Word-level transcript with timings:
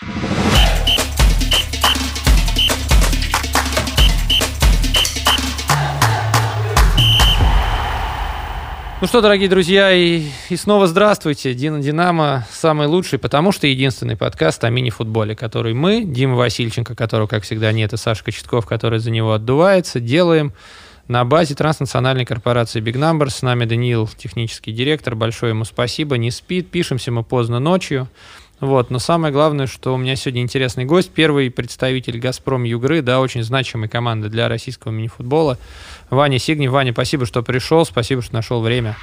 Ну 0.00 0.06
что, 9.06 9.20
дорогие 9.20 9.48
друзья, 9.48 9.92
и, 9.92 10.28
и 10.50 10.56
снова 10.56 10.86
здравствуйте. 10.86 11.52
Дина 11.54 11.80
Динамо 11.80 12.46
самый 12.52 12.86
лучший, 12.86 13.18
потому 13.18 13.50
что 13.50 13.66
единственный 13.66 14.16
подкаст 14.16 14.62
о 14.62 14.70
мини-футболе, 14.70 15.34
который 15.34 15.74
мы, 15.74 16.04
Дима 16.04 16.36
Васильченко, 16.36 16.94
которого, 16.94 17.26
как 17.26 17.42
всегда, 17.42 17.72
нет, 17.72 17.92
и 17.92 17.96
Саша 17.96 18.22
Кочетков, 18.22 18.66
который 18.66 19.00
за 19.00 19.10
него 19.10 19.32
отдувается, 19.32 19.98
делаем 19.98 20.52
на 21.08 21.24
базе 21.24 21.56
транснациональной 21.56 22.24
корпорации 22.24 22.80
Big 22.80 22.94
Numbers. 22.94 23.30
С 23.30 23.42
нами 23.42 23.64
Даниил, 23.64 24.06
технический 24.06 24.70
директор. 24.72 25.16
Большое 25.16 25.50
ему 25.50 25.64
спасибо. 25.64 26.18
Не 26.18 26.30
спит. 26.30 26.70
Пишемся 26.70 27.10
мы 27.10 27.24
поздно 27.24 27.58
ночью. 27.58 28.08
Вот, 28.60 28.90
но 28.90 28.98
самое 28.98 29.32
главное, 29.32 29.66
что 29.68 29.94
у 29.94 29.96
меня 29.96 30.16
сегодня 30.16 30.42
интересный 30.42 30.84
гость, 30.84 31.10
первый 31.10 31.50
представитель 31.50 32.18
«Газпром 32.18 32.64
Югры», 32.64 33.02
да, 33.02 33.20
очень 33.20 33.44
значимой 33.44 33.88
команды 33.88 34.28
для 34.28 34.48
российского 34.48 34.90
мини-футбола. 34.90 35.58
Ваня 36.10 36.38
Сигнев. 36.38 36.72
Ваня, 36.72 36.92
спасибо, 36.92 37.24
что 37.24 37.42
пришел, 37.42 37.84
спасибо, 37.84 38.20
что 38.20 38.34
нашел 38.34 38.60
время. 38.60 38.96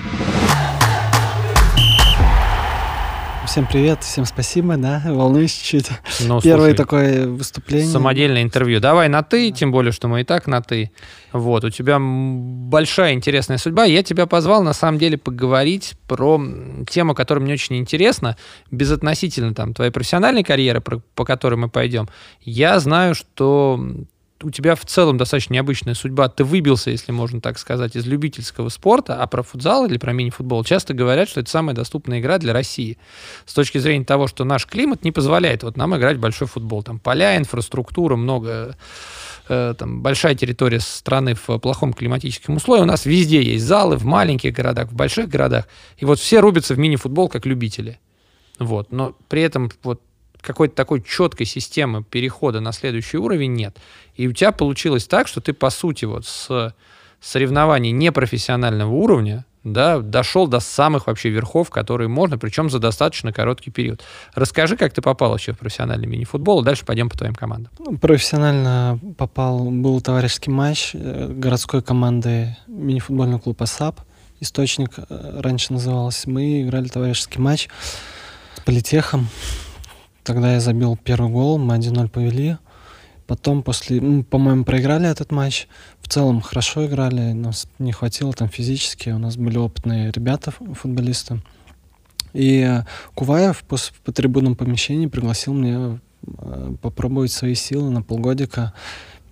Всем 3.55 3.67
привет, 3.67 4.03
всем 4.03 4.25
спасибо, 4.25 4.75
да, 4.75 5.01
волнуюсь 5.05 5.53
чуть-чуть. 5.53 5.87
Ну, 6.27 6.41
Первое 6.43 6.71
слушай, 6.71 6.75
такое 6.75 7.25
выступление. 7.25 7.87
Самодельное 7.87 8.43
интервью. 8.43 8.81
Давай 8.81 9.07
на 9.07 9.23
«ты», 9.23 9.49
тем 9.51 9.71
более, 9.71 9.93
что 9.93 10.09
мы 10.09 10.19
и 10.19 10.23
так 10.25 10.45
на 10.47 10.61
«ты». 10.61 10.91
Вот, 11.31 11.63
у 11.63 11.69
тебя 11.69 11.97
большая 11.97 13.13
интересная 13.13 13.57
судьба. 13.57 13.85
Я 13.85 14.03
тебя 14.03 14.25
позвал, 14.25 14.61
на 14.61 14.73
самом 14.73 14.99
деле, 14.99 15.17
поговорить 15.17 15.93
про 16.05 16.37
тему, 16.89 17.15
которая 17.15 17.45
мне 17.45 17.53
очень 17.53 17.77
интересна, 17.77 18.35
безотносительно 18.71 19.53
там 19.53 19.73
твоей 19.73 19.91
профессиональной 19.91 20.43
карьеры, 20.43 20.81
по 20.81 21.23
которой 21.23 21.55
мы 21.55 21.69
пойдем. 21.69 22.09
Я 22.41 22.77
знаю, 22.81 23.15
что 23.15 23.79
у 24.43 24.49
тебя 24.49 24.75
в 24.75 24.85
целом 24.85 25.17
достаточно 25.17 25.53
необычная 25.53 25.93
судьба. 25.93 26.27
Ты 26.27 26.43
выбился, 26.43 26.91
если 26.91 27.11
можно 27.11 27.39
так 27.39 27.57
сказать, 27.57 27.95
из 27.95 28.05
любительского 28.05 28.69
спорта, 28.69 29.21
а 29.21 29.27
про 29.27 29.43
футзал 29.43 29.85
или 29.85 29.97
про 29.97 30.11
мини-футбол 30.11 30.63
часто 30.63 30.93
говорят, 30.93 31.29
что 31.29 31.39
это 31.39 31.49
самая 31.49 31.75
доступная 31.75 32.19
игра 32.19 32.37
для 32.37 32.51
России. 32.51 32.97
С 33.45 33.53
точки 33.53 33.77
зрения 33.77 34.03
того, 34.03 34.27
что 34.27 34.43
наш 34.43 34.65
климат 34.65 35.03
не 35.03 35.11
позволяет 35.11 35.63
вот 35.63 35.77
нам 35.77 35.95
играть 35.95 36.17
большой 36.17 36.47
футбол. 36.47 36.83
Там 36.83 36.99
поля, 36.99 37.37
инфраструктура, 37.37 38.17
много 38.17 38.75
э, 39.47 39.73
там 39.77 40.01
большая 40.01 40.35
территория 40.35 40.81
страны 40.81 41.33
в 41.35 41.57
плохом 41.59 41.93
климатическом 41.93 42.57
условии. 42.57 42.81
У 42.81 42.85
нас 42.85 43.05
везде 43.05 43.41
есть 43.41 43.63
залы, 43.65 43.95
в 43.95 44.03
маленьких 44.03 44.53
городах, 44.53 44.89
в 44.89 44.95
больших 44.95 45.29
городах. 45.29 45.67
И 45.97 46.03
вот 46.03 46.19
все 46.19 46.41
рубятся 46.41 46.73
в 46.73 46.79
мини-футбол 46.79 47.29
как 47.29 47.45
любители. 47.45 47.99
Вот. 48.59 48.91
Но 48.91 49.15
при 49.29 49.41
этом 49.41 49.71
вот 49.83 50.01
какой-то 50.45 50.75
такой 50.75 51.01
четкой 51.01 51.45
системы 51.45 52.03
перехода 52.03 52.59
на 52.59 52.71
следующий 52.71 53.17
уровень 53.17 53.53
нет. 53.53 53.77
И 54.15 54.27
у 54.27 54.31
тебя 54.31 54.51
получилось 54.51 55.07
так, 55.07 55.27
что 55.27 55.41
ты, 55.41 55.53
по 55.53 55.69
сути, 55.69 56.05
вот 56.05 56.25
с 56.25 56.73
соревнований 57.19 57.91
непрофессионального 57.91 58.91
уровня, 58.91 59.45
да, 59.63 59.99
дошел 59.99 60.47
до 60.47 60.59
самых 60.59 61.07
вообще 61.07 61.29
верхов, 61.29 61.71
которые 61.71 62.07
можно, 62.07 62.37
причем 62.37 62.69
за 62.69 62.77
достаточно 62.77 63.33
короткий 63.33 63.71
период. 63.71 64.03
Расскажи, 64.35 64.77
как 64.77 64.93
ты 64.93 65.01
попал 65.01 65.31
вообще 65.31 65.53
в 65.53 65.57
профессиональный 65.57 66.05
мини-футбол, 66.05 66.61
и 66.61 66.63
дальше 66.63 66.85
пойдем 66.85 67.09
по 67.09 67.17
твоим 67.17 67.33
командам. 67.33 67.71
Ну, 67.79 67.97
профессионально 67.97 68.99
попал, 69.17 69.71
был 69.71 69.99
товарищеский 70.01 70.51
матч 70.51 70.91
э, 70.93 71.27
городской 71.29 71.81
команды 71.81 72.55
мини-футбольного 72.67 73.39
клуба 73.39 73.65
САП, 73.65 74.01
«Источник» 74.39 74.91
э, 74.97 75.39
раньше 75.41 75.73
называлось. 75.73 76.27
Мы 76.27 76.61
играли 76.61 76.87
товарищеский 76.87 77.41
матч 77.41 77.67
с 78.55 78.59
политехом. 78.59 79.29
Тогда 80.25 80.53
я 80.53 80.59
забил 80.59 80.97
первый 80.97 81.29
гол, 81.29 81.59
мы 81.59 81.77
1-0 81.77 82.09
повели. 82.09 82.57
Потом 83.27 83.61
после, 83.61 84.01
ну, 84.01 84.23
по-моему, 84.23 84.65
проиграли 84.65 85.07
этот 85.07 85.31
матч. 85.31 85.67
В 86.01 86.09
целом 86.09 86.41
хорошо 86.41 86.87
играли, 86.87 87.33
нас 87.33 87.67
не 87.77 87.91
хватило 87.91 88.33
там 88.33 88.49
физически. 88.49 89.11
У 89.11 89.19
нас 89.19 89.37
были 89.37 89.57
опытные 89.57 90.11
ребята, 90.11 90.51
футболисты. 90.51 91.41
И 92.33 92.81
Куваев 93.13 93.63
после, 93.67 93.95
по 94.03 94.11
трибунном 94.11 94.55
помещении 94.55 95.05
пригласил 95.05 95.53
меня 95.53 95.99
э, 96.25 96.73
попробовать 96.81 97.31
свои 97.31 97.53
силы 97.53 97.91
на 97.91 98.01
полгодика. 98.01 98.73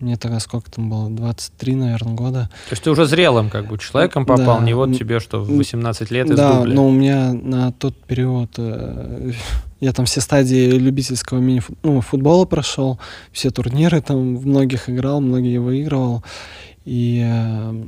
Мне 0.03 0.17
тогда 0.17 0.41
сколько 0.41 0.69
там 0.69 0.89
было? 0.89 1.09
23, 1.09 1.75
наверное, 1.75 2.13
года. 2.13 2.49
То 2.67 2.73
есть 2.73 2.83
ты 2.83 2.91
уже 2.91 3.05
зрелым 3.05 3.49
как 3.49 3.69
бы 3.69 3.77
человеком 3.77 4.25
попал, 4.25 4.59
да. 4.59 4.65
не 4.65 4.73
вот 4.73 4.97
тебе 4.97 5.21
что 5.21 5.39
в 5.39 5.49
18 5.49 6.11
лет 6.11 6.29
из 6.29 6.35
Да, 6.35 6.59
дубля. 6.59 6.73
но 6.75 6.87
у 6.87 6.91
меня 6.91 7.31
на 7.31 7.71
тот 7.71 7.95
период 7.95 8.51
э, 8.57 9.31
я 9.79 9.93
там 9.93 10.05
все 10.05 10.19
стадии 10.19 10.71
любительского 10.71 11.39
мини-футбола 11.39 12.43
ну, 12.43 12.45
прошел, 12.45 12.99
все 13.31 13.49
турниры 13.49 14.01
там 14.01 14.35
в 14.35 14.45
многих 14.45 14.89
играл, 14.89 15.21
многие 15.21 15.59
выигрывал. 15.59 16.21
И 16.83 17.23
э, 17.25 17.83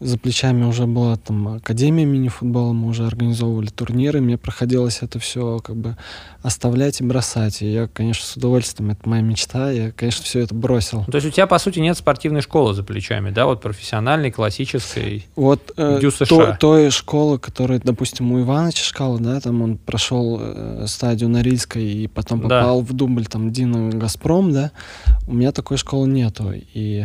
за 0.00 0.18
плечами 0.18 0.64
уже 0.64 0.86
была 0.86 1.16
там 1.16 1.56
академия 1.56 2.06
мини-футбола, 2.06 2.72
мы 2.72 2.88
уже 2.88 3.06
организовывали 3.06 3.68
турниры, 3.68 4.20
мне 4.20 4.38
проходилось 4.38 5.00
это 5.02 5.18
все 5.18 5.58
как 5.58 5.76
бы 5.76 5.96
оставлять 6.42 7.00
и 7.00 7.04
бросать. 7.04 7.60
И 7.60 7.70
я, 7.70 7.86
конечно, 7.86 8.24
с 8.24 8.34
удовольствием, 8.34 8.90
это 8.90 9.06
моя 9.06 9.20
мечта, 9.20 9.70
я, 9.70 9.92
конечно, 9.92 10.24
все 10.24 10.40
это 10.40 10.54
бросил. 10.54 11.04
То 11.04 11.16
есть 11.16 11.26
у 11.26 11.30
тебя, 11.30 11.46
по 11.46 11.58
сути, 11.58 11.80
нет 11.80 11.98
спортивной 11.98 12.40
школы 12.40 12.72
за 12.72 12.82
плечами, 12.82 13.30
да, 13.30 13.44
вот 13.44 13.60
профессиональной, 13.60 14.30
классической, 14.30 15.26
Вот 15.36 15.72
э, 15.76 16.00
то, 16.26 16.56
той 16.58 16.90
школы, 16.90 17.38
которая, 17.38 17.78
допустим, 17.78 18.32
у 18.32 18.40
Ивана 18.40 18.72
Чешкала, 18.72 19.18
да, 19.18 19.38
там 19.40 19.60
он 19.60 19.76
прошел 19.76 20.38
э, 20.40 20.84
стадию 20.86 21.28
Норильской 21.28 21.84
и 21.84 22.06
потом 22.06 22.40
попал 22.40 22.80
да. 22.80 22.86
в 22.86 22.92
дубль 22.94 23.26
там 23.26 23.52
Дина 23.52 23.90
Газпром, 23.90 24.50
да, 24.50 24.72
у 25.26 25.34
меня 25.34 25.52
такой 25.52 25.76
школы 25.76 26.08
нету, 26.08 26.52
и 26.54 27.04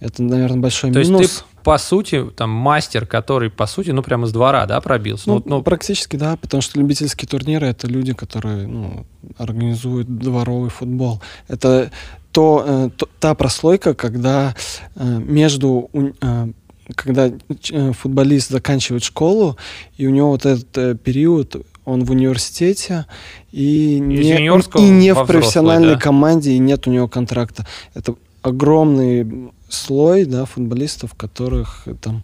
это, 0.00 0.22
наверное, 0.22 0.60
большой 0.60 0.92
То 0.92 1.00
минус. 1.00 1.20
Есть 1.20 1.38
ты 1.38 1.44
по 1.62 1.76
сути, 1.78 2.24
там 2.36 2.50
мастер, 2.50 3.06
который, 3.06 3.50
по 3.50 3.66
сути, 3.66 3.90
ну, 3.90 4.02
прямо 4.02 4.26
с 4.26 4.32
двора, 4.32 4.66
да, 4.66 4.80
пробился? 4.80 5.24
Ну, 5.28 5.36
ну, 5.36 5.42
ну, 5.46 5.62
практически, 5.62 6.16
да, 6.16 6.36
потому 6.36 6.62
что 6.62 6.78
любительские 6.78 7.28
турниры— 7.28 7.66
это 7.68 7.86
люди, 7.86 8.14
которые, 8.14 8.66
ну, 8.66 9.06
организуют 9.36 10.08
дворовый 10.08 10.70
футбол. 10.70 11.20
Это 11.48 11.90
то, 12.32 12.64
э, 12.66 12.90
то 12.96 13.08
та 13.18 13.34
прослойка, 13.34 13.94
когда 13.94 14.54
э, 14.96 15.04
между... 15.04 15.90
Э, 16.22 16.48
когда 16.96 17.30
э, 17.70 17.92
футболист 17.92 18.50
заканчивает 18.50 19.04
школу, 19.04 19.56
и 19.96 20.06
у 20.08 20.10
него 20.10 20.30
вот 20.30 20.44
этот 20.44 20.76
э, 20.76 20.96
период 20.96 21.64
он 21.84 22.04
в 22.04 22.10
университете 22.10 23.06
и 23.52 23.98
не, 24.00 24.16
и 24.16 24.90
не 24.90 25.14
в 25.14 25.24
профессиональной 25.24 25.94
да? 25.94 26.00
команде, 26.00 26.52
и 26.52 26.58
нет 26.58 26.86
у 26.86 26.90
него 26.90 27.06
контракта. 27.06 27.66
Это 27.94 28.14
огромный 28.42 29.52
слой 29.68 30.24
да, 30.24 30.44
футболистов, 30.44 31.14
которых 31.14 31.86
там 32.00 32.22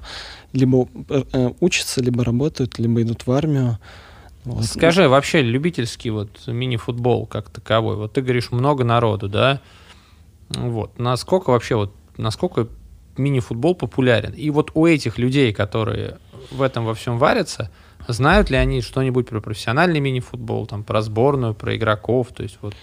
либо 0.53 0.89
э, 1.09 1.51
учатся, 1.61 2.03
либо 2.03 2.25
работают, 2.25 2.79
либо 2.79 3.03
идут 3.03 3.27
в 3.27 3.33
армию. 3.33 3.79
Вот. 4.45 4.65
Скажи, 4.65 5.09
вообще 5.09 5.43
любительский 5.43 6.11
вот 6.11 6.47
мини-футбол 6.47 7.27
как 7.27 7.51
таковой, 7.51 7.97
вот 7.97 8.13
ты 8.13 8.23
говоришь 8.23 8.53
много 8.53 8.85
народу, 8.85 9.29
да? 9.29 9.61
Вот, 10.49 10.99
насколько 10.99 11.51
вообще 11.51 11.75
вот, 11.75 11.93
насколько 12.17 12.69
мини-футбол 13.17 13.75
популярен? 13.75 14.33
И 14.33 14.51
вот 14.51 14.71
у 14.75 14.87
этих 14.87 15.19
людей, 15.19 15.53
которые 15.53 16.19
в 16.51 16.63
этом 16.63 16.85
во 16.85 16.95
всем 16.95 17.19
варятся, 17.19 17.71
знают 18.07 18.51
ли 18.51 18.57
они 18.57 18.83
что-нибудь 18.83 19.29
про 19.29 19.41
профессиональный 19.41 19.99
мини-футбол, 19.99 20.67
там, 20.67 20.85
про 20.85 21.03
сборную, 21.03 21.55
про 21.55 21.77
игроков, 21.77 22.29
то 22.35 22.45
есть 22.45 22.59
вот... 22.63 22.75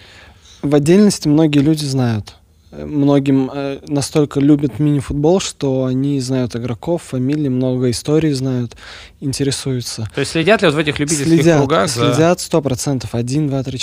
В 0.62 0.76
отдельности 0.76 1.28
многие 1.28 1.60
люди 1.60 1.86
знают 1.86 2.36
многим 2.78 3.50
э, 3.54 3.80
настолько 3.88 4.40
любят 4.40 4.80
мини-футбол, 4.80 5.40
что 5.40 5.86
они 5.86 6.20
знают 6.20 6.56
игроков, 6.56 7.04
фамилии, 7.04 7.50
много 7.50 7.90
историй 7.92 8.32
знают, 8.32 8.76
интересуются. 9.20 10.10
То 10.14 10.22
есть 10.22 10.32
следят 10.32 10.62
ли 10.62 10.68
вот 10.68 10.76
в 10.76 10.78
этих 10.78 11.00
любительских 11.00 11.28
следят, 11.28 11.60
кругах? 11.60 11.90
Следят 11.90 12.40
сто 12.40 12.62
процентов. 12.62 13.16
Один, 13.16 13.48
два, 13.48 13.64
три, 13.64 13.80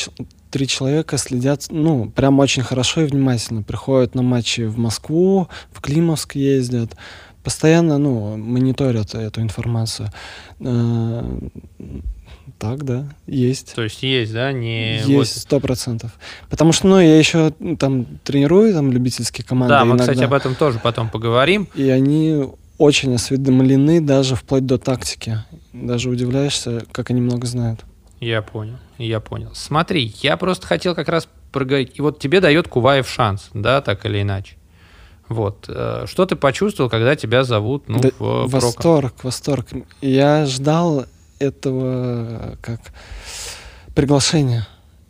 три 0.51 0.67
человека 0.67 1.19
следят, 1.19 1.67
ну, 1.71 2.11
прям 2.11 2.39
очень 2.39 2.63
хорошо 2.63 3.03
и 3.03 3.07
внимательно. 3.07 3.63
Приходят 3.63 4.15
на 4.15 4.23
матчи 4.23 4.63
в 4.63 4.79
Москву, 4.79 5.49
в 5.73 5.81
Климовск 5.81 6.35
ездят. 6.37 6.97
Постоянно, 7.43 7.97
ну, 7.97 8.37
мониторят 8.37 9.15
эту 9.15 9.41
информацию. 9.41 10.11
Так, 12.61 12.85
да, 12.85 13.07
есть. 13.27 13.75
То 13.75 13.83
есть 13.83 14.03
есть, 14.03 14.35
да, 14.35 14.53
не... 14.53 14.99
Есть, 14.99 15.41
сто 15.41 15.61
процентов. 15.61 16.13
Потому 16.51 16.73
что, 16.73 16.89
ну, 16.89 17.01
я 17.01 17.19
еще 17.19 17.53
там 17.79 18.05
тренирую 18.23 18.75
там 18.75 18.93
любительские 18.93 19.47
команды 19.47 19.73
Да, 19.73 19.85
мы, 19.87 19.93
иногда. 19.93 20.05
кстати, 20.05 20.23
об 20.23 20.35
этом 20.35 20.55
тоже 20.55 20.79
потом 20.79 21.09
поговорим. 21.09 21.69
И 21.75 21.89
они 21.89 22.51
очень 22.77 23.15
осведомлены 23.15 24.03
даже 24.03 24.37
вплоть 24.37 24.67
до 24.67 24.77
тактики. 24.77 25.39
Даже 25.73 26.11
удивляешься, 26.11 26.85
как 26.93 27.09
они 27.09 27.23
много 27.23 27.47
знают. 27.47 27.81
Я 28.21 28.43
понял, 28.43 28.77
я 28.99 29.21
понял. 29.21 29.53
Смотри, 29.55 30.15
я 30.21 30.37
просто 30.37 30.67
хотел 30.67 30.95
как 30.95 31.09
раз 31.09 31.29
проговорить. 31.53 31.93
И 31.95 32.03
вот 32.03 32.19
тебе 32.19 32.43
дает 32.43 32.69
Куваев 32.69 33.09
шанс, 33.09 33.49
да, 33.55 33.81
так 33.81 34.05
или 34.05 34.21
иначе. 34.21 34.57
Вот. 35.31 35.65
Э, 35.67 36.05
что 36.07 36.27
ты 36.27 36.37
почувствовал, 36.37 36.91
когда 36.91 37.17
тебя 37.17 37.43
зовут 37.43 37.89
ну, 37.89 38.01
да, 38.01 38.11
в 38.19 38.49
Восторг, 38.49 39.15
восторг. 39.23 39.67
Я 40.03 40.45
ждал 40.45 41.07
этого 41.41 42.57
как 42.63 42.81
приглашения. 43.95 44.69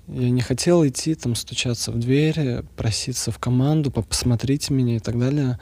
Я 0.09 0.31
не 0.31 0.41
хотел 0.41 0.87
идти, 0.87 1.15
там, 1.15 1.35
стучаться 1.35 1.93
в 1.93 1.99
дверь, 1.99 2.63
проситься 2.77 3.31
в 3.31 3.39
команду, 3.39 3.91
посмотрите 3.91 4.73
меня 4.73 4.97
и 4.97 4.99
так 4.99 5.19
далее. 5.19 5.59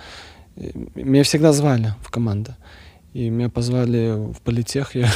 Меня 0.94 1.24
всегда 1.24 1.52
звали 1.52 1.94
в 2.00 2.10
команду. 2.10 2.54
И 3.12 3.30
меня 3.30 3.48
позвали 3.48 4.32
в 4.32 4.40
политех, 4.42 4.94
я 4.94 5.10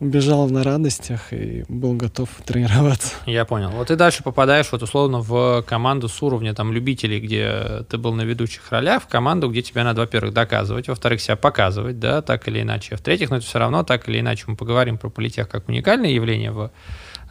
убежал 0.00 0.48
на 0.48 0.62
радостях 0.62 1.32
и 1.32 1.64
был 1.68 1.94
готов 1.94 2.28
тренироваться. 2.44 3.14
Я 3.26 3.44
понял. 3.44 3.70
Вот 3.70 3.88
ты 3.88 3.96
дальше 3.96 4.22
попадаешь 4.22 4.70
вот 4.70 4.82
условно 4.82 5.20
в 5.20 5.62
команду 5.62 6.08
с 6.08 6.22
уровня 6.22 6.54
там 6.54 6.72
любителей, 6.72 7.20
где 7.20 7.84
ты 7.88 7.98
был 7.98 8.14
на 8.14 8.22
ведущих 8.22 8.70
ролях, 8.70 9.02
в 9.02 9.06
команду, 9.08 9.50
где 9.50 9.62
тебе 9.62 9.82
надо, 9.82 10.02
во-первых, 10.02 10.32
доказывать, 10.32 10.88
во-вторых, 10.88 11.20
себя 11.20 11.36
показывать, 11.36 11.98
да, 11.98 12.22
так 12.22 12.46
или 12.48 12.62
иначе. 12.62 12.96
В-третьих, 12.96 13.30
но 13.30 13.36
это 13.36 13.46
все 13.46 13.58
равно 13.58 13.82
так 13.82 14.08
или 14.08 14.20
иначе 14.20 14.44
мы 14.46 14.56
поговорим 14.56 14.98
про 14.98 15.08
политех 15.08 15.48
как 15.48 15.68
уникальное 15.68 16.10
явление 16.10 16.52
в 16.52 16.70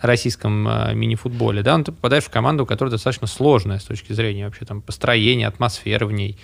российском 0.02 0.68
э, 0.68 0.94
мини-футболе, 0.94 1.64
да, 1.64 1.78
но 1.78 1.84
ты 1.84 1.92
попадаешь 1.92 2.26
в 2.26 2.30
команду, 2.30 2.66
которая 2.66 2.92
достаточно 2.92 3.28
сложная 3.28 3.80
с 3.80 3.84
точки 3.84 4.14
зрения 4.14 4.46
вообще 4.46 4.66
там 4.66 4.82
построения, 4.82 5.48
атмосферы 5.48 6.06
в 6.06 6.12
ней, 6.12 6.38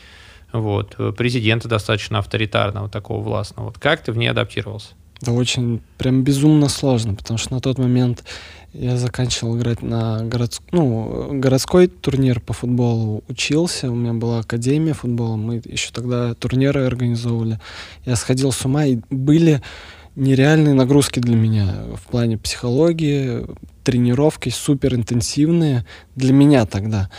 вот, 0.52 0.96
президента 1.16 1.68
достаточно 1.68 2.20
авторитарного, 2.20 2.90
такого 2.90 3.22
властного. 3.22 3.68
Вот 3.68 3.78
как 3.78 4.02
ты 4.02 4.12
в 4.12 4.18
ней 4.18 4.28
адаптировался? 4.28 4.96
Да 5.22 5.32
очень, 5.32 5.82
прям 5.98 6.24
безумно 6.24 6.68
сложно, 6.68 7.16
потому 7.16 7.38
что 7.38 7.54
на 7.54 7.62
тот 7.62 7.78
момент 7.78 8.24
я 8.74 8.98
заканчивал 8.98 9.58
играть 9.58 9.82
на 9.82 10.24
городск... 10.24 10.64
ну, 10.72 11.30
городской 11.32 11.88
турнир 11.88 12.40
по 12.40 12.54
футболу, 12.54 13.24
учился, 13.30 13.92
у 13.92 13.96
меня 13.96 14.14
была 14.14 14.40
академия 14.40 14.94
футбола, 14.94 15.36
мы 15.36 15.62
еще 15.64 15.92
тогда 15.94 16.34
турниры 16.34 16.86
организовывали. 16.86 17.60
Я 18.06 18.16
сходил 18.16 18.52
с 18.52 18.66
ума, 18.66 18.86
и 18.86 19.00
были 19.10 19.62
нереальные 20.16 20.74
нагрузки 20.74 21.20
для 21.20 21.36
меня 21.36 21.76
в 21.96 22.10
плане 22.10 22.38
психологии, 22.38 23.46
тренировки 23.84 24.50
супер 24.50 24.96
интенсивные 24.96 25.86
для 26.16 26.34
меня 26.34 26.66
тогда. 26.66 27.10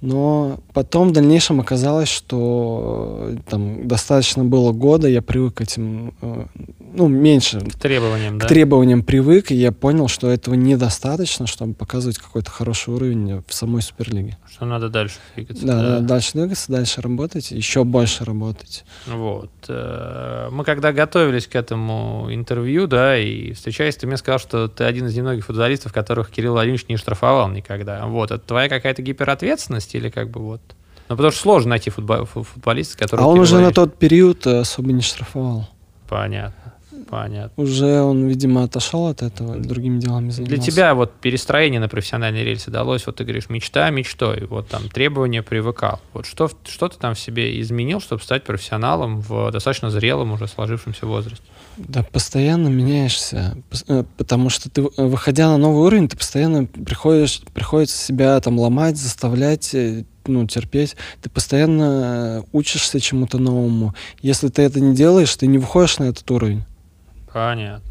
Но 0.00 0.60
потом 0.72 1.10
в 1.10 1.12
дальнейшем 1.12 1.60
оказалось, 1.60 2.08
что 2.08 3.34
там 3.48 3.86
достаточно 3.86 4.44
было 4.44 4.72
года, 4.72 5.08
я 5.08 5.20
привык 5.20 5.54
к 5.54 5.60
этим 5.60 6.14
э, 6.22 6.46
ну, 6.92 7.08
меньше. 7.08 7.60
К 7.60 7.74
требованиям, 7.74 8.38
к 8.38 8.42
да? 8.42 8.48
требованиям 8.48 9.02
привык, 9.02 9.50
и 9.50 9.54
я 9.54 9.72
понял, 9.72 10.08
что 10.08 10.30
этого 10.30 10.54
недостаточно, 10.54 11.46
чтобы 11.46 11.74
показывать 11.74 12.18
какой-то 12.18 12.50
хороший 12.50 12.94
уровень 12.94 13.42
в 13.46 13.54
самой 13.54 13.82
Суперлиге. 13.82 14.38
Что 14.50 14.64
надо 14.64 14.88
дальше 14.88 15.16
двигаться. 15.34 15.64
Да, 15.64 15.82
да, 15.82 16.00
дальше 16.00 16.32
двигаться, 16.34 16.72
дальше 16.72 17.00
работать, 17.00 17.50
еще 17.50 17.84
больше 17.84 18.24
работать. 18.24 18.84
Вот. 19.06 19.50
Э, 19.68 20.48
мы 20.50 20.64
когда 20.64 20.92
готовились 20.92 21.46
к 21.46 21.54
этому 21.54 22.28
интервью, 22.30 22.86
да, 22.86 23.16
и 23.16 23.52
встречаясь, 23.52 23.96
ты 23.96 24.06
мне 24.06 24.16
сказал, 24.16 24.38
что 24.38 24.68
ты 24.68 24.84
один 24.84 25.06
из 25.06 25.16
немногих 25.16 25.46
футболистов, 25.46 25.92
которых 25.92 26.30
Кирилл 26.30 26.52
Владимирович 26.52 26.86
не 26.88 26.96
штрафовал 26.96 27.48
никогда. 27.48 28.06
Вот. 28.06 28.30
Это 28.30 28.44
твоя 28.44 28.68
какая-то 28.68 29.02
гиперответственность 29.02 29.94
или 29.94 30.08
как 30.08 30.30
бы 30.30 30.40
вот... 30.40 30.60
Ну, 31.08 31.16
потому 31.16 31.32
что 31.32 31.40
сложно 31.40 31.70
найти 31.70 31.90
футбол, 31.90 32.24
футболиста, 32.24 32.96
который... 32.98 33.20
А 33.20 33.26
он 33.26 33.38
уже 33.40 33.58
на 33.58 33.72
тот 33.72 33.96
период 33.96 34.46
особо 34.46 34.92
не 34.92 35.02
штрафовал. 35.02 35.68
Понятно. 36.08 36.69
Понятно. 37.08 37.62
Уже 37.62 38.02
он, 38.02 38.26
видимо, 38.26 38.64
отошел 38.64 39.06
от 39.06 39.22
этого, 39.22 39.56
другими 39.56 39.98
делами 39.98 40.30
занимался. 40.30 40.56
Для 40.56 40.64
тебя 40.64 40.94
вот 40.94 41.12
перестроение 41.20 41.80
на 41.80 41.88
профессиональной 41.88 42.44
рельсе 42.44 42.70
далось, 42.70 43.06
вот 43.06 43.16
ты 43.16 43.24
говоришь, 43.24 43.48
мечта 43.48 43.90
мечтой, 43.90 44.46
вот 44.46 44.68
там 44.68 44.88
требования 44.88 45.42
привыкал. 45.42 46.00
Вот 46.12 46.26
что, 46.26 46.50
что 46.68 46.88
ты 46.88 46.98
там 46.98 47.14
в 47.14 47.20
себе 47.20 47.60
изменил, 47.60 48.00
чтобы 48.00 48.22
стать 48.22 48.44
профессионалом 48.44 49.20
в 49.20 49.50
достаточно 49.50 49.90
зрелом 49.90 50.32
уже 50.32 50.46
сложившемся 50.46 51.06
возрасте? 51.06 51.44
Да, 51.76 52.02
постоянно 52.02 52.68
меняешься, 52.68 53.56
э, 53.88 54.04
потому 54.16 54.50
что 54.50 54.68
ты, 54.68 54.82
э, 54.82 55.06
выходя 55.06 55.48
на 55.48 55.56
новый 55.56 55.86
уровень, 55.86 56.08
ты 56.08 56.16
постоянно 56.16 56.66
приходишь, 56.66 57.40
приходится 57.54 57.96
себя 57.96 58.38
там 58.40 58.58
ломать, 58.58 58.96
заставлять, 58.96 59.74
э, 59.74 60.04
ну, 60.26 60.46
терпеть. 60.46 60.96
Ты 61.22 61.30
постоянно 61.30 62.44
учишься 62.52 63.00
чему-то 63.00 63.38
новому. 63.38 63.94
Если 64.20 64.48
ты 64.48 64.62
это 64.62 64.80
не 64.80 64.94
делаешь, 64.94 65.34
ты 65.34 65.46
не 65.46 65.58
выходишь 65.58 65.98
на 65.98 66.04
этот 66.04 66.30
уровень. 66.30 66.64
Понятно. 67.32 67.90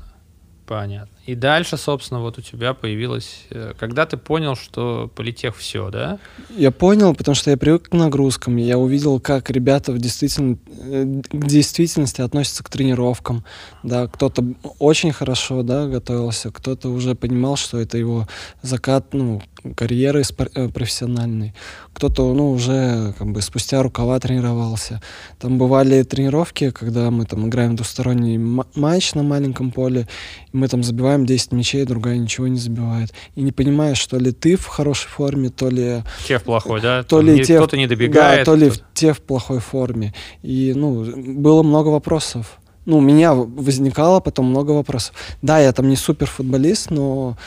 Понятно. 0.70 1.10
И 1.26 1.34
дальше, 1.34 1.78
собственно, 1.78 2.20
вот 2.22 2.38
у 2.38 2.42
тебя 2.42 2.76
появилось, 2.76 3.48
э, 3.50 3.74
когда 3.80 4.06
ты 4.06 4.18
понял, 4.18 4.56
что 4.56 5.12
политех 5.16 5.58
все, 5.58 5.90
да? 5.90 6.20
Я 6.56 6.70
понял, 6.70 7.16
потому 7.16 7.34
что 7.34 7.50
я 7.50 7.58
привык 7.58 7.90
к 7.90 7.94
нагрузкам, 7.94 8.58
я 8.58 8.78
увидел, 8.78 9.20
как 9.20 9.50
ребята 9.50 9.92
в 9.92 9.98
действительно, 9.98 10.60
э, 10.68 11.22
к 11.28 11.48
действительности 11.48 12.22
относятся 12.22 12.64
к 12.64 12.70
тренировкам, 12.70 13.46
да, 13.82 14.06
кто-то 14.06 14.46
очень 14.78 15.12
хорошо, 15.12 15.64
да, 15.64 15.88
готовился, 15.88 16.52
кто-то 16.52 16.90
уже 16.90 17.16
понимал, 17.16 17.56
что 17.56 17.80
это 17.80 17.98
его 17.98 18.28
закат, 18.62 19.12
ну, 19.16 19.42
карьеры 19.76 20.24
э, 20.56 20.70
профессиональной. 20.70 21.54
Кто-то, 21.94 22.34
ну, 22.34 22.52
уже 22.52 23.14
как 23.18 23.32
бы 23.32 23.42
спустя 23.42 23.84
рукава 23.84 24.20
тренировался. 24.20 25.02
Там 25.40 25.58
бывали 25.58 26.04
тренировки, 26.04 26.72
когда 26.72 27.12
мы 27.12 27.26
там 27.26 27.48
играем 27.48 27.76
двусторонний 27.76 28.38
матч 28.38 29.14
на 29.14 29.24
маленьком 29.24 29.72
поле, 29.72 30.08
и 30.54 30.58
мы 30.58 30.68
там 30.68 30.84
забиваем 30.84 31.10
забиваем 31.10 31.26
10 31.26 31.52
мячей, 31.54 31.86
другая 31.86 32.18
ничего 32.18 32.48
не 32.48 32.60
забивает. 32.60 33.14
И 33.36 33.42
не 33.42 33.52
понимаешь, 33.52 33.98
что 33.98 34.18
ли 34.18 34.32
ты 34.32 34.56
в 34.56 34.66
хорошей 34.66 35.08
форме, 35.08 35.50
то 35.50 35.70
ли... 35.70 36.04
Те 36.28 36.38
в 36.38 36.44
плохой, 36.44 36.82
да? 36.82 37.04
То 37.04 37.22
ли 37.22 37.44
те 37.44 37.58
кто-то 37.58 37.78
не 37.78 37.88
добегает. 37.88 38.46
Да, 38.46 38.46
то 38.46 38.56
ли 38.56 38.72
те 38.94 39.14
в 39.14 39.22
плохой 39.22 39.60
форме. 39.60 40.14
И, 40.44 40.74
ну, 40.76 41.06
было 41.16 41.64
много 41.64 41.90
вопросов. 41.90 42.60
Ну, 42.86 42.98
у 42.98 43.02
меня 43.02 43.34
возникало 43.34 44.20
потом 44.20 44.46
много 44.48 44.72
вопросов. 44.72 45.14
Да, 45.42 45.60
я 45.60 45.72
там 45.72 45.90
не 45.90 45.96
супер 45.96 46.28
футболист, 46.28 46.92
но... 46.92 47.38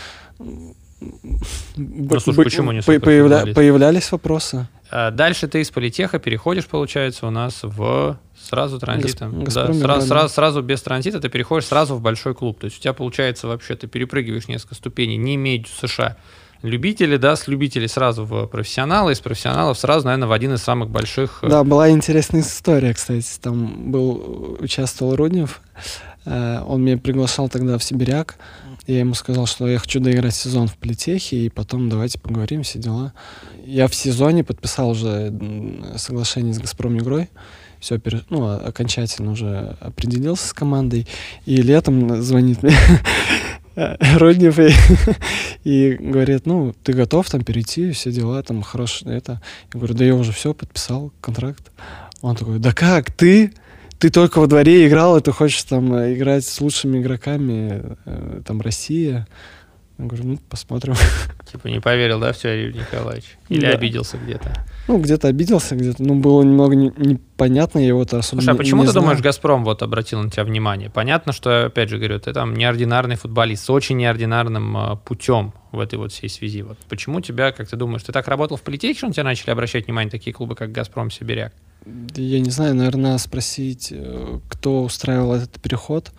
Ну, 1.76 2.20
слушай, 2.20 2.44
почему 2.44 2.72
не 2.72 2.80
появля... 2.80 3.52
Появлялись 3.54 4.10
вопросы. 4.12 4.66
А 4.90 5.10
дальше 5.10 5.48
ты 5.48 5.60
из 5.60 5.70
политеха 5.70 6.18
переходишь, 6.18 6.66
получается, 6.66 7.26
у 7.26 7.30
нас 7.30 7.60
в 7.62 8.18
сразу 8.38 8.78
транзитом. 8.78 9.44
Гасп... 9.44 9.56
Да, 9.56 9.72
сразу, 9.72 10.06
сразу, 10.06 10.34
сразу 10.34 10.62
без 10.62 10.82
транзита 10.82 11.20
ты 11.20 11.28
переходишь 11.28 11.66
сразу 11.66 11.94
в 11.94 12.00
большой 12.02 12.34
клуб. 12.34 12.60
То 12.60 12.66
есть 12.66 12.78
у 12.78 12.80
тебя 12.80 12.92
получается 12.92 13.46
вообще, 13.46 13.74
ты 13.74 13.86
перепрыгиваешь 13.86 14.48
несколько 14.48 14.74
ступеней, 14.74 15.16
не 15.16 15.36
имея 15.36 15.64
США. 15.80 16.16
Любители, 16.62 17.16
да, 17.16 17.34
с 17.34 17.48
любителей 17.48 17.88
сразу 17.88 18.24
в 18.24 18.46
профессионалы, 18.46 19.12
из 19.12 19.20
профессионалов 19.20 19.78
сразу, 19.78 20.04
наверное, 20.06 20.28
в 20.28 20.32
один 20.32 20.54
из 20.54 20.62
самых 20.62 20.90
больших. 20.90 21.40
Э, 21.42 21.48
да, 21.48 21.64
была 21.64 21.90
интересная 21.90 22.42
история, 22.42 22.94
кстати. 22.94 23.26
Там 23.40 23.90
был, 23.90 24.58
участвовал 24.60 25.16
Руднев, 25.16 25.60
э, 26.24 26.62
он 26.64 26.84
меня 26.84 26.98
приглашал 26.98 27.48
тогда 27.48 27.78
в 27.78 27.82
Сибиряк. 27.82 28.36
Я 28.86 29.00
ему 29.00 29.14
сказал, 29.14 29.46
что 29.46 29.68
я 29.68 29.78
хочу 29.78 30.00
доиграть 30.00 30.34
сезон 30.34 30.66
в 30.66 30.76
политехе, 30.76 31.36
и 31.36 31.48
потом 31.48 31.88
давайте 31.88 32.18
поговорим, 32.18 32.62
все 32.62 32.78
дела. 32.78 33.12
Я 33.64 33.86
в 33.86 33.94
сезоне 33.94 34.42
подписал 34.42 34.90
уже 34.90 35.32
соглашение 35.96 36.52
с 36.52 36.58
«Газпром 36.58 36.98
игрой», 36.98 37.28
все, 37.78 38.00
ну, 38.30 38.48
окончательно 38.48 39.32
уже 39.32 39.76
определился 39.80 40.48
с 40.48 40.52
командой, 40.52 41.08
и 41.46 41.56
летом 41.56 42.22
звонит 42.22 42.62
мне 42.62 42.76
Роднев 43.74 44.58
и, 44.58 44.72
и 45.64 45.94
говорит, 45.94 46.46
ну, 46.46 46.74
ты 46.82 46.92
готов 46.92 47.28
там 47.30 47.42
перейти, 47.42 47.92
все 47.92 48.12
дела, 48.12 48.42
там, 48.42 48.62
хорошо, 48.62 49.10
это. 49.10 49.40
Я 49.72 49.78
говорю, 49.78 49.94
да 49.94 50.04
я 50.04 50.14
уже 50.14 50.32
все 50.32 50.54
подписал, 50.54 51.12
контракт. 51.20 51.70
Он 52.20 52.36
такой, 52.36 52.58
да 52.58 52.72
как, 52.72 53.10
ты? 53.10 53.52
Ты 54.02 54.10
только 54.10 54.40
во 54.40 54.48
дворе 54.48 54.88
играл, 54.88 55.16
и 55.16 55.20
ты 55.20 55.30
хочешь 55.30 55.62
там 55.62 55.94
э, 55.94 56.14
играть 56.14 56.44
с 56.44 56.60
лучшими 56.60 56.98
игроками, 56.98 57.96
э, 58.04 58.40
там, 58.44 58.60
Россия. 58.60 59.28
Я 59.98 60.06
говорю, 60.06 60.24
ну, 60.24 60.38
посмотрим. 60.48 60.94
Типа 61.50 61.68
не 61.68 61.80
поверил, 61.80 62.18
да, 62.18 62.32
в 62.32 62.38
тебя, 62.38 62.54
Юрий 62.54 62.80
Николаевич? 62.80 63.36
Или 63.48 63.66
да. 63.66 63.72
обиделся 63.72 64.16
где-то? 64.16 64.52
Ну, 64.88 64.98
где-то 64.98 65.28
обиделся, 65.28 65.76
где-то, 65.76 66.02
ну, 66.02 66.14
было 66.16 66.42
немного 66.42 66.74
не, 66.74 66.92
непонятно, 66.96 67.78
я 67.78 67.88
его-то 67.88 68.18
особо 68.18 68.42
Слушай, 68.42 68.54
а 68.54 68.58
почему 68.58 68.80
не 68.80 68.86
ты 68.86 68.92
знаю. 68.92 69.04
думаешь, 69.04 69.22
«Газпром» 69.22 69.64
вот 69.64 69.82
обратил 69.82 70.20
на 70.22 70.30
тебя 70.30 70.44
внимание? 70.44 70.90
Понятно, 70.90 71.32
что, 71.32 71.66
опять 71.66 71.88
же 71.88 71.98
говорю, 71.98 72.18
ты 72.18 72.32
там 72.32 72.54
неординарный 72.54 73.16
футболист 73.16 73.64
с 73.64 73.70
очень 73.70 73.98
неординарным 73.98 74.76
э, 74.76 74.96
путем 75.04 75.52
в 75.70 75.78
этой 75.78 75.98
вот 75.98 76.12
всей 76.12 76.28
связи. 76.28 76.62
Вот 76.62 76.78
почему 76.88 77.20
тебя, 77.20 77.52
как 77.52 77.68
ты 77.68 77.76
думаешь, 77.76 78.02
ты 78.02 78.12
так 78.12 78.26
работал 78.28 78.56
в 78.56 78.62
политехе, 78.62 78.96
что 78.96 79.06
на 79.08 79.12
тебя 79.12 79.24
начали 79.24 79.50
обращать 79.50 79.86
внимание 79.86 80.10
такие 80.10 80.32
клубы, 80.32 80.54
как 80.54 80.72
«Газпром», 80.72 81.10
«Сибиряк»? 81.10 81.52
Я 82.14 82.40
не 82.40 82.50
знаю, 82.50 82.74
наверное, 82.74 83.18
спросить, 83.18 83.88
э, 83.90 84.38
кто 84.48 84.82
устраивал 84.82 85.34
этот 85.34 85.60
переход. 85.60 86.12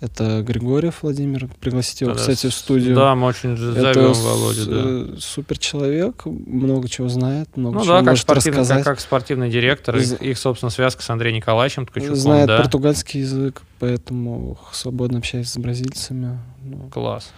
Это 0.00 0.42
Григорьев 0.42 1.02
Владимир. 1.02 1.48
Пригласить 1.58 2.02
его, 2.02 2.10
Тогда 2.10 2.20
кстати, 2.20 2.48
в 2.48 2.54
студию. 2.54 2.94
Да, 2.94 3.14
мы 3.14 3.28
очень 3.28 3.56
зовем 3.56 3.86
Это 3.86 4.00
Володю, 4.12 4.66
да. 4.66 4.74
Э, 4.74 5.16
супер 5.18 5.58
человек, 5.58 6.26
много 6.26 6.86
чего 6.88 7.08
знает, 7.08 7.56
много 7.56 7.78
ну, 7.78 7.82
чего 7.82 7.92
да, 7.94 7.98
как 8.00 8.08
может 8.10 8.22
спортивный, 8.22 8.60
рассказать. 8.60 8.84
Как, 8.84 8.94
как 8.96 9.00
спортивный 9.00 9.50
директор, 9.50 9.96
их, 9.96 10.20
их, 10.20 10.38
собственно, 10.38 10.68
связка 10.68 11.02
с 11.02 11.08
Андреем 11.08 11.36
Николаевичем 11.36 11.86
Ткачуком. 11.86 12.16
Знает 12.16 12.46
да. 12.46 12.58
португальский 12.58 13.20
язык, 13.20 13.62
поэтому 13.78 14.58
свободно 14.72 15.18
общается 15.18 15.54
с 15.54 15.58
бразильцами. 15.58 16.40
Ну. 16.62 16.90
Класс. 16.90 17.32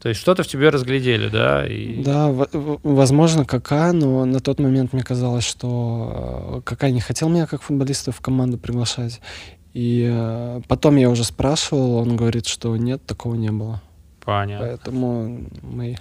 То 0.00 0.08
есть 0.08 0.20
что-то 0.20 0.42
в 0.42 0.46
тебе 0.46 0.70
разглядели, 0.70 1.28
да? 1.28 1.66
И... 1.66 2.02
Да, 2.02 2.28
возможно, 2.32 3.44
Кака, 3.44 3.92
но 3.92 4.24
на 4.24 4.40
тот 4.40 4.58
момент 4.58 4.94
мне 4.94 5.02
казалось, 5.02 5.44
что 5.44 6.56
э, 6.56 6.60
Кака 6.64 6.90
не 6.90 7.00
хотел 7.00 7.28
меня 7.28 7.46
как 7.46 7.60
футболиста 7.62 8.10
в 8.10 8.20
команду 8.22 8.56
приглашать. 8.56 9.20
И 9.72 10.08
э, 10.10 10.60
потом 10.68 10.96
я 10.96 11.08
уже 11.10 11.24
спрашивал, 11.24 11.96
он 11.96 12.16
говорит, 12.16 12.46
что 12.46 12.76
нет, 12.76 13.04
такого 13.06 13.34
не 13.34 13.50
было. 13.50 13.80
Понятно. 14.24 14.66
Поэтому 14.66 15.46
мы 15.62 15.96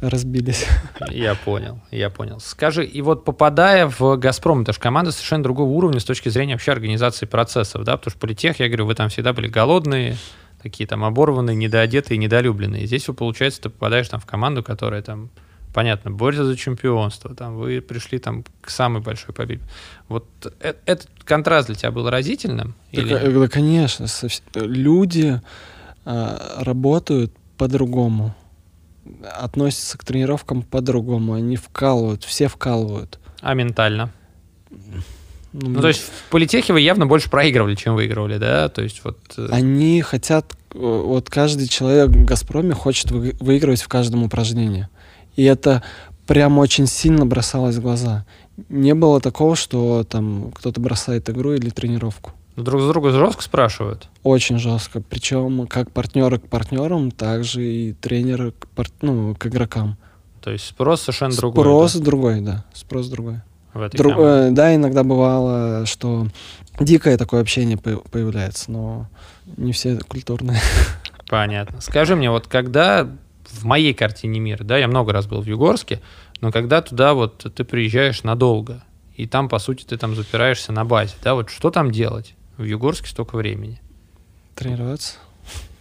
разбились. 0.00 0.66
Я 1.10 1.34
понял, 1.34 1.80
я 1.90 2.10
понял. 2.10 2.40
Скажи, 2.40 2.84
и 2.84 3.02
вот 3.02 3.24
попадая 3.24 3.86
в 3.86 4.16
«Газпром», 4.16 4.62
это 4.62 4.72
же 4.72 4.80
команда 4.80 5.12
совершенно 5.12 5.42
другого 5.42 5.70
уровня 5.70 6.00
с 6.00 6.04
точки 6.04 6.28
зрения 6.28 6.54
вообще 6.54 6.72
организации 6.72 7.26
процессов, 7.26 7.84
да, 7.84 7.96
потому 7.96 8.10
что 8.10 8.20
политех, 8.20 8.60
я 8.60 8.66
говорю, 8.66 8.86
вы 8.86 8.94
там 8.94 9.08
всегда 9.08 9.32
были 9.32 9.48
голодные, 9.48 10.16
такие 10.62 10.86
там 10.86 11.04
оборванные, 11.04 11.56
недоодетые, 11.56 12.18
недолюбленные. 12.18 12.86
Здесь, 12.86 13.04
получается, 13.04 13.62
ты 13.62 13.70
попадаешь 13.70 14.08
там 14.08 14.20
в 14.20 14.26
команду, 14.26 14.62
которая 14.62 15.02
там 15.02 15.30
понятно, 15.72 16.10
борется 16.10 16.44
за 16.44 16.56
чемпионство, 16.56 17.34
там, 17.34 17.56
вы 17.56 17.80
пришли 17.80 18.18
там 18.18 18.44
к 18.60 18.70
самой 18.70 19.02
большой 19.02 19.34
победе. 19.34 19.62
Вот 20.08 20.26
э 20.60 20.74
этот 20.86 21.08
контраст 21.24 21.68
для 21.68 21.76
тебя 21.76 21.90
был 21.90 22.08
разительным? 22.08 22.74
Так, 22.92 23.04
или... 23.04 23.14
Э, 23.14 23.30
да, 23.30 23.48
конечно. 23.48 24.06
Люди 24.54 25.40
э, 26.04 26.38
работают 26.58 27.32
по-другому, 27.56 28.34
относятся 29.38 29.98
к 29.98 30.04
тренировкам 30.04 30.62
по-другому, 30.62 31.34
они 31.34 31.56
вкалывают, 31.56 32.24
все 32.24 32.48
вкалывают. 32.48 33.18
А 33.40 33.54
ментально? 33.54 34.10
Ну, 35.52 35.68
ну, 35.68 35.80
то 35.82 35.88
есть 35.88 36.00
в 36.00 36.30
политехе 36.30 36.72
вы 36.72 36.80
явно 36.80 37.06
больше 37.06 37.28
проигрывали, 37.28 37.74
чем 37.74 37.94
выигрывали, 37.94 38.38
да? 38.38 38.70
То 38.70 38.82
есть 38.82 39.02
вот... 39.04 39.18
Э, 39.36 39.48
они 39.50 40.00
хотят, 40.00 40.56
вот 40.72 41.28
каждый 41.28 41.68
человек 41.68 42.08
в 42.08 42.24
«Газпроме» 42.24 42.72
хочет 42.72 43.10
выигрывать 43.10 43.82
в 43.82 43.88
каждом 43.88 44.22
упражнении. 44.22 44.88
И 45.36 45.44
это 45.44 45.82
прям 46.26 46.58
очень 46.58 46.86
сильно 46.86 47.26
бросалось 47.26 47.76
в 47.76 47.82
глаза. 47.82 48.24
Не 48.68 48.94
было 48.94 49.20
такого, 49.20 49.56
что 49.56 50.04
там 50.04 50.52
кто-то 50.52 50.80
бросает 50.80 51.28
игру 51.30 51.54
или 51.54 51.70
тренировку. 51.70 52.32
Друг 52.56 52.82
с 52.82 52.86
другом 52.86 53.12
жестко 53.12 53.42
спрашивают? 53.42 54.08
Очень 54.22 54.58
жестко. 54.58 55.00
Причем 55.00 55.66
как 55.66 55.90
партнеры 55.90 56.38
к 56.38 56.48
партнерам, 56.48 57.10
так 57.10 57.44
же 57.44 57.64
и 57.64 57.92
тренеры 57.94 58.52
к, 58.52 58.66
пар... 58.68 58.88
ну, 59.00 59.34
к 59.34 59.46
игрокам. 59.46 59.96
То 60.42 60.50
есть 60.50 60.66
спрос 60.66 61.02
совершенно 61.02 61.34
другой? 61.34 61.62
Спрос 61.62 61.94
да? 61.94 62.04
другой, 62.04 62.40
да. 62.40 62.64
Спрос 62.74 63.08
другой. 63.08 63.40
В 63.72 63.80
этой 63.80 63.96
Друг... 63.96 64.14
Э, 64.18 64.50
да, 64.50 64.74
иногда 64.74 65.02
бывало, 65.02 65.86
что 65.86 66.26
дикое 66.78 67.16
такое 67.16 67.40
общение 67.40 67.78
появляется, 67.78 68.70
но 68.70 69.06
не 69.56 69.72
все 69.72 69.98
культурные. 70.06 70.60
Понятно. 71.28 71.80
Скажи 71.80 72.16
мне, 72.16 72.30
вот 72.30 72.48
когда 72.48 73.08
в 73.52 73.64
моей 73.64 73.94
картине 73.94 74.40
мира, 74.40 74.64
да, 74.64 74.78
я 74.78 74.88
много 74.88 75.12
раз 75.12 75.26
был 75.26 75.40
в 75.40 75.46
Югорске, 75.46 76.00
но 76.40 76.50
когда 76.50 76.82
туда 76.82 77.14
вот 77.14 77.46
ты 77.54 77.64
приезжаешь 77.64 78.22
надолго, 78.22 78.82
и 79.16 79.26
там, 79.26 79.48
по 79.48 79.58
сути, 79.58 79.84
ты 79.84 79.96
там 79.98 80.14
запираешься 80.14 80.72
на 80.72 80.84
базе, 80.84 81.14
да, 81.22 81.34
вот 81.34 81.50
что 81.50 81.70
там 81.70 81.90
делать 81.90 82.34
в 82.56 82.64
Югорске 82.64 83.08
столько 83.08 83.36
времени? 83.36 83.80
Тренироваться. 84.54 85.16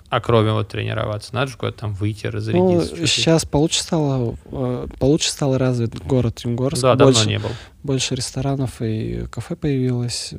А 0.10 0.20
кроме 0.20 0.51
вот 0.51 0.68
тренироваться, 0.68 1.34
надо 1.34 1.51
же 1.51 1.58
куда-то 1.58 1.80
там 1.80 1.94
выйти, 1.94 2.28
разрядиться. 2.28 2.96
Ну, 2.98 3.08
сейчас 3.08 3.46
получше 3.46 3.82
стало, 3.82 4.36
э, 4.46 4.88
получше 5.00 5.30
стало 5.30 5.58
развит 5.58 6.06
город 6.06 6.42
Югорск. 6.42 6.82
Да, 6.82 6.96
больше, 6.96 7.20
давно 7.20 7.32
не 7.32 7.40
был. 7.40 7.50
Больше 7.84 8.16
ресторанов 8.16 8.82
и 8.82 9.25
кафе 9.32 9.56
появилось. 9.56 10.34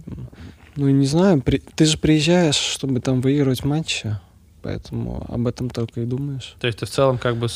Ну, 0.77 0.91
не 0.91 1.07
знаю, 1.07 1.41
при, 1.41 1.59
ты 1.59 1.87
же 1.87 1.97
приезжаешь, 1.97 2.55
чтобы 2.55 3.01
там 3.01 3.23
выигрывать 3.23 3.65
матчи 3.65 4.19
поэтому 4.62 5.25
об 5.28 5.47
этом 5.47 5.69
только 5.71 6.00
и 6.00 6.04
думаешь. 6.04 6.54
То 6.61 6.66
есть 6.66 6.78
ты 6.78 6.87
в 6.87 6.90
целом 6.90 7.19
как 7.19 7.37
бы 7.37 7.49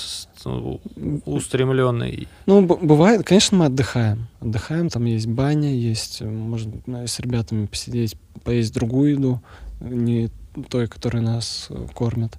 ну, 0.45 0.81
устремленный? 1.25 2.29
Ну, 2.47 2.63
бывает, 2.63 3.25
конечно, 3.25 3.57
мы 3.59 3.67
отдыхаем. 3.67 4.27
Отдыхаем, 4.41 4.89
там 4.89 5.05
есть 5.05 5.27
баня, 5.27 5.75
есть, 5.75 6.21
можно 6.21 7.07
с 7.07 7.21
ребятами 7.21 7.67
посидеть, 7.67 8.17
поесть 8.45 8.75
другую 8.75 9.13
еду, 9.13 9.43
не 9.81 10.31
той, 10.69 10.89
которая 10.89 11.23
нас 11.23 11.67
э, 11.71 11.87
кормит. 11.95 12.33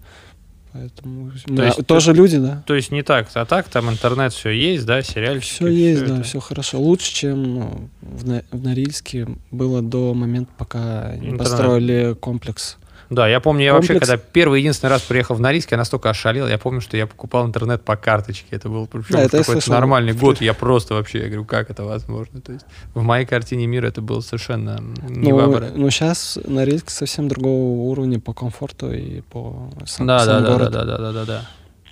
Поэтому 0.74 1.32
то 1.32 1.54
да, 1.54 1.66
есть, 1.68 1.88
тоже 1.88 2.12
ты, 2.12 2.18
люди, 2.18 2.38
да. 2.38 2.64
То 2.68 2.76
есть 2.76 2.92
не 2.92 3.02
так, 3.02 3.28
а 3.34 3.46
так 3.46 3.68
там 3.68 3.90
интернет 3.90 4.34
все 4.34 4.50
есть, 4.50 4.86
да, 4.86 5.02
сериальчики. 5.02 5.54
Все 5.54 5.68
есть, 5.68 6.02
все 6.02 6.08
да, 6.08 6.16
это. 6.16 6.24
все 6.24 6.40
хорошо. 6.40 6.80
Лучше, 6.80 7.14
чем 7.14 7.56
ну, 7.56 7.90
в, 8.02 8.44
в 8.52 8.64
Норильске 8.64 9.28
было 9.50 9.82
до 9.82 10.14
момента, 10.14 10.52
пока 10.58 11.16
не 11.16 11.38
построили 11.38 12.16
комплекс 12.20 12.78
да, 13.10 13.28
я 13.28 13.40
помню, 13.40 13.64
я 13.64 13.72
комплекс. 13.72 13.90
вообще, 13.90 14.06
когда 14.06 14.24
первый 14.32 14.60
единственный 14.60 14.90
раз 14.90 15.02
приехал 15.02 15.36
в 15.36 15.40
Норильск, 15.40 15.72
я 15.72 15.78
настолько 15.78 16.10
ошалел, 16.10 16.48
я 16.48 16.58
помню, 16.58 16.82
что 16.82 16.98
я 16.98 17.08
покупал 17.08 17.46
интернет 17.46 17.82
по 17.84 17.96
карточке. 17.96 18.48
Это 18.52 18.70
был 18.70 18.88
причем 18.88 19.08
да, 19.12 19.24
это 19.24 19.38
какой-то 19.40 19.72
нормальный 19.72 20.14
год, 20.14 20.42
я 20.42 20.54
просто 20.54 20.94
вообще, 20.96 21.20
я 21.20 21.26
говорю, 21.26 21.46
как 21.46 21.70
это 21.70 21.84
возможно? 21.84 22.42
То 22.42 22.54
есть 22.54 22.66
в 22.94 23.02
моей 23.02 23.26
картине 23.26 23.68
мира 23.68 23.88
это 23.88 24.02
было 24.02 24.22
совершенно 24.22 24.82
невообразимо. 25.08 25.78
Ну, 25.78 25.84
ну, 25.86 25.90
сейчас 25.90 26.38
Норильск 26.46 26.90
совсем 26.90 27.28
другого 27.28 27.90
уровня 27.90 28.20
по 28.20 28.34
комфорту 28.34 28.92
и 28.92 29.22
по 29.22 29.72
сам, 29.86 30.08
да, 30.08 30.20
сам 30.20 30.44
да, 30.44 30.52
город. 30.52 30.72
Да, 30.72 30.84
да, 30.84 30.98
да, 30.98 31.12
да, 31.12 31.12
да, 31.14 31.26
да. 31.26 31.42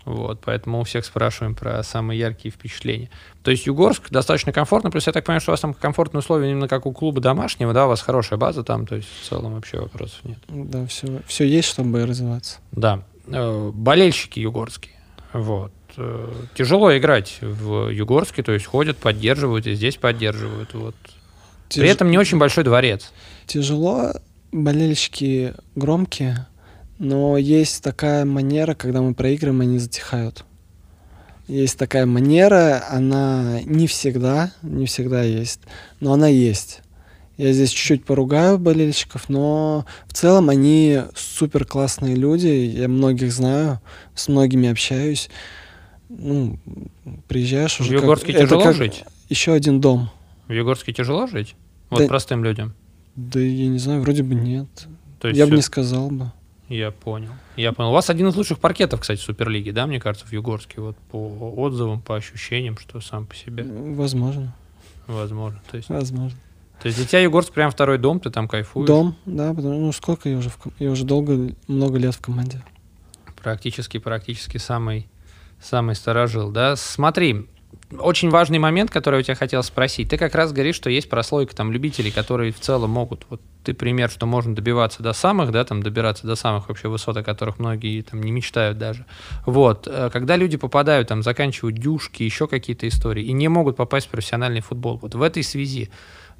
Вот, 0.06 0.40
поэтому 0.46 0.82
у 0.82 0.84
всех 0.84 1.04
спрашиваем 1.04 1.56
про 1.56 1.82
самые 1.82 2.20
яркие 2.20 2.52
впечатления. 2.52 3.10
То 3.44 3.50
есть 3.50 3.66
Югорск 3.66 4.12
достаточно 4.12 4.54
комфортно, 4.54 4.92
плюс 4.92 5.08
я 5.08 5.14
так 5.14 5.26
понимаю, 5.26 5.42
что 5.42 5.52
у 5.52 5.54
вас 5.54 5.60
там 5.60 5.74
комфортные 5.74 6.20
условия 6.20 6.52
именно 6.52 6.68
как 6.68 6.86
у 6.86 6.92
клуба 6.92 7.22
домашнего, 7.22 7.74
да, 7.74 7.86
у 7.86 7.90
вас 7.90 8.02
хорошая 8.02 8.38
база 8.38 8.64
там, 8.64 8.86
то 8.86 8.96
есть 8.96 9.08
в 9.22 9.28
целом 9.28 9.56
вообще 9.56 9.80
вопросов 9.80 10.20
нет. 10.24 10.38
Да, 10.48 10.86
все, 10.86 11.22
все 11.26 11.46
есть, 11.46 11.68
чтобы 11.68 12.06
развиваться. 12.06 12.60
Да. 12.72 13.04
Э, 13.28 13.72
болельщики 13.74 14.40
югорские, 14.40 14.94
вот. 15.34 15.72
Э, 15.98 16.32
тяжело 16.54 16.96
играть 16.96 17.40
в 17.42 17.90
Югорске, 17.90 18.44
то 18.44 18.52
есть 18.52 18.68
ходят, 18.68 18.98
поддерживают, 18.98 19.66
и 19.66 19.74
здесь 19.74 19.96
поддерживают, 19.96 20.76
вот. 20.76 20.96
Тяж... 21.70 21.82
При 21.82 21.90
этом 21.90 22.12
не 22.12 22.20
очень 22.20 22.38
большой 22.38 22.64
дворец. 22.64 23.12
Тяжело, 23.48 24.14
болельщики 24.52 25.56
громкие, 25.76 26.48
но 27.00 27.38
есть 27.38 27.84
такая 27.84 28.26
манера, 28.26 28.74
когда 28.74 29.02
мы 29.02 29.14
проигрываем, 29.14 29.62
они 29.62 29.80
затихают. 29.80 30.46
Есть 31.48 31.78
такая 31.78 32.06
манера, 32.06 32.84
она 32.90 33.60
не 33.66 33.88
всегда, 33.88 34.52
не 34.64 34.86
всегда 34.88 35.22
есть, 35.22 35.62
но 36.00 36.14
она 36.14 36.28
есть. 36.28 36.82
Я 37.38 37.52
здесь 37.52 37.72
чуть-чуть 37.72 38.06
поругаю 38.06 38.58
болельщиков, 38.58 39.28
но 39.28 39.86
в 40.08 40.14
целом 40.14 40.50
они 40.50 41.02
супер 41.16 41.66
классные 41.66 42.16
люди. 42.16 42.48
Я 42.48 42.88
многих 42.88 43.32
знаю, 43.34 43.82
с 44.16 44.30
многими 44.30 44.70
общаюсь. 44.70 45.30
Ну, 46.08 46.58
приезжаешь 47.28 47.80
уже. 47.82 47.90
В 47.90 48.02
Югорске 48.02 48.32
как... 48.32 48.42
тяжело 48.44 48.64
как 48.64 48.76
жить? 48.76 49.04
Еще 49.28 49.52
один 49.52 49.82
дом. 49.82 50.10
В 50.48 50.54
Югорске 50.54 50.94
тяжело 50.94 51.28
жить? 51.28 51.56
Вот 51.90 52.00
да, 52.00 52.08
простым 52.08 52.44
людям. 52.44 52.74
Да 53.16 53.40
я 53.40 53.68
не 53.68 53.80
знаю, 53.80 54.02
вроде 54.02 54.24
бы 54.24 54.34
нет. 54.34 54.68
То 55.20 55.28
есть 55.28 55.38
я 55.38 55.46
все... 55.46 55.52
бы 55.52 55.58
не 55.58 55.62
сказал 55.62 56.10
бы. 56.10 56.32
Я 56.68 56.92
понял. 56.92 57.30
Я 57.56 57.74
понял. 57.74 57.92
У 57.92 57.94
вас 57.94 58.10
один 58.10 58.28
из 58.28 58.36
лучших 58.36 58.60
паркетов, 58.60 59.02
кстати, 59.02 59.20
Суперлиги, 59.20 59.72
да, 59.72 59.86
мне 59.86 60.00
кажется, 60.00 60.28
в 60.28 60.34
Югорске, 60.34 60.82
вот 60.82 60.98
по 61.12 61.18
отзывам, 61.58 62.02
по 62.02 62.16
ощущениям, 62.16 62.78
что 62.78 63.02
сам 63.02 63.26
по 63.28 63.36
себе. 63.36 63.64
Возможно. 63.64 64.56
Возможно. 65.08 65.62
То 65.70 65.78
есть, 65.78 65.90
Возможно. 65.90 66.38
То 66.82 66.88
есть 66.88 66.98
для 66.98 67.08
тебя 67.08 67.20
Югорск 67.22 67.54
прям 67.54 67.72
второй 67.72 67.98
дом, 67.98 68.20
ты 68.20 68.30
там 68.30 68.48
кайфуешь? 68.48 68.88
Дом, 68.88 69.16
да, 69.26 69.54
потому 69.54 69.80
ну 69.80 69.92
сколько 69.92 70.28
я 70.28 70.38
уже, 70.38 70.50
в, 70.50 70.58
я 70.80 70.92
уже 70.92 71.06
долго, 71.06 71.54
много 71.68 71.98
лет 71.98 72.16
в 72.16 72.20
команде. 72.20 72.62
Практически, 73.42 73.98
практически 73.98 74.58
самый, 74.58 75.08
самый 75.62 75.96
старожил, 75.96 76.52
да. 76.52 76.76
Смотри, 76.76 77.48
очень 78.00 78.30
важный 78.30 78.60
момент, 78.60 78.92
который 78.92 79.16
я 79.16 79.20
у 79.20 79.24
тебя 79.24 79.36
хотел 79.36 79.64
спросить. 79.64 80.10
Ты 80.10 80.18
как 80.18 80.36
раз 80.36 80.52
говоришь, 80.52 80.76
что 80.76 80.90
есть 80.90 81.10
прослойка 81.10 81.56
там 81.56 81.72
любителей, 81.72 82.12
которые 82.12 82.52
в 82.52 82.60
целом 82.60 82.92
могут, 82.92 83.26
вот 83.30 83.42
ты 83.64 83.74
пример, 83.74 84.10
что 84.10 84.26
можно 84.26 84.56
добиваться 84.56 85.04
до 85.04 85.14
самых, 85.14 85.52
да, 85.52 85.64
там 85.64 85.82
добираться 85.82 86.28
до 86.28 86.36
самых 86.36 86.70
вообще 86.70 86.88
высот, 86.88 87.18
о 87.18 87.24
которых 87.24 87.60
многие 87.60 88.02
там 88.02 88.22
не 88.22 88.32
мечтают 88.32 88.78
даже. 88.78 89.06
Вот, 89.46 89.88
э, 89.88 90.10
когда 90.12 90.36
люди 90.36 90.58
попадают, 90.58 91.08
там, 91.08 91.24
заканчивают 91.24 91.78
дюшки, 91.78 92.24
еще 92.24 92.48
какие-то 92.48 92.88
истории, 92.88 93.24
и 93.24 93.34
не 93.34 93.48
могут 93.48 93.76
попасть 93.76 94.08
в 94.08 94.10
профессиональный 94.10 94.62
футбол, 94.62 94.98
вот 94.98 95.16
в 95.16 95.22
этой 95.22 95.44
связи 95.44 95.90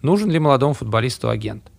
нужен 0.02 0.30
ли 0.30 0.40
молодому 0.40 0.74
футболисту 0.74 1.30
агент? 1.30 1.72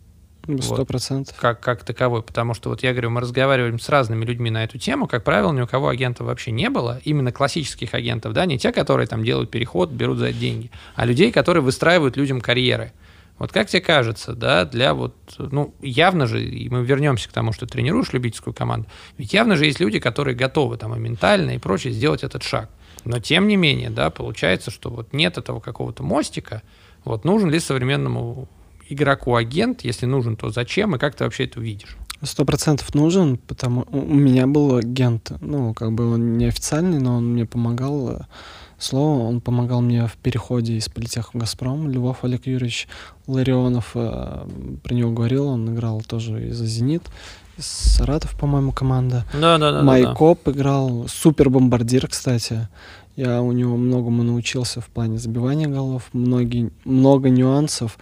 Сто 0.61 0.85
процентов. 0.85 1.35
Вот, 1.35 1.41
как, 1.41 1.61
как 1.61 1.85
таковой. 1.85 2.23
Потому 2.23 2.55
что 2.55 2.71
вот 2.71 2.83
я 2.83 2.93
говорю, 2.93 3.11
мы 3.11 3.21
разговариваем 3.21 3.79
с 3.79 3.89
разными 3.89 4.25
людьми 4.25 4.51
на 4.51 4.65
эту 4.65 4.79
тему. 4.79 5.07
Как 5.07 5.25
правило, 5.25 5.53
ни 5.53 5.61
у 5.61 5.67
кого 5.67 5.89
агентов 5.89 6.27
вообще 6.27 6.53
не 6.53 6.71
было. 6.71 7.01
Именно 7.05 7.33
классических 7.33 7.95
агентов, 7.95 8.33
да, 8.33 8.47
не 8.47 8.59
те, 8.59 8.73
которые 8.73 9.07
там 9.07 9.25
делают 9.25 9.51
переход, 9.51 9.91
берут 9.91 10.19
за 10.19 10.33
деньги, 10.33 10.71
а 10.95 11.05
людей, 11.05 11.33
которые 11.33 11.63
выстраивают 11.63 12.17
людям 12.17 12.41
карьеры. 12.41 12.93
Вот 13.39 13.53
как 13.53 13.69
тебе 13.69 13.83
кажется, 13.83 14.33
да, 14.33 14.65
для 14.65 14.95
вот, 14.95 15.15
ну, 15.39 15.75
явно 15.83 16.27
же, 16.27 16.43
и 16.43 16.71
мы 16.71 16.83
вернемся 16.83 17.29
к 17.29 17.33
тому, 17.33 17.53
что 17.53 17.67
тренируешь 17.67 18.15
любительскую 18.15 18.55
команду, 18.55 18.89
ведь 19.19 19.35
явно 19.35 19.57
же 19.57 19.67
есть 19.67 19.79
люди, 19.79 19.99
которые 19.99 20.35
готовы 20.35 20.79
там 20.79 20.95
и 20.95 20.99
ментально, 20.99 21.51
и 21.51 21.59
прочее 21.59 21.93
сделать 21.93 22.25
этот 22.25 22.43
шаг. 22.43 22.71
Но 23.05 23.21
тем 23.21 23.47
не 23.47 23.57
менее, 23.57 23.91
да, 23.91 24.09
получается, 24.09 24.71
что 24.71 24.89
вот 24.89 25.13
нет 25.13 25.37
этого 25.37 25.61
какого-то 25.61 26.03
мостика, 26.03 26.63
вот 27.05 27.25
нужен 27.25 27.51
ли 27.51 27.61
современному 27.61 28.49
игроку 28.89 29.35
агент? 29.35 29.83
Если 29.83 30.07
нужен, 30.07 30.37
то 30.37 30.51
зачем 30.51 30.95
и 30.95 30.99
как 30.99 31.15
ты 31.15 31.25
вообще 31.25 31.45
это 31.45 31.61
видишь? 31.61 31.97
Сто 32.23 32.45
процентов 32.45 32.95
нужен, 32.95 33.37
потому 33.37 33.87
у 33.91 34.15
меня 34.15 34.47
был 34.47 34.77
агент, 34.77 35.33
ну, 35.41 35.75
как 35.75 35.93
бы 35.93 36.15
он 36.15 36.39
неофициальный, 36.39 36.99
но 36.99 37.17
он 37.17 37.33
мне 37.33 37.45
помогал. 37.45 38.11
Э, 38.11 38.19
слово, 38.79 39.25
он 39.25 39.41
помогал 39.41 39.81
мне 39.81 40.07
в 40.07 40.17
переходе 40.17 40.75
из 40.75 40.89
политеха 40.89 41.31
в 41.33 41.39
«Газпром». 41.39 41.91
Любовь 41.91 42.19
Олег 42.23 42.47
Юрьевич 42.47 42.89
Ларионов, 43.27 43.93
э, 43.95 44.47
про 44.83 44.95
него 44.95 45.13
говорил, 45.13 45.47
он 45.49 45.75
играл 45.75 46.01
тоже 46.01 46.49
и 46.49 46.53
за 46.53 46.67
«Зенит», 46.67 47.03
из 47.57 47.67
Саратов, 47.67 48.39
по-моему, 48.39 48.73
команда. 48.73 49.25
Да, 49.33 49.59
да, 49.59 49.73
да. 49.73 49.83
Майкоп 49.83 50.41
да, 50.45 50.53
да. 50.53 50.59
играл, 50.59 51.07
супер 51.09 51.49
бомбардир, 51.49 52.07
кстати. 52.09 52.69
Я 53.17 53.41
у 53.41 53.53
него 53.53 53.79
многому 53.79 54.23
научился 54.23 54.83
в 54.83 54.89
плане 54.89 55.17
забивания 55.17 55.69
голов, 55.69 56.11
многие, 56.13 56.71
много 56.85 57.31
нюансов, 57.31 57.99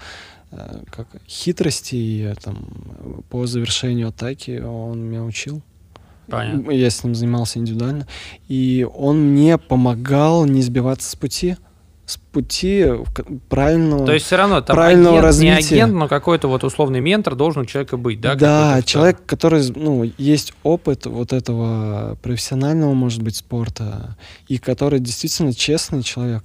как 0.90 1.08
хитрости 1.28 2.34
там, 2.42 3.24
по 3.30 3.46
завершению 3.46 4.08
атаки 4.08 4.60
он 4.60 5.00
меня 5.00 5.22
учил. 5.22 5.62
Понятно. 6.28 6.70
Я 6.70 6.90
с 6.90 7.04
ним 7.04 7.14
занимался 7.14 7.58
индивидуально. 7.58 8.06
И 8.48 8.86
он 8.94 9.32
мне 9.32 9.58
помогал 9.58 10.46
не 10.46 10.62
сбиваться 10.62 11.10
с 11.10 11.16
пути 11.16 11.56
с 12.06 12.18
пути 12.18 12.84
правильного 13.48 14.04
То 14.04 14.12
есть 14.12 14.26
все 14.26 14.36
равно 14.36 14.60
там 14.60 14.76
правильного 14.76 15.16
агент, 15.16 15.24
развития. 15.24 15.74
не 15.74 15.80
агент, 15.80 15.94
но 15.94 16.08
какой-то 16.08 16.48
вот 16.48 16.62
условный 16.62 17.00
ментор 17.00 17.34
должен 17.34 17.62
у 17.62 17.64
человека 17.64 17.96
быть, 17.96 18.20
да? 18.20 18.34
Да, 18.34 18.82
человек, 18.82 19.24
который, 19.24 19.62
ну, 19.74 20.04
есть 20.18 20.52
опыт 20.62 21.06
вот 21.06 21.32
этого 21.32 22.18
профессионального, 22.22 22.92
может 22.92 23.22
быть, 23.22 23.36
спорта, 23.36 24.16
и 24.48 24.58
который 24.58 25.00
действительно 25.00 25.54
честный 25.54 26.02
человек 26.02 26.44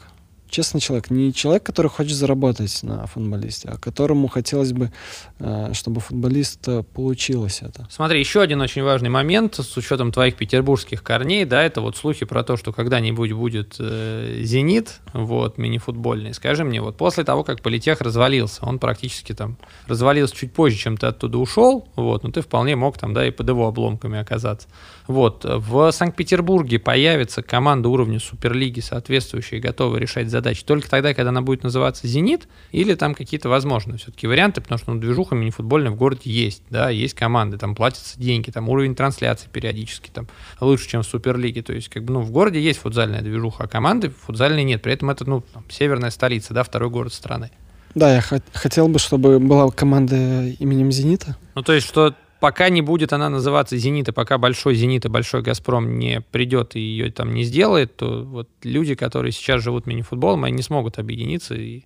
честный 0.50 0.82
человек, 0.82 1.10
не 1.10 1.34
человек, 1.34 1.64
который 1.64 1.88
хочет 1.88 2.14
заработать 2.14 2.84
на 2.84 3.06
футболисте, 3.08 3.70
а 3.70 3.78
которому 3.78 4.28
хотелось 4.28 4.74
бы, 4.74 4.92
э, 5.40 5.72
чтобы 5.74 6.02
футболист 6.02 6.68
получилось 6.94 7.60
это. 7.62 7.88
Смотри, 7.90 8.20
еще 8.20 8.42
один 8.42 8.62
очень 8.62 8.84
важный 8.84 9.10
момент 9.10 9.56
с 9.56 9.78
учетом 9.78 10.12
твоих 10.12 10.36
петербургских 10.36 11.04
корней, 11.04 11.46
да, 11.46 11.64
это 11.64 11.82
вот 11.82 11.98
слухи 11.98 12.26
про 12.26 12.44
то, 12.44 12.58
что 12.58 12.74
когда-нибудь 12.74 13.32
будет 13.34 13.76
э, 13.80 14.42
«Зенит», 14.44 15.00
вот, 15.14 15.58
мини-футбольный. 15.58 16.34
Скажи 16.34 16.64
мне, 16.64 16.82
вот 16.82 16.98
после 16.98 17.24
того, 17.24 17.44
как 17.44 17.62
Политех 17.62 18.02
развалился, 18.02 18.66
он 18.66 18.80
практически 18.80 19.34
там 19.34 19.58
развалился 19.88 20.36
чуть 20.36 20.54
позже, 20.54 20.78
чем 20.78 20.98
ты 20.98 21.08
оттуда 21.08 21.38
ушел, 21.38 21.88
вот, 21.96 22.24
но 22.24 22.32
ты 22.32 22.42
вполне 22.42 22.76
мог 22.76 22.98
там, 22.98 23.14
да, 23.14 23.28
и 23.28 23.32
под 23.32 23.50
его 23.50 23.68
обломками 23.68 24.20
оказаться. 24.20 24.68
Вот, 25.10 25.44
в 25.44 25.92
Санкт-Петербурге 25.92 26.78
появится 26.78 27.42
команда 27.42 27.90
уровня 27.90 28.20
Суперлиги, 28.20 28.80
соответствующая, 28.80 29.60
готовая 29.60 30.00
решать 30.00 30.30
задачи 30.30 30.64
только 30.64 30.88
тогда, 30.88 31.16
когда 31.16 31.30
она 31.30 31.42
будет 31.42 31.64
называться 31.64 32.06
«Зенит», 32.06 32.48
или 32.72 32.94
там 32.94 33.16
какие-то 33.16 33.50
возможные 33.50 33.98
все-таки 33.98 34.28
варианты, 34.28 34.62
потому 34.62 34.78
что 34.78 34.94
ну, 34.94 35.00
движуха 35.00 35.34
мини-футбольная 35.34 35.90
в 35.90 35.96
городе 35.96 36.30
есть, 36.30 36.62
да, 36.70 36.92
есть 36.92 37.16
команды, 37.16 37.58
там 37.58 37.74
платятся 37.74 38.20
деньги, 38.20 38.52
там 38.52 38.70
уровень 38.70 38.94
трансляции 38.94 39.50
периодически 39.52 40.12
там 40.12 40.28
лучше, 40.62 40.88
чем 40.88 41.02
в 41.02 41.08
Суперлиге, 41.08 41.64
то 41.64 41.74
есть 41.74 41.90
как 41.90 42.04
бы, 42.04 42.14
ну, 42.14 42.22
в 42.22 42.30
городе 42.30 42.62
есть 42.62 42.80
футзальная 42.80 43.24
движуха, 43.24 43.64
а 43.64 43.68
команды 43.68 44.12
футзальной 44.12 44.64
нет, 44.64 44.84
при 44.84 44.94
этом 44.94 45.10
это, 45.10 45.28
ну, 45.28 45.42
там, 45.42 45.66
северная 45.72 46.12
столица, 46.12 46.54
да, 46.54 46.62
второй 46.62 46.92
город 46.92 47.16
страны. 47.16 47.50
Да, 47.96 48.14
я 48.14 48.22
хотел 48.54 48.88
бы, 48.88 49.00
чтобы 49.00 49.40
была 49.40 49.72
команда 49.72 50.50
именем 50.60 50.92
«Зенита». 50.92 51.36
Ну, 51.56 51.64
то 51.64 51.74
есть, 51.74 51.88
что 51.88 52.14
пока 52.40 52.70
не 52.70 52.82
будет 52.82 53.14
она 53.14 53.30
называться 53.30 53.78
«Зенит», 53.78 54.08
и 54.10 54.12
пока 54.12 54.38
большой 54.38 54.76
«Зенит» 54.76 55.06
и 55.06 55.10
большой 55.10 55.42
«Газпром» 55.42 55.98
не 56.00 56.22
придет 56.22 56.76
и 56.76 56.80
ее 56.80 57.12
там 57.12 57.34
не 57.34 57.44
сделает, 57.44 57.96
то 57.96 58.24
вот 58.24 58.50
люди, 58.64 58.96
которые 58.96 59.32
сейчас 59.32 59.64
живут 59.64 59.86
мини-футболом, 59.86 60.44
они 60.44 60.58
не 60.58 60.64
смогут 60.64 61.00
объединиться. 61.00 61.56
И... 61.56 61.84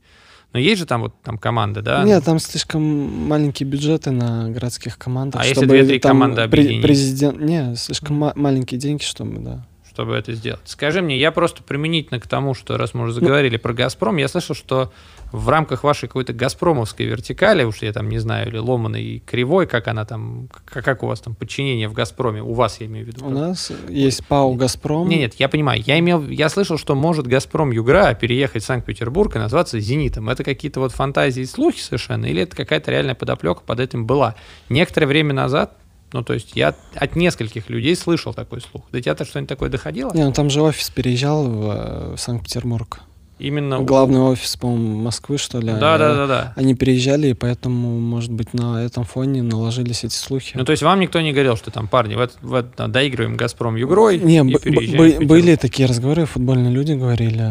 Но 0.53 0.59
есть 0.59 0.79
же 0.79 0.85
там 0.85 1.01
вот 1.01 1.13
там 1.23 1.37
команды, 1.37 1.81
да? 1.81 2.03
Нет, 2.03 2.23
там 2.23 2.39
слишком 2.39 2.81
маленькие 2.83 3.67
бюджеты 3.67 4.11
на 4.11 4.49
городских 4.49 4.97
командах. 4.97 5.41
А 5.41 5.45
если 5.45 5.65
две-три 5.65 5.99
команды 5.99 6.41
объединить? 6.41 6.83
Президент... 6.83 7.39
Не, 7.39 7.75
слишком 7.75 8.17
ма- 8.17 8.33
маленькие 8.35 8.79
деньги, 8.79 9.03
чтобы, 9.03 9.39
да 9.39 9.65
чтобы 9.93 10.15
это 10.15 10.33
сделать. 10.33 10.61
Скажи 10.65 11.01
мне, 11.01 11.17
я 11.17 11.31
просто 11.31 11.61
применительно 11.61 12.19
к 12.19 12.27
тому, 12.27 12.53
что 12.53 12.77
раз 12.77 12.93
мы 12.93 13.03
уже 13.03 13.13
заговорили 13.13 13.57
про 13.57 13.73
«Газпром», 13.73 14.17
я 14.17 14.27
слышал, 14.27 14.55
что 14.55 14.91
в 15.31 15.49
рамках 15.49 15.83
вашей 15.83 16.07
какой-то 16.07 16.33
газпромовской 16.33 17.05
вертикали, 17.05 17.63
уж 17.63 17.81
я 17.81 17.91
там 17.91 18.09
не 18.09 18.19
знаю, 18.19 18.49
или 18.49 18.57
ломаной 18.57 19.21
кривой, 19.25 19.67
как 19.67 19.87
она 19.87 20.05
там, 20.05 20.47
как, 20.65 20.83
как 20.83 21.03
у 21.03 21.07
вас 21.07 21.21
там 21.21 21.35
подчинение 21.35 21.87
в 21.87 21.93
Газпроме, 21.93 22.41
у 22.41 22.53
вас 22.53 22.79
я 22.81 22.87
имею 22.87 23.05
в 23.05 23.07
виду. 23.07 23.25
У 23.25 23.29
нас 23.29 23.71
есть 23.89 24.25
ПАО 24.27 24.53
«Газпром». 24.53 25.09
Нет, 25.09 25.19
нет, 25.19 25.33
я 25.35 25.49
понимаю, 25.49 25.81
я 25.85 25.99
имел, 25.99 26.27
я 26.27 26.49
слышал, 26.49 26.77
что 26.77 26.95
может 26.95 27.27
«Газпром 27.27 27.71
Югра» 27.71 28.13
переехать 28.13 28.63
в 28.63 28.65
Санкт-Петербург 28.65 29.35
и 29.35 29.39
назваться 29.39 29.79
«Зенитом». 29.79 30.29
Это 30.29 30.43
какие-то 30.43 30.79
вот 30.79 30.91
фантазии 30.91 31.41
и 31.41 31.45
слухи 31.45 31.79
совершенно, 31.79 32.25
или 32.25 32.41
это 32.41 32.55
какая-то 32.55 32.91
реальная 32.91 33.15
подоплека 33.15 33.61
под 33.65 33.79
этим 33.79 34.05
была? 34.05 34.35
Некоторое 34.69 35.07
время 35.07 35.33
назад 35.33 35.77
ну, 36.13 36.23
то 36.23 36.33
есть 36.33 36.51
я 36.55 36.75
от 36.95 37.15
нескольких 37.15 37.69
людей 37.69 37.95
слышал 37.95 38.33
такой 38.33 38.61
слух. 38.61 38.83
До 38.91 39.01
тебя-то 39.01 39.25
что-нибудь 39.25 39.49
такое 39.49 39.69
доходило? 39.69 40.11
Не, 40.13 40.25
ну 40.25 40.31
там 40.31 40.49
же 40.49 40.61
офис 40.61 40.89
переезжал 40.89 41.45
в, 41.45 42.15
в 42.15 42.17
Санкт-Петербург. 42.17 43.01
Именно 43.39 43.79
главный 43.79 44.19
офис, 44.19 44.55
по-моему, 44.55 45.01
Москвы, 45.01 45.37
что 45.37 45.59
ли. 45.59 45.67
Да, 45.67 45.97
да, 45.97 46.13
да, 46.13 46.27
да. 46.27 46.53
Они 46.55 46.75
переезжали, 46.75 47.29
и 47.29 47.33
поэтому, 47.33 47.99
может 47.99 48.31
быть, 48.31 48.53
на 48.53 48.85
этом 48.85 49.05
фоне 49.05 49.41
наложились 49.41 50.03
эти 50.03 50.13
слухи. 50.13 50.55
Ну, 50.55 50.63
то 50.63 50.71
есть 50.71 50.83
вам 50.83 50.99
никто 50.99 51.19
не 51.19 51.33
говорил, 51.33 51.57
что 51.57 51.71
там, 51.71 51.87
парни, 51.87 52.15
вот, 52.15 52.37
вот 52.41 52.75
доигрываем 52.77 53.35
Газпром 53.35 53.75
Югрой 53.75 54.19
не, 54.19 54.37
и 54.37 54.57
переезжаем 54.59 55.27
были 55.27 55.55
такие 55.55 55.89
разговоры, 55.89 56.25
футбольные 56.25 56.71
люди 56.71 56.93
говорили. 56.93 57.41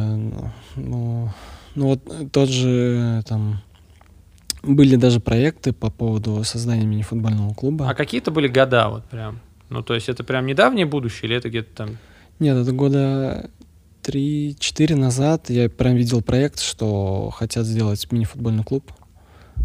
Ну, 0.76 1.30
ну 1.74 1.86
вот 1.86 2.32
тот 2.32 2.48
же 2.48 3.22
там 3.26 3.60
были 4.62 4.96
даже 4.96 5.20
проекты 5.20 5.72
по 5.72 5.90
поводу 5.90 6.42
создания 6.44 6.86
мини-футбольного 6.86 7.54
клуба. 7.54 7.88
А 7.88 7.94
какие-то 7.94 8.30
были 8.30 8.48
года 8.48 8.88
вот 8.88 9.04
прям? 9.04 9.40
Ну, 9.68 9.82
то 9.82 9.94
есть 9.94 10.08
это 10.08 10.24
прям 10.24 10.46
недавнее 10.46 10.86
будущее 10.86 11.28
или 11.28 11.36
это 11.36 11.48
где-то 11.48 11.74
там... 11.74 11.98
Нет, 12.38 12.56
это 12.56 12.72
года 12.72 13.50
3-4 14.02 14.96
назад 14.96 15.50
я 15.50 15.68
прям 15.68 15.96
видел 15.96 16.22
проект, 16.22 16.60
что 16.60 17.30
хотят 17.30 17.66
сделать 17.66 18.10
мини-футбольный 18.10 18.64
клуб. 18.64 18.90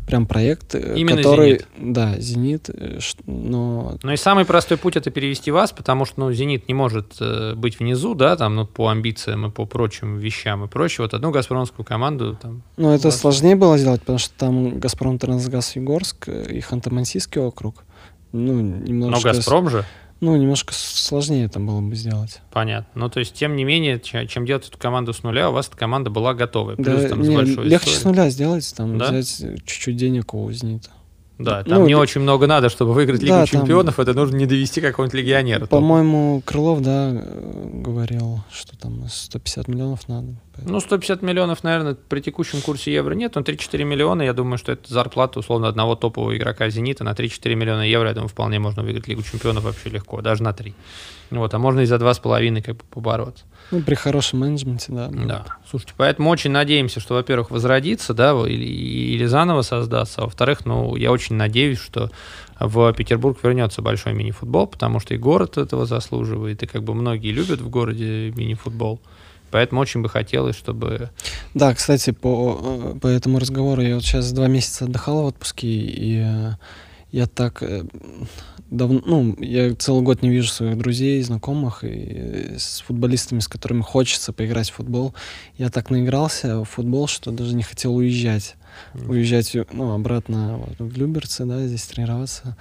Прям 0.08 0.26
проект, 0.26 0.74
э, 0.74 0.93
Именно 0.96 1.17
который... 1.17 1.50
«Зенит». 1.50 1.67
Да, 1.78 2.17
«Зенит», 2.17 2.70
э, 2.70 3.00
но... 3.26 3.98
Ну 4.02 4.12
и 4.13 4.15
самый 4.15 4.46
простой 4.46 4.78
путь 4.78 4.96
это 4.96 5.12
перевести 5.12 5.52
вас, 5.52 5.74
потому 5.74 6.06
что, 6.06 6.22
ну, 6.22 6.32
«Зенит» 6.32 6.70
не 6.70 6.74
может 6.74 7.17
э, 7.20 7.56
быть 7.56 7.78
внизу, 7.78 8.15
да, 8.15 8.38
там, 8.38 8.56
ну, 8.56 8.65
по 8.65 8.88
амбициям 8.88 9.48
и 9.48 9.52
по 9.52 9.65
прочим 9.65 10.17
вещам 10.17 10.63
и 10.63 10.70
прочее. 10.70 11.04
Вот 11.04 11.13
одну 11.13 11.32
«Газпромскую» 11.32 11.86
команду 11.86 12.38
там... 12.41 12.63
Ну, 12.78 12.93
это 12.93 13.10
вас... 13.10 13.20
сложнее 13.20 13.58
было 13.58 13.78
сделать, 13.78 14.00
потому 14.00 14.17
что 14.17 14.34
там 14.38 14.80
«Газпром», 14.80 15.20
«Трансгаз», 15.20 15.76
«Югорск» 15.76 16.30
и 16.30 16.62
«Ханты-Мансийский 16.62 17.41
округ». 17.41 17.84
Ну, 18.32 18.62
немножко... 18.62 19.28
Но 19.28 19.34
«Газпром» 19.34 19.70
же? 19.70 19.84
Ну, 20.19 20.36
немножко 20.36 20.73
сложнее 20.73 21.45
это 21.45 21.60
было 21.60 21.80
бы 21.80 21.95
сделать. 21.95 22.41
Понятно. 22.51 22.89
Ну, 22.95 23.10
то 23.10 23.19
есть, 23.19 23.34
тем 23.34 23.56
не 23.56 23.63
менее, 23.63 23.99
чем 23.99 24.45
делать 24.45 24.67
эту 24.67 24.77
команду 24.77 25.13
с 25.13 25.23
нуля, 25.23 25.49
у 25.49 25.53
вас 25.53 25.67
эта 25.67 25.77
команда 25.77 26.10
была 26.10 26.34
готовая. 26.34 26.75
Плюс 26.75 27.03
да, 27.03 27.10
там 27.10 27.21
не, 27.21 27.32
с 27.32 27.36
большой 27.36 27.65
легче 27.65 27.91
историей. 27.91 27.99
с 27.99 28.03
нуля 28.06 28.30
сделать, 28.30 28.73
там 28.75 28.97
да? 28.97 29.12
взять 29.12 29.38
чуть-чуть 29.65 29.95
денег 29.95 30.34
у 30.34 30.51
«Зенита». 30.51 30.89
Да, 31.39 31.63
там 31.63 31.82
ну, 31.82 31.88
не 31.88 31.95
очень 31.95 32.21
много 32.21 32.47
надо, 32.47 32.69
чтобы 32.69 32.93
выиграть 32.93 33.21
Лигу 33.21 33.36
да, 33.36 33.45
чемпионов, 33.45 33.95
там, 33.95 34.04
это 34.04 34.13
нужно 34.13 34.38
не 34.38 34.47
довести 34.47 34.82
какого-нибудь 34.82 35.19
легионера. 35.19 35.67
По-моему, 35.67 36.41
Крылов, 36.43 36.82
да, 36.82 37.12
говорил, 37.73 38.41
что 38.52 38.76
там 38.78 39.08
150 39.08 39.67
миллионов 39.67 40.08
надо. 40.08 40.36
Ну, 40.65 40.80
150 40.80 41.21
миллионов, 41.21 41.63
наверное, 41.63 41.95
при 41.95 42.21
текущем 42.21 42.62
курсе 42.62 42.91
евро 42.91 43.13
нет, 43.13 43.36
но 43.36 43.41
3-4 43.41 43.84
миллиона, 43.84 44.23
я 44.23 44.34
думаю, 44.34 44.58
что 44.58 44.71
это 44.71 44.91
зарплата, 44.91 45.39
условно, 45.39 45.67
одного 45.67 45.95
топового 45.95 46.36
игрока 46.36 46.69
«Зенита» 46.69 47.04
на 47.04 47.12
3-4 47.12 47.54
миллиона 47.54 47.88
евро, 47.88 48.08
я 48.08 48.15
думаю, 48.15 48.30
вполне 48.30 48.58
можно 48.58 48.82
выиграть 48.82 49.08
Лигу 49.08 49.21
чемпионов 49.21 49.63
вообще 49.63 49.89
легко, 49.89 50.21
даже 50.21 50.41
на 50.41 50.54
3. 50.54 50.73
Вот, 51.30 51.54
а 51.54 51.60
можно 51.60 51.82
и 51.82 51.86
за 51.86 51.96
2,5 51.96 52.62
как 52.62 52.78
бы 52.78 52.84
побороться. 52.90 53.44
Ну, 53.72 53.82
при 53.82 53.96
хорошем 53.96 54.40
менеджменте, 54.40 54.92
да. 54.94 55.10
Да. 55.10 55.46
Слушайте, 55.70 55.94
поэтому 55.98 56.30
очень 56.30 56.52
надеемся, 56.52 57.00
что, 57.00 57.16
во-первых, 57.16 57.52
возродится, 57.52 58.13
да, 58.13 58.32
или, 58.48 58.63
или 58.63 59.26
заново 59.26 59.62
создастся, 59.62 60.22
а 60.22 60.26
во-вторых, 60.26 60.66
ну, 60.66 60.96
я 60.96 61.12
очень 61.12 61.36
надеюсь, 61.36 61.80
что 61.80 62.10
в 62.60 62.94
Петербург 62.94 63.38
вернется 63.44 63.82
большой 63.82 64.13
мини-футбол, 64.13 64.68
потому 64.68 65.00
что 65.00 65.13
и 65.13 65.18
город 65.18 65.58
этого 65.58 65.86
заслуживает, 65.86 66.63
и 66.63 66.68
как 66.68 66.84
бы 66.84 66.94
многие 66.94 67.32
любят 67.32 67.60
в 67.60 67.70
городе 67.70 68.32
мини-футбол. 68.32 69.02
Поэтому 69.52 69.82
очень 69.82 70.02
бы 70.02 70.10
хотелось, 70.10 70.58
чтобы... 70.58 71.10
Да, 71.54 71.74
кстати, 71.74 72.12
по, 72.12 72.96
по 73.02 73.08
этому 73.08 73.40
разговору 73.40 73.82
я 73.82 73.96
вот 73.96 74.04
сейчас 74.04 74.32
два 74.32 74.48
месяца 74.48 74.86
отдыхал 74.86 75.24
в 75.24 75.26
отпуске, 75.26 75.68
и 75.68 76.22
э, 76.22 76.52
я 77.12 77.28
так 77.28 77.63
э, 77.63 77.84
давно, 78.70 79.02
ну, 79.06 79.36
я 79.39 79.74
целый 79.76 80.04
год 80.04 80.22
не 80.22 80.30
вижу 80.30 80.50
своих 80.50 80.78
друзей, 80.78 81.22
знакомых 81.22 81.84
и 81.84 82.56
с 82.58 82.82
футболистами, 82.82 83.39
с 83.39 83.48
которыми 83.48 83.82
хочется 83.82 84.34
поиграть 84.34 84.70
в 84.70 84.76
футбол. 84.76 85.13
Я 85.58 85.70
так 85.70 85.89
наигрался 85.89 86.60
в 86.62 86.65
футбол, 86.65 87.08
что 87.08 87.32
даже 87.32 87.56
не 87.56 87.63
хотел 87.63 87.96
уезжать. 87.96 88.56
Уезжать, 88.93 89.56
ну, 89.72 89.93
обратно 89.93 90.58
вот, 90.58 90.76
в 90.80 90.98
Люберцы, 90.98 91.46
да, 91.46 91.65
здесь 91.65 91.86
тренироваться. 91.86 92.58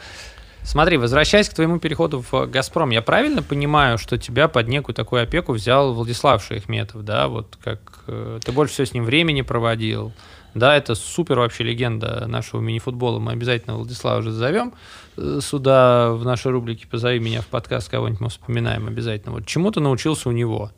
Смотри, 0.62 0.96
возвращаясь 0.96 1.48
к 1.48 1.54
твоему 1.54 1.78
переходу 1.78 2.24
в 2.28 2.46
«Газпром», 2.46 2.90
я 2.90 3.00
правильно 3.00 3.40
понимаю, 3.40 3.98
что 3.98 4.18
тебя 4.18 4.48
под 4.48 4.66
некую 4.66 4.96
такую 4.96 5.22
опеку 5.22 5.52
взял 5.52 5.94
Владислав 5.94 6.42
Шейхметов, 6.42 7.04
да, 7.04 7.28
вот 7.28 7.56
как 7.62 8.00
э, 8.08 8.40
ты 8.44 8.50
больше 8.50 8.74
всего 8.74 8.86
с 8.86 8.92
ним 8.92 9.04
времени 9.04 9.42
проводил, 9.42 10.12
да, 10.56 10.74
это 10.74 10.94
супер 10.94 11.38
вообще 11.38 11.64
легенда 11.64 12.26
нашего 12.26 12.60
мини-футбола. 12.60 13.18
Мы 13.18 13.32
обязательно 13.32 13.76
Владислава 13.76 14.20
уже 14.20 14.32
зовем 14.32 14.72
э, 15.16 15.40
сюда 15.42 16.12
в 16.12 16.24
нашей 16.24 16.50
рубрике 16.50 16.86
«Позови 16.86 17.18
меня 17.20 17.42
в 17.42 17.46
подкаст», 17.46 17.90
кого-нибудь 17.90 18.20
мы 18.20 18.28
вспоминаем 18.30 18.86
обязательно. 18.86 19.32
Вот 19.32 19.46
чему 19.46 19.70
ты 19.70 19.80
научился 19.80 20.30
у 20.30 20.32
него? 20.32 20.70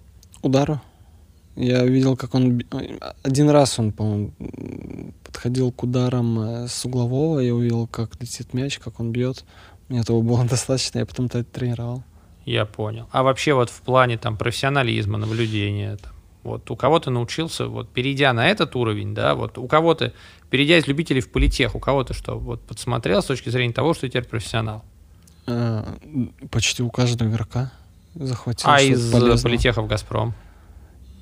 Удару. 0.42 0.80
Я 1.54 1.84
видел, 1.84 2.16
как 2.16 2.34
он... 2.34 2.60
Один 3.22 3.50
раз 3.50 3.78
он, 3.78 3.92
по-моему, 3.92 4.32
подходил 5.24 5.70
к 5.70 5.82
ударам 5.82 6.40
э, 6.40 6.68
с 6.68 6.84
углового, 6.84 7.38
я 7.38 7.54
увидел, 7.54 7.86
как 7.86 8.20
летит 8.20 8.54
мяч, 8.54 8.78
как 8.78 8.98
он 8.98 9.12
бьет. 9.12 9.44
Мне 9.88 10.00
этого 10.00 10.22
было 10.22 10.44
достаточно, 10.50 10.98
я 10.98 11.06
потом 11.06 11.26
это 11.26 11.44
тренировал. 11.44 12.02
Я 12.44 12.64
понял. 12.64 13.08
А 13.12 13.22
вообще 13.22 13.54
вот 13.54 13.70
в 13.70 13.80
плане 13.82 14.18
там 14.18 14.36
профессионализма, 14.36 15.18
наблюдения, 15.18 15.96
там, 15.96 16.12
Вот 16.48 16.70
у 16.70 16.76
кого 16.76 16.98
то 16.98 17.11
научился, 17.11 17.66
вот 17.66 17.90
перейдя 17.90 18.32
на 18.32 18.48
этот 18.48 18.74
уровень, 18.76 19.14
да, 19.14 19.34
вот 19.34 19.58
у 19.58 19.66
кого-то, 19.66 20.12
перейдя 20.50 20.78
из 20.78 20.87
любителей 20.87 21.20
в 21.20 21.30
политех, 21.30 21.74
у 21.74 21.78
кого-то 21.78 22.14
что, 22.14 22.38
вот 22.38 22.61
подсмотрел 22.62 23.22
с 23.22 23.26
точки 23.26 23.50
зрения 23.50 23.72
того, 23.72 23.94
что 23.94 24.08
теперь 24.08 24.24
профессионал? 24.24 24.84
Э, 25.46 25.84
почти 26.50 26.82
у 26.82 26.90
каждого 26.90 27.28
игрока 27.28 27.72
захватил. 28.14 28.68
А 28.68 28.80
из 28.80 29.11
полезного. 29.11 29.42
политеха 29.42 29.82
в 29.82 29.87
«Газпром»? 29.87 30.34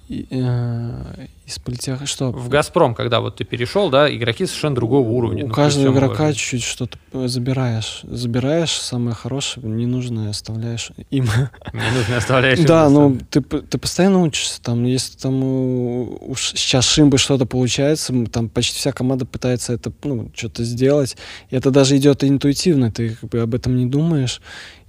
Э, 0.08 1.26
из 1.46 1.61
политеха 1.61 2.06
что? 2.06 2.32
В 2.32 2.48
«Газпром», 2.48 2.94
когда 2.94 3.20
вот 3.20 3.37
ты 3.37 3.44
перешел, 3.44 3.88
да, 3.88 4.12
игроки 4.12 4.46
совершенно 4.46 4.74
другого 4.74 5.09
уровня. 5.09 5.44
У 5.44 5.48
ну, 5.48 5.54
каждого 5.54 5.92
игрока 5.94 6.32
чуть-чуть 6.32 6.64
что-то 6.64 6.98
забираешь. 7.28 8.00
Забираешь 8.02 8.72
самое 8.72 9.14
хорошее, 9.14 9.64
ненужное 9.68 10.30
оставляешь 10.30 10.90
им. 11.11 11.28
Ненужное 11.72 12.18
оставляешь 12.18 12.59
Да, 12.61 12.90
ну 12.90 13.16
ты, 13.30 13.40
ты 13.40 13.78
постоянно 13.78 14.22
учишься. 14.22 14.61
Там, 14.61 14.85
если 14.85 15.16
там 15.16 15.40
уж 15.42 16.52
сейчас 16.56 16.85
Шимбы 16.85 17.16
что-то 17.16 17.46
получается, 17.46 18.12
там 18.26 18.48
почти 18.48 18.78
вся 18.78 18.90
команда 18.90 19.24
пытается 19.24 19.72
это, 19.72 19.92
ну, 20.02 20.32
что-то 20.35 20.64
сделать. 20.64 21.16
И 21.50 21.56
это 21.56 21.70
даже 21.70 21.96
идет 21.96 22.24
интуитивно, 22.24 22.90
ты 22.90 23.11
как 23.11 23.30
бы 23.30 23.38
об 23.38 23.54
этом 23.54 23.76
не 23.76 23.87
думаешь 23.87 24.40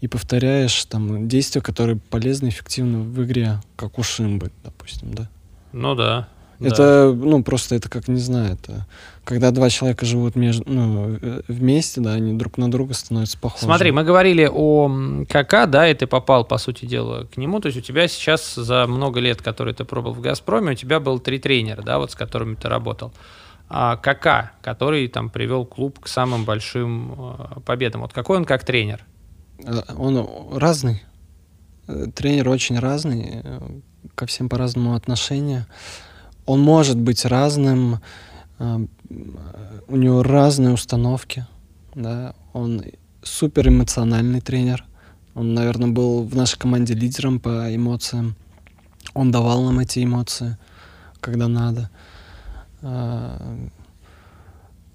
и 0.02 0.08
повторяешь 0.08 0.86
там 0.86 1.28
действия, 1.28 1.62
которые 1.62 1.98
полезны, 1.98 2.50
эффективны 2.50 3.00
в 3.00 3.24
игре, 3.24 3.62
как 3.76 4.00
у 4.00 4.04
Шимбы, 4.04 4.52
допустим, 4.64 5.14
да? 5.14 5.30
Ну 5.72 5.94
да. 5.94 6.28
Это, 6.60 7.14
да. 7.14 7.26
ну, 7.26 7.44
просто 7.44 7.76
это 7.76 7.90
как, 7.90 8.08
не 8.08 8.20
знаю, 8.20 8.54
это 8.54 8.86
когда 9.28 9.52
два 9.52 9.70
человека 9.70 10.06
живут 10.06 10.36
между, 10.36 10.64
ну, 10.66 11.18
э, 11.22 11.42
вместе, 11.50 12.00
да, 12.00 12.14
они 12.14 12.34
друг 12.34 12.58
на 12.58 12.72
друга 12.72 12.94
становятся 12.94 13.38
похожи. 13.38 13.66
Смотри, 13.66 13.92
мы 13.92 14.04
говорили 14.04 14.50
о 14.52 14.90
КК, 15.28 15.66
да, 15.66 15.88
и 15.90 15.94
ты 15.94 16.08
попал, 16.08 16.46
по 16.46 16.58
сути 16.58 16.86
дела, 16.86 17.26
к 17.26 17.36
нему. 17.36 17.60
То 17.60 17.68
есть 17.68 17.78
у 17.78 17.82
тебя 17.82 18.08
сейчас 18.08 18.56
за 18.56 18.88
много 18.88 19.20
лет, 19.20 19.42
которые 19.42 19.76
ты 19.76 19.84
пробовал 19.84 20.16
в 20.16 20.22
«Газпроме», 20.22 20.72
у 20.72 20.76
тебя 20.76 21.00
было 21.02 21.20
три 21.20 21.40
тренера, 21.40 21.82
да, 21.82 22.00
вот 22.00 22.12
с 22.12 22.16
которыми 22.16 22.56
ты 22.56 22.70
работал. 22.70 23.12
А 23.70 23.98
КК, 23.98 24.54
который 24.62 25.10
там 25.10 25.30
привел 25.30 25.66
клуб 25.66 26.00
к 26.00 26.08
самым 26.08 26.46
большим 26.46 27.14
э, 27.18 27.60
победам. 27.66 28.02
Вот 28.02 28.14
какой 28.14 28.38
он 28.38 28.46
как 28.46 28.64
тренер? 28.64 29.06
Э, 29.62 29.82
он 29.98 30.26
разный. 30.54 31.04
Тренер 32.16 32.50
очень 32.50 32.80
разный, 32.80 33.44
ко 34.16 34.26
всем 34.26 34.50
по-разному 34.50 34.96
отношения. 34.96 35.68
Он 36.48 36.62
может 36.62 36.98
быть 36.98 37.26
разным, 37.26 38.00
у 38.58 39.96
него 39.96 40.24
разные 40.24 40.74
установки, 40.74 41.46
да, 41.94 42.34
он 42.54 42.82
супер 43.22 43.68
эмоциональный 43.68 44.42
тренер. 44.42 44.84
Он, 45.36 45.54
наверное, 45.54 45.90
был 45.90 46.24
в 46.24 46.36
нашей 46.36 46.58
команде 46.58 46.96
лидером 46.96 47.40
по 47.40 47.76
эмоциям. 47.76 48.36
Он 49.14 49.30
давал 49.30 49.62
нам 49.64 49.78
эти 49.80 50.04
эмоции, 50.04 50.58
когда 51.20 51.48
надо 51.48 51.92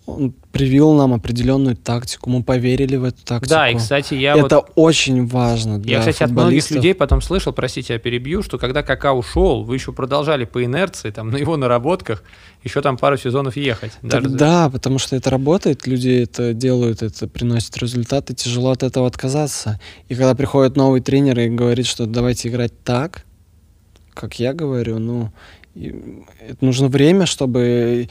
он 0.05 0.35
привил 0.51 0.95
нам 0.95 1.15
определенную 1.15 1.77
тактику, 1.77 2.29
мы 2.29 2.43
поверили 2.43 2.97
в 2.97 3.05
эту 3.05 3.25
тактику. 3.25 3.51
Да, 3.51 3.71
и, 3.71 3.77
кстати, 3.77 4.15
я 4.15 4.37
Это 4.37 4.57
вот... 4.57 4.73
очень 4.75 5.27
важно 5.27 5.79
для 5.79 5.95
Я, 5.95 5.99
кстати, 6.01 6.23
от 6.25 6.31
многих 6.31 6.71
людей 6.71 6.95
потом 6.95 7.23
слышал, 7.23 7.53
простите, 7.53 7.95
я 7.95 7.99
перебью, 7.99 8.43
что 8.43 8.59
когда 8.59 8.83
Кака 8.83 9.13
ушел, 9.13 9.63
вы 9.65 9.77
еще 9.77 9.93
продолжали 9.93 10.45
по 10.45 10.65
инерции, 10.65 11.11
там, 11.11 11.31
на 11.31 11.37
его 11.37 11.57
наработках, 11.57 12.25
еще 12.65 12.83
там 12.83 12.97
пару 12.97 13.17
сезонов 13.17 13.57
ехать. 13.57 13.93
Так, 14.09 14.29
да, 14.35 14.69
потому 14.71 14.99
что 14.99 15.15
это 15.17 15.31
работает, 15.31 15.87
люди 15.87 16.23
это 16.23 16.53
делают, 16.53 17.03
это 17.03 17.29
приносит 17.29 17.77
результаты, 17.79 18.35
тяжело 18.35 18.71
от 18.71 18.83
этого 18.83 19.07
отказаться. 19.07 19.81
И 20.09 20.15
когда 20.15 20.35
приходит 20.35 20.77
новый 20.77 21.01
тренер 21.01 21.39
и 21.39 21.49
говорит, 21.49 21.87
что 21.87 22.07
давайте 22.07 22.49
играть 22.49 22.73
так, 22.83 23.25
как 24.15 24.39
я 24.39 24.53
говорю, 24.53 24.99
ну, 24.99 25.33
это 25.75 26.57
нужно 26.61 26.89
время, 26.89 27.27
чтобы 27.27 28.09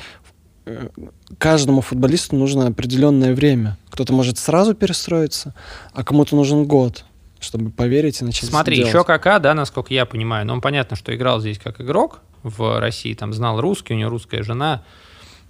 каждому 1.38 1.82
футболисту 1.82 2.36
нужно 2.36 2.67
определенное 2.67 3.34
время. 3.34 3.78
Кто-то 3.89 4.13
может 4.13 4.38
сразу 4.38 4.74
перестроиться, 4.74 5.54
а 5.93 6.04
кому-то 6.04 6.36
нужен 6.36 6.65
год, 6.65 7.06
чтобы 7.39 7.71
поверить 7.71 8.21
и 8.21 8.26
начать 8.26 8.50
Смотри, 8.50 8.80
еще 8.80 9.04
Кака, 9.04 9.39
да, 9.39 9.54
насколько 9.54 9.93
я 9.93 10.06
понимаю, 10.06 10.45
но 10.45 10.54
он 10.54 10.62
понятно, 10.62 10.95
что 10.95 11.15
играл 11.15 11.39
здесь 11.39 11.58
как 11.60 11.82
игрок 11.82 12.19
в 12.43 12.80
России, 12.80 13.13
там 13.13 13.34
знал 13.34 13.60
русский, 13.60 13.93
у 13.93 13.97
него 13.97 14.10
русская 14.10 14.43
жена, 14.43 14.84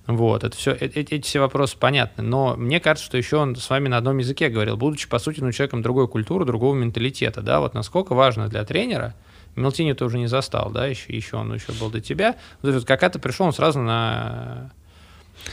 вот, 0.07 0.43
это 0.43 0.57
все, 0.57 0.71
эти, 0.71 1.13
эти 1.13 1.21
все 1.21 1.39
вопросы 1.39 1.77
понятны. 1.77 2.23
Но 2.23 2.55
мне 2.57 2.79
кажется, 2.79 3.05
что 3.05 3.17
еще 3.17 3.37
он 3.37 3.55
с 3.55 3.69
вами 3.69 3.87
на 3.87 3.97
одном 3.97 4.17
языке 4.17 4.49
говорил, 4.49 4.75
будучи, 4.75 5.07
по 5.07 5.19
сути, 5.19 5.41
ну, 5.41 5.51
человеком 5.51 5.81
другой 5.81 6.07
культуры, 6.07 6.45
другого 6.45 6.75
менталитета, 6.75 7.41
да, 7.41 7.59
вот 7.59 7.73
насколько 7.73 8.15
важно 8.15 8.47
для 8.47 8.63
тренера, 8.65 9.15
Мелтини 9.55 9.93
ты 9.93 10.05
уже 10.05 10.17
не 10.17 10.27
застал, 10.27 10.71
да, 10.71 10.85
еще, 10.87 11.13
еще 11.13 11.35
он 11.35 11.53
еще 11.53 11.73
был 11.73 11.89
до 11.89 11.99
тебя. 11.99 12.35
Вот 12.61 12.85
какая-то 12.85 13.19
пришел 13.19 13.45
он 13.45 13.53
сразу 13.53 13.79
на 13.79 14.71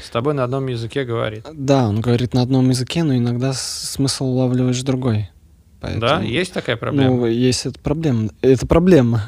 с 0.03 0.11
тобой 0.11 0.35
на 0.35 0.45
одном 0.45 0.67
языке 0.67 1.05
говорит. 1.05 1.47
Да, 1.53 1.89
он 1.89 2.01
говорит 2.01 2.35
на 2.35 2.43
одном 2.43 2.69
языке, 2.71 3.03
но 3.03 3.17
иногда 3.17 3.53
смысл 3.53 4.27
улавливаешь 4.27 4.83
другой. 4.83 5.31
Поэтому, 5.81 6.01
да, 6.01 6.21
есть 6.21 6.53
такая 6.53 6.77
проблема. 6.77 7.17
Ну, 7.17 7.27
есть 7.27 7.65
эта 7.65 7.79
проблема. 7.79 8.31
Это 8.43 8.67
проблема. 8.67 9.23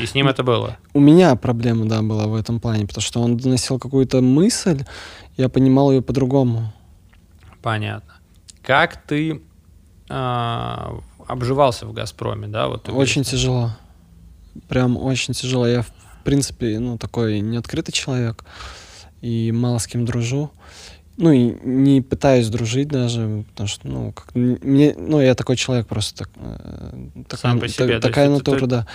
И 0.00 0.06
с 0.06 0.14
ним 0.14 0.26
это 0.26 0.42
было. 0.42 0.76
У 0.94 1.00
меня 1.00 1.36
проблема, 1.36 1.86
да, 1.86 2.02
была 2.02 2.26
в 2.26 2.34
этом 2.34 2.58
плане, 2.58 2.86
потому 2.86 3.02
что 3.02 3.20
он 3.20 3.36
доносил 3.36 3.78
какую-то 3.78 4.20
мысль, 4.20 4.84
я 5.36 5.48
понимал 5.48 5.92
ее 5.92 6.02
по-другому. 6.02 6.72
Понятно. 7.62 8.14
Как 8.62 9.00
ты 9.06 9.42
э, 10.08 10.86
обживался 11.26 11.86
в 11.86 11.92
Газпроме, 11.92 12.48
да? 12.48 12.66
Вот 12.66 12.88
очень 12.88 13.22
тяжело. 13.22 13.70
Прям 14.68 14.96
очень 14.96 15.34
тяжело. 15.34 15.68
Я, 15.68 15.82
в 15.82 15.92
принципе, 16.24 16.80
ну, 16.80 16.98
такой 16.98 17.40
неоткрытый 17.40 17.92
человек 17.92 18.44
и 19.22 19.50
мало 19.52 19.78
с 19.78 19.86
кем 19.86 20.04
дружу. 20.04 20.50
Ну, 21.18 21.30
и 21.30 21.54
не 21.62 22.00
пытаюсь 22.00 22.48
дружить 22.48 22.88
даже, 22.88 23.44
потому 23.50 23.68
что, 23.68 23.86
ну, 23.86 24.12
как, 24.12 24.34
мне, 24.34 24.94
ну, 24.96 25.20
я 25.20 25.34
такой 25.34 25.56
человек 25.56 25.86
просто, 25.86 26.24
так, 26.24 26.30
э, 26.36 27.36
Сам 27.36 27.60
по 27.60 27.68
себе, 27.68 28.00
так, 28.00 28.02
такая 28.02 28.30
натура, 28.30 28.60
ты... 28.60 28.66
да. 28.66 28.86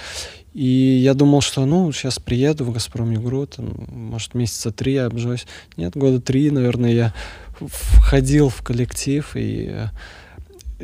И 0.54 0.66
я 0.66 1.14
думал, 1.14 1.42
что, 1.42 1.66
ну, 1.66 1.92
сейчас 1.92 2.18
приеду 2.18 2.66
в 2.66 2.74
«Газпром 2.74 3.14
Игру», 3.14 3.46
там, 3.46 3.86
может, 3.90 4.34
месяца 4.34 4.72
три 4.72 4.94
я 4.94 5.06
обживусь. 5.06 5.46
Нет, 5.78 5.96
года 5.96 6.20
три, 6.20 6.50
наверное, 6.50 6.92
я 6.92 7.14
входил 7.60 8.50
в 8.50 8.64
коллектив 8.64 9.30
и 9.36 9.88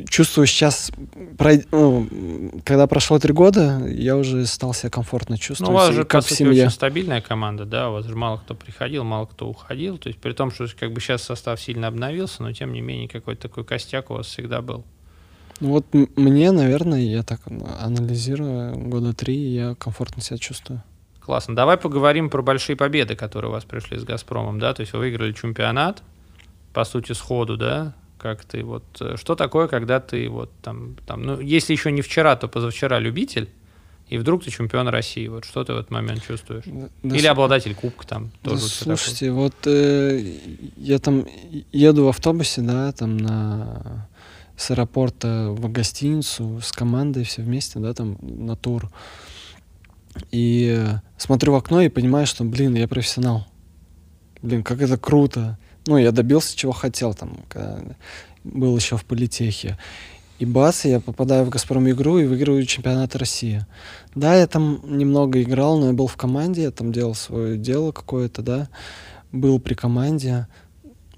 чувствую 0.10 0.48
сейчас, 0.48 0.92
ну, 1.72 2.08
когда 2.66 2.88
прошло 2.88 3.20
три 3.20 3.34
года, 3.34 3.86
я 3.88 4.18
уже 4.18 4.46
стал 4.46 4.74
себя 4.74 4.90
комфортно 4.90 5.38
чувствовать. 5.38 5.70
Ну, 5.70 5.76
у 5.76 5.80
вас 5.80 5.94
же, 5.94 6.04
как 6.04 6.24
по 6.24 6.30
сути, 6.30 6.40
семье. 6.40 6.64
очень 6.64 6.74
стабильная 6.74 7.22
команда, 7.22 7.66
да, 7.66 7.90
у 7.90 7.94
вас 7.94 8.06
же 8.06 8.16
мало 8.16 8.38
кто 8.38 8.56
приходил, 8.56 9.04
мало 9.04 9.26
кто 9.26 9.48
уходил, 9.48 9.98
то 9.98 10.10
есть 10.10 10.20
при 10.20 10.34
том, 10.34 10.52
что 10.52 10.66
как 10.80 10.92
бы 10.92 11.00
сейчас 11.00 11.24
состав 11.24 11.62
сильно 11.62 11.88
обновился, 11.88 12.44
но 12.44 12.52
тем 12.54 12.74
не 12.74 12.82
менее 12.82 13.08
какой-то 13.08 13.44
такой 13.44 13.64
костяк 13.64 14.10
у 14.10 14.16
вас 14.16 14.28
всегда 14.28 14.62
был. 14.62 14.84
Ну 15.60 15.70
вот 15.70 15.86
мне, 15.94 16.52
наверное, 16.52 17.00
я 17.00 17.24
так 17.24 17.42
анализирую, 17.80 18.76
года 18.76 19.14
три 19.14 19.36
я 19.36 19.76
комфортно 19.76 20.22
себя 20.22 20.38
чувствую. 20.38 20.82
Классно. 21.20 21.56
Давай 21.56 21.78
поговорим 21.78 22.30
про 22.30 22.42
большие 22.42 22.76
победы, 22.76 23.16
которые 23.16 23.50
у 23.50 23.54
вас 23.54 23.64
пришли 23.64 23.98
с 23.98 24.04
«Газпромом», 24.04 24.60
да, 24.60 24.74
то 24.74 24.82
есть 24.82 24.92
вы 24.92 25.00
выиграли 25.00 25.32
чемпионат, 25.32 26.04
по 26.74 26.84
сути, 26.84 27.14
сходу, 27.14 27.56
да, 27.56 27.94
как 28.24 28.46
ты 28.46 28.64
вот 28.64 28.86
э, 29.02 29.18
что 29.18 29.36
такое, 29.36 29.68
когда 29.68 30.00
ты 30.00 30.30
вот 30.30 30.50
там 30.62 30.96
там 31.06 31.22
ну 31.24 31.40
если 31.42 31.74
еще 31.74 31.92
не 31.92 32.02
вчера, 32.02 32.38
то 32.38 32.48
позавчера 32.48 32.98
любитель 33.00 33.50
и 34.08 34.18
вдруг 34.18 34.44
ты 34.44 34.52
чемпион 34.52 34.88
России, 34.88 35.28
вот 35.28 35.44
что 35.44 35.64
ты 35.66 35.74
в 35.74 35.78
этот 35.78 35.92
момент 35.92 36.24
чувствуешь? 36.26 36.64
Да, 36.66 37.16
Или 37.16 37.28
обладатель 37.28 37.76
кубка 37.76 38.08
там 38.08 38.32
тоже. 38.42 38.62
Да, 38.62 38.68
слушайте, 38.68 39.32
вот 39.32 39.56
э, 39.66 40.38
я 40.78 41.00
там 41.00 41.26
еду 41.74 42.06
в 42.06 42.08
автобусе, 42.08 42.62
да, 42.62 42.92
там 42.94 43.18
на 43.18 44.08
с 44.56 44.72
аэропорта 44.72 45.50
в 45.50 45.70
гостиницу 45.70 46.62
с 46.64 46.72
командой 46.72 47.24
все 47.24 47.42
вместе, 47.42 47.80
да, 47.80 47.94
там 47.94 48.18
на 48.22 48.56
тур. 48.56 48.90
И 50.32 50.74
э, 50.78 51.02
смотрю 51.18 51.54
в 51.54 51.56
окно 51.56 51.82
и 51.82 51.90
понимаю, 51.90 52.26
что, 52.26 52.46
блин, 52.46 52.76
я 52.76 52.88
профессионал. 52.88 53.48
Блин, 54.42 54.64
как 54.64 54.82
это 54.82 54.98
круто 54.98 55.58
ну, 55.86 55.98
я 55.98 56.12
добился, 56.12 56.56
чего 56.56 56.72
хотел 56.72 57.14
там, 57.14 57.38
когда 57.50 57.80
был 58.44 58.76
еще 58.76 58.98
в 58.98 59.06
политехе. 59.06 59.78
И 60.40 60.46
бац, 60.46 60.86
я 60.86 61.00
попадаю 61.00 61.46
в 61.46 61.50
«Газпром» 61.50 61.90
игру 61.92 62.18
и 62.18 62.26
выигрываю 62.26 62.66
чемпионат 62.66 63.16
России. 63.16 63.66
Да, 64.16 64.36
я 64.36 64.48
там 64.48 64.82
немного 64.84 65.42
играл, 65.42 65.80
но 65.80 65.88
я 65.88 65.94
был 65.94 66.08
в 66.08 66.18
команде, 66.18 66.64
я 66.64 66.72
там 66.72 66.92
делал 66.92 67.16
свое 67.16 67.58
дело 67.58 67.92
какое-то, 67.92 68.42
да, 68.42 68.68
был 69.32 69.60
при 69.60 69.76
команде. 69.76 70.48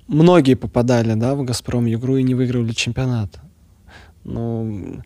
Многие 0.07 0.55
попадали, 0.55 1.13
да, 1.15 1.33
в 1.33 1.43
«Газпром» 1.43 1.89
игру 1.89 2.17
и 2.17 2.23
не 2.23 2.35
выигрывали 2.35 2.73
чемпионат. 2.73 3.39
Но 4.23 5.01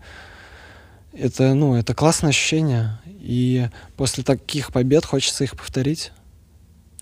это, 1.14 1.54
ну, 1.54 1.76
это 1.76 1.94
классное 1.94 2.32
ощущение. 2.32 3.00
И 3.06 3.70
после 3.96 4.24
таких 4.24 4.74
побед 4.74 5.06
хочется 5.06 5.44
их 5.44 5.56
повторить. 5.56 6.12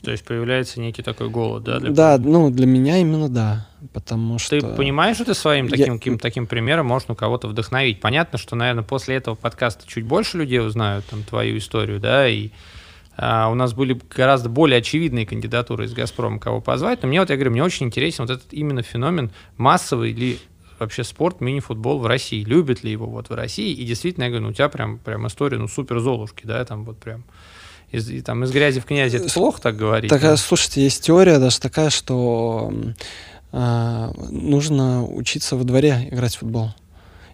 То 0.02 0.12
есть 0.12 0.24
появляется 0.24 0.80
некий 0.80 1.02
такой 1.02 1.30
голод, 1.30 1.64
да? 1.64 1.80
Для... 1.80 1.92
Да, 1.92 2.18
ну 2.18 2.52
для 2.52 2.68
меня 2.68 2.98
именно 2.98 3.30
да, 3.30 3.68
потому 3.94 4.38
что... 4.38 4.60
Ты 4.60 4.66
понимаешь, 4.66 5.16
что 5.16 5.26
ты 5.26 5.34
своим 5.34 5.70
таким, 5.70 5.94
Я... 5.94 6.00
каким, 6.00 6.20
таким 6.20 6.48
примером 6.48 6.86
можешь 6.86 7.08
ну, 7.08 7.16
кого-то 7.16 7.48
вдохновить? 7.48 8.00
Понятно, 8.00 8.38
что, 8.38 8.56
наверное, 8.56 8.84
после 8.84 9.16
этого 9.16 9.36
подкаста 9.36 9.88
чуть 9.88 10.06
больше 10.06 10.38
людей 10.38 10.60
узнают 10.60 11.06
там 11.06 11.24
твою 11.24 11.58
историю, 11.58 12.00
да, 12.00 12.28
и 12.30 12.52
а, 13.18 13.50
у 13.50 13.56
нас 13.56 13.74
были 13.74 14.00
гораздо 14.16 14.50
более 14.50 14.78
очевидные 14.78 15.26
кандидатуры 15.26 15.86
из 15.86 15.94
«Газпрома», 15.94 16.40
кого 16.40 16.62
позвать. 16.62 17.02
Но 17.02 17.08
мне 17.08 17.20
вот, 17.20 17.32
я 17.32 17.36
говорю, 17.36 17.52
мне 17.52 17.64
очень 17.64 17.88
интересен 17.88 18.26
вот 18.26 18.32
этот 18.32 18.54
именно 18.54 18.84
феномен 18.84 19.32
массовый 19.58 20.14
ли 20.14 20.38
вообще 20.78 21.04
спорт, 21.04 21.42
мини-футбол 21.42 21.98
в 21.98 22.06
России. 22.06 22.44
Любят 22.44 22.84
ли 22.84 22.92
его 22.92 23.08
вот 23.08 23.30
в 23.32 23.34
России? 23.34 23.74
И 23.74 23.84
действительно, 23.84 24.26
я 24.26 24.30
говорю, 24.30 24.46
ну, 24.46 24.52
у 24.52 24.54
тебя 24.54 24.70
прям, 24.70 25.00
прям 25.00 25.26
история, 25.26 25.58
ну, 25.58 25.68
супер 25.68 26.00
золушки, 26.00 26.46
да, 26.46 26.64
там 26.66 26.86
вот 26.86 27.00
прям 27.00 27.24
из, 27.92 28.10
и, 28.10 28.22
там, 28.22 28.44
из 28.44 28.52
грязи 28.52 28.80
в 28.80 28.86
князи. 28.86 29.18
Это 29.18 29.34
плохо 29.34 29.62
так 29.62 29.78
говорить? 29.78 30.10
Так, 30.10 30.22
да? 30.22 30.38
слушайте, 30.38 30.84
есть 30.84 31.04
теория 31.04 31.40
даже 31.40 31.60
такая, 31.60 31.90
что 31.90 32.74
э, 33.52 34.12
нужно 34.30 35.06
учиться 35.06 35.56
во 35.56 35.64
дворе 35.64 36.08
играть 36.12 36.36
в 36.36 36.40
футбол. 36.40 36.72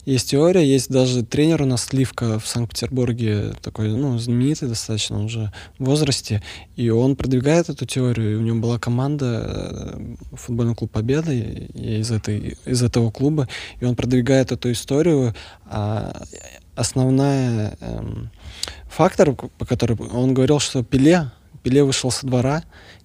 Есть 0.06 0.32
теория, 0.32 0.66
есть 0.66 0.92
даже 0.92 1.24
тренер 1.24 1.62
у 1.62 1.66
нас 1.66 1.86
Сливка 1.86 2.38
в 2.38 2.46
Санкт-Петербурге, 2.46 3.54
такой, 3.62 3.88
ну, 3.88 4.18
знаменитый 4.18 4.68
достаточно 4.68 5.24
уже 5.24 5.54
в 5.80 5.86
возрасте, 5.86 6.44
и 6.76 6.90
он 6.90 7.16
продвигает 7.16 7.70
эту 7.70 7.86
теорию, 7.86 8.34
и 8.34 8.36
у 8.36 8.42
него 8.42 8.60
была 8.60 8.80
команда, 8.80 9.96
э, 9.96 10.16
футбольный 10.34 10.76
клуб 10.76 10.92
Победа, 10.92 11.32
из, 11.32 12.12
этой, 12.12 12.58
из 12.66 12.84
этого 12.84 13.12
клуба, 13.12 13.48
и 13.80 13.86
он 13.86 13.96
продвигает 13.96 14.52
эту 14.52 14.74
историю, 14.74 15.34
а 15.66 16.22
основная 16.76 17.78
эм, 17.80 18.30
фактор, 18.88 19.34
по 19.34 19.66
которому 19.66 20.08
он 20.14 20.34
говорил, 20.34 20.60
что 20.60 20.84
Пеле, 20.84 21.32
Пеле 21.64 21.84
вышел 21.84 22.12
со 22.12 22.26
двора, 22.26 22.64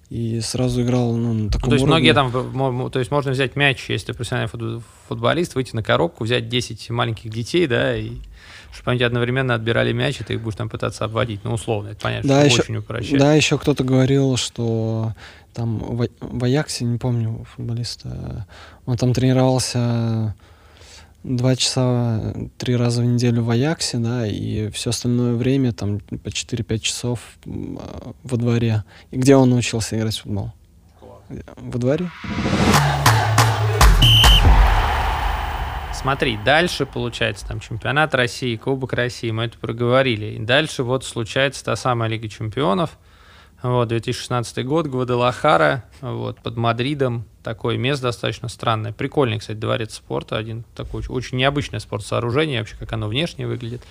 и 0.09 0.41
сразу 0.41 0.81
играл 0.81 1.13
ну, 1.13 1.33
на 1.33 1.49
таком 1.51 1.69
ну, 1.69 1.69
То 1.69 1.75
есть 1.75 1.83
уровне. 1.83 2.11
многие 2.11 2.13
там, 2.13 2.89
то 2.91 2.99
есть 2.99 3.11
можно 3.11 3.31
взять 3.31 3.55
мяч, 3.55 3.89
если 3.89 4.11
профессиональный 4.11 4.81
футболист, 5.07 5.53
выйти 5.53 5.75
на 5.75 5.83
коробку, 5.83 6.23
взять 6.23 6.49
10 6.49 6.89
маленьких 6.89 7.29
детей, 7.29 7.67
да, 7.67 7.95
и 7.95 8.13
чтобы 8.71 8.91
они 8.91 9.03
одновременно 9.03 9.53
отбирали 9.53 9.93
мяч, 9.93 10.19
и 10.19 10.23
ты 10.23 10.33
их 10.33 10.41
будешь 10.41 10.55
там 10.55 10.69
пытаться 10.69 11.05
обводить. 11.05 11.43
Ну, 11.43 11.53
условно, 11.53 11.89
это 11.89 12.01
понятно, 12.01 12.29
да, 12.29 12.39
что 12.41 12.47
еще, 12.47 12.61
очень 12.61 12.75
упрощает. 12.77 13.19
Да, 13.19 13.33
еще 13.33 13.57
кто-то 13.57 13.83
говорил, 13.83 14.37
что 14.37 15.13
там 15.53 15.77
в, 15.77 16.07
в 16.19 16.43
Аяксе, 16.43 16.85
не 16.85 16.97
помню 16.97 17.45
футболиста, 17.55 18.47
он 18.85 18.97
там 18.97 19.13
тренировался 19.13 20.35
два 21.23 21.55
часа 21.55 22.33
три 22.57 22.75
раза 22.75 23.01
в 23.01 23.05
неделю 23.05 23.43
в 23.43 23.49
Аяксе, 23.49 23.97
да, 23.97 24.27
и 24.27 24.69
все 24.71 24.91
остальное 24.91 25.33
время 25.33 25.73
там 25.73 25.99
по 25.99 26.29
4-5 26.29 26.79
часов 26.79 27.19
во 27.45 28.37
дворе. 28.37 28.83
И 29.11 29.17
где 29.17 29.35
он 29.35 29.49
научился 29.49 29.97
играть 29.97 30.15
в 30.17 30.23
футбол? 30.23 30.53
Во 31.57 31.79
дворе. 31.79 32.09
Смотри, 35.93 36.39
дальше 36.45 36.85
получается 36.85 37.45
там 37.45 37.59
чемпионат 37.59 38.15
России, 38.15 38.55
Кубок 38.55 38.93
России, 38.93 39.31
мы 39.31 39.45
это 39.45 39.57
проговорили. 39.57 40.27
И 40.27 40.39
дальше 40.39 40.83
вот 40.83 41.03
случается 41.03 41.63
та 41.65 41.75
самая 41.75 42.09
Лига 42.09 42.29
чемпионов– 42.29 42.97
вот, 43.61 43.89
2016 43.89 44.65
год, 44.65 44.87
Гвадалахара, 44.87 45.83
вот, 46.01 46.39
под 46.39 46.55
Мадридом. 46.55 47.25
Такое 47.49 47.77
место 47.77 48.03
достаточно 48.03 48.47
странное. 48.47 48.93
Прикольный, 48.93 49.39
кстати, 49.39 49.57
дворец 49.57 49.95
спорта. 49.95 50.37
Один 50.37 50.65
такой 50.75 51.01
очень 51.09 51.39
необычное 51.39 51.79
спортсооружение, 51.79 52.59
вообще, 52.59 52.75
как 52.77 52.93
оно 52.93 53.07
внешне 53.07 53.47
выглядит. 53.47 53.81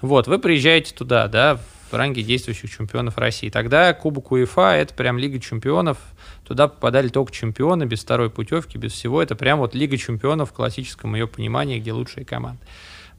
Вот, 0.00 0.26
вы 0.26 0.40
приезжаете 0.40 0.92
туда, 0.92 1.28
да, 1.28 1.60
в 1.92 1.94
ранге 1.94 2.24
действующих 2.24 2.76
чемпионов 2.76 3.16
России. 3.16 3.50
Тогда 3.50 3.94
Кубок 3.94 4.32
УЕФА– 4.32 4.74
это 4.78 4.94
прям 4.94 5.16
Лига 5.16 5.38
чемпионов. 5.38 5.98
Туда 6.44 6.66
попадали 6.66 7.06
только 7.06 7.30
чемпионы, 7.32 7.84
без 7.84 8.02
второй 8.02 8.30
путевки, 8.30 8.78
без 8.78 8.90
всего. 8.90 9.22
Это 9.22 9.36
прям 9.36 9.60
вот 9.60 9.76
Лига 9.76 9.96
чемпионов 9.96 10.50
в 10.50 10.52
классическом 10.52 11.14
ее 11.14 11.28
понимании, 11.28 11.78
где 11.78 11.92
лучшие 11.92 12.26
команды. 12.26 12.66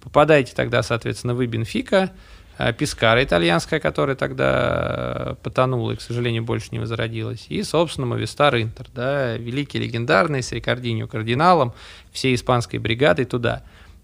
Попадаете 0.03 0.51
тогда, 0.53 0.83
соответственно, 0.83 1.35
вы 1.35 1.45
Бенфика– 1.45 2.11
Пискара 2.77 3.23
итальянская, 3.23 3.79
которая 3.79 4.15
тогда 4.15 5.15
э, 5.15 5.35
потонула 5.43 5.91
и, 5.91 5.95
к 5.95 6.01
сожалению, 6.01 6.43
больше 6.43 6.69
не 6.71 6.79
возродилась. 6.79 7.47
И, 7.49 7.61
собственно, 7.63 8.07
Мовистар 8.07 8.55
Интер, 8.55 8.87
да, 8.93 9.35
великий 9.35 9.79
легендарный, 9.79 10.41
с 10.41 10.51
Рикардиньо 10.51 11.07
кардиналом, 11.07 11.73
всей 12.11 12.33
испанской 12.33 12.79
бригадой 12.79 13.25
туда. 13.25 13.63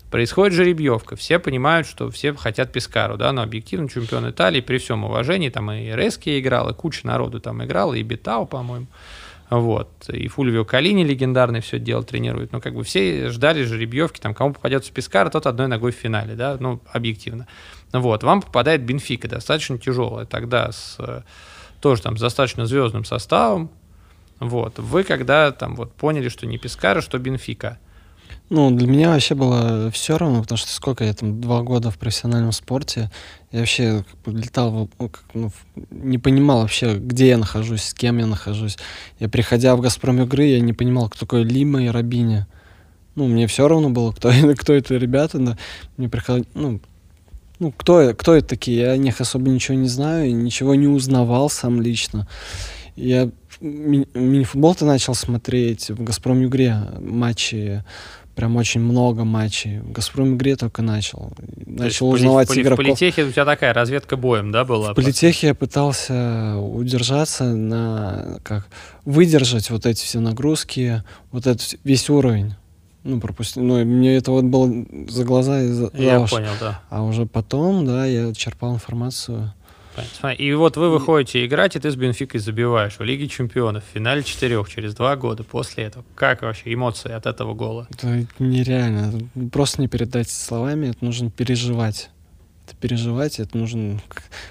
Происходит 0.10 0.54
жеребьевка. 0.54 1.16
Все 1.16 1.40
понимают, 1.40 1.88
что 1.88 2.12
все 2.12 2.34
хотят 2.34 2.74
Пискару, 2.74 3.16
да, 3.16 3.32
но 3.32 3.42
объективно 3.42 3.88
чемпион 3.88 4.30
Италии, 4.30 4.60
при 4.60 4.78
всем 4.78 5.06
уважении, 5.06 5.48
там 5.48 5.72
и 5.72 5.90
Рески 5.96 6.38
играл, 6.38 6.70
и 6.70 6.74
куча 6.74 7.08
народу 7.08 7.40
там 7.40 7.64
играла, 7.64 7.94
и 7.94 8.04
Битау, 8.04 8.46
по-моему. 8.46 8.88
Вот. 9.50 9.90
И 10.10 10.30
Фульвио 10.30 10.64
Калини 10.64 11.04
легендарный 11.04 11.60
все 11.60 11.78
дело 11.78 12.04
тренирует. 12.04 12.54
Но 12.54 12.62
как 12.62 12.74
бы 12.74 12.84
все 12.84 13.30
ждали 13.30 13.64
жеребьевки, 13.64 14.20
там, 14.20 14.34
кому 14.34 14.54
попадется 14.54 14.94
Пискар, 14.94 15.30
тот 15.30 15.46
одной 15.46 15.68
ногой 15.68 15.92
в 15.92 15.96
финале, 15.96 16.36
да, 16.36 16.56
ну, 16.58 16.82
объективно. 16.92 17.48
Вот, 17.94 18.24
вам 18.24 18.42
попадает 18.42 18.84
Бенфика, 18.84 19.28
достаточно 19.28 19.78
тяжелая, 19.78 20.26
тогда 20.26 20.72
с 20.72 20.98
тоже 21.82 22.02
там 22.02 22.18
с 22.18 22.22
достаточно 22.22 22.66
звездным 22.66 23.04
составом. 23.04 23.70
Вот, 24.40 24.80
вы 24.80 25.04
когда 25.04 25.52
там 25.52 25.76
вот 25.76 25.94
поняли, 25.94 26.30
что 26.30 26.48
не 26.48 26.58
Пискара, 26.58 27.02
что 27.02 27.18
Бенфика? 27.20 27.78
Ну, 28.50 28.70
для 28.72 28.88
меня 28.88 29.10
вообще 29.10 29.34
было 29.36 29.90
все 29.92 30.18
равно, 30.18 30.42
потому 30.42 30.58
что 30.58 30.70
сколько 30.72 31.04
я 31.04 31.14
там, 31.14 31.40
два 31.40 31.62
года 31.62 31.90
в 31.90 31.98
профессиональном 31.98 32.52
спорте, 32.52 33.10
я 33.52 33.60
вообще 33.60 34.04
как 34.04 34.20
бы 34.34 34.40
летал, 34.40 34.90
ну, 35.00 35.10
как, 35.10 35.24
ну, 35.34 35.52
не 35.90 36.18
понимал 36.18 36.62
вообще, 36.62 36.98
где 36.98 37.30
я 37.30 37.38
нахожусь, 37.38 37.84
с 37.84 37.94
кем 37.94 38.18
я 38.18 38.26
нахожусь. 38.26 38.78
Я, 39.20 39.30
приходя 39.30 39.76
в 39.76 39.82
«Газпром» 39.82 40.22
игры, 40.24 40.46
я 40.46 40.60
не 40.60 40.74
понимал, 40.74 41.08
кто 41.08 41.20
такой 41.20 41.44
Лима 41.44 41.84
и 41.84 41.88
Рабиня. 41.88 42.48
Ну, 43.16 43.28
мне 43.28 43.48
все 43.48 43.68
равно 43.68 43.90
было, 43.90 44.12
кто, 44.12 44.32
кто 44.58 44.74
это 44.74 44.96
ребята, 44.96 45.38
да. 45.38 45.58
Мне 45.96 46.10
приходилось, 46.10 46.50
ну, 46.54 46.82
ну, 47.62 47.72
кто, 47.72 48.14
кто 48.16 48.34
это 48.34 48.48
такие? 48.48 48.80
Я 48.80 48.92
о 48.92 48.98
них 48.98 49.22
особо 49.22 49.50
ничего 49.50 49.78
не 49.78 49.88
знаю, 49.88 50.36
ничего 50.36 50.74
не 50.74 50.88
узнавал 50.88 51.48
сам 51.48 51.80
лично. 51.80 52.28
Я 52.96 53.30
ми- 53.62 54.08
мини-футбол-то 54.16 54.84
начал 54.84 55.14
смотреть 55.14 55.92
в 55.92 56.04
«Газпром 56.04 56.42
Югре» 56.42 56.76
матчи, 57.00 57.84
прям 58.34 58.56
очень 58.56 58.82
много 58.82 59.26
матчей. 59.26 59.80
В 59.82 59.92
«Газпром 59.92 60.38
Игре» 60.38 60.56
только 60.56 60.82
начал. 60.82 61.34
Начал 61.68 62.10
То 62.10 62.16
узнавать 62.16 62.50
в, 62.50 62.58
игроков. 62.58 62.84
В 62.84 62.88
политехе 62.88 63.26
у 63.26 63.32
тебя 63.32 63.46
такая 63.46 63.76
разведка 63.76 64.18
боем, 64.18 64.52
да, 64.52 64.66
была? 64.66 64.94
В 64.94 64.96
политехе 64.96 65.48
я 65.48 65.54
пытался 65.54 66.58
удержаться 66.58 67.44
на... 67.44 68.40
как 68.42 68.66
выдержать 69.06 69.70
вот 69.70 69.86
эти 69.86 70.04
все 70.04 70.20
нагрузки, 70.20 71.04
вот 71.32 71.46
этот 71.46 71.76
весь 71.84 72.10
уровень 72.10 72.56
ну, 73.04 73.20
пропустил. 73.20 73.64
Ну, 73.64 73.84
мне 73.86 74.16
это 74.18 74.32
вот 74.32 74.46
было 74.46 74.86
за 75.08 75.24
глаза 75.24 75.62
и 75.62 75.68
за, 75.68 75.92
Я 75.94 76.20
уши. 76.20 76.36
понял, 76.36 76.52
да. 76.60 76.82
А 76.90 77.04
уже 77.04 77.26
потом, 77.26 77.86
да, 77.86 78.06
я 78.06 78.34
черпал 78.34 78.74
информацию. 78.74 79.54
Понятно. 79.96 80.28
И 80.42 80.54
вот 80.54 80.78
вы 80.78 80.90
выходите 80.90 81.46
играть, 81.46 81.76
и 81.76 81.80
ты 81.80 81.92
с 81.92 81.96
Бенфикой 81.96 82.40
забиваешь 82.40 82.98
в 82.98 83.04
Лиге 83.04 83.28
Чемпионов, 83.28 83.84
в 83.84 83.94
финале 83.94 84.24
четырех, 84.24 84.70
через 84.70 84.96
два 84.96 85.16
года 85.18 85.44
после 85.44 85.86
этого. 85.86 86.06
Как 86.16 86.44
вообще 86.44 86.74
эмоции 86.74 87.12
от 87.12 87.26
этого 87.26 87.54
гола? 87.54 87.88
Это 87.92 88.26
нереально. 88.40 89.28
Просто 89.52 89.82
не 89.82 89.88
передать 89.88 90.30
словами, 90.30 90.88
это 90.88 91.04
нужно 91.04 91.30
переживать 91.30 92.10
это 92.72 92.80
переживать, 92.80 93.40
это 93.40 93.58
нужно 93.58 94.00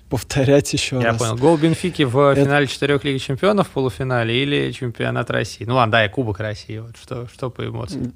повторять 0.09 0.73
еще 0.73 0.97
Я 0.97 1.13
раз. 1.13 1.15
Я 1.15 1.19
понял. 1.19 1.37
Гол 1.37 1.57
Бенфики 1.57 2.03
в 2.03 2.19
это... 2.19 2.45
финале 2.45 2.67
четырех 2.67 3.05
Лиги 3.05 3.19
Чемпионов 3.19 3.69
в 3.69 3.71
полуфинале 3.71 4.43
или 4.43 4.71
чемпионат 4.73 5.31
России? 5.31 5.65
Ну 5.65 5.75
ладно, 5.75 5.93
да, 5.93 6.05
и 6.05 6.09
Кубок 6.09 6.41
России. 6.41 6.79
Вот 6.79 6.97
что, 6.97 7.27
что 7.29 7.51
по 7.51 7.67
эмоциям? 7.67 8.15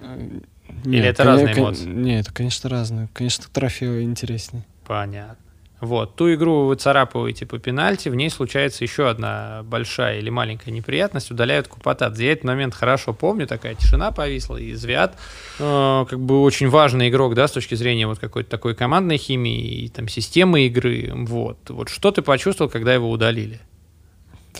Нет, 0.00 0.42
или 0.84 1.04
это 1.04 1.22
конечно, 1.22 1.46
разные 1.46 1.54
эмоции? 1.54 1.86
Нет, 1.86 2.26
это, 2.26 2.34
конечно, 2.34 2.70
разные. 2.70 3.08
Конечно, 3.12 3.44
трофеи 3.52 4.02
интереснее. 4.02 4.64
Понятно. 4.86 5.36
Вот, 5.84 6.16
ту 6.16 6.32
игру 6.34 6.66
вы 6.66 6.76
царапываете 6.76 7.46
по 7.46 7.58
пенальти, 7.58 8.08
в 8.08 8.14
ней 8.14 8.30
случается 8.30 8.84
еще 8.84 9.08
одна 9.08 9.62
большая 9.64 10.18
или 10.18 10.30
маленькая 10.30 10.70
неприятность, 10.70 11.30
удаляют 11.30 11.68
Купатадзе. 11.68 12.26
Я 12.26 12.32
этот 12.32 12.44
момент 12.44 12.74
хорошо 12.74 13.12
помню, 13.12 13.46
такая 13.46 13.74
тишина 13.74 14.10
повисла, 14.10 14.56
и 14.56 14.72
Звят, 14.74 15.16
э, 15.58 16.04
как 16.08 16.20
бы 16.20 16.42
очень 16.42 16.68
важный 16.68 17.08
игрок, 17.08 17.34
да, 17.34 17.48
с 17.48 17.52
точки 17.52 17.74
зрения 17.74 18.06
вот 18.06 18.18
какой-то 18.18 18.50
такой 18.50 18.74
командной 18.74 19.18
химии 19.18 19.84
и 19.84 19.88
там 19.88 20.08
системы 20.08 20.66
игры, 20.66 21.12
вот. 21.14 21.58
Вот 21.68 21.88
что 21.88 22.10
ты 22.10 22.22
почувствовал, 22.22 22.70
когда 22.70 22.94
его 22.94 23.10
удалили? 23.10 23.60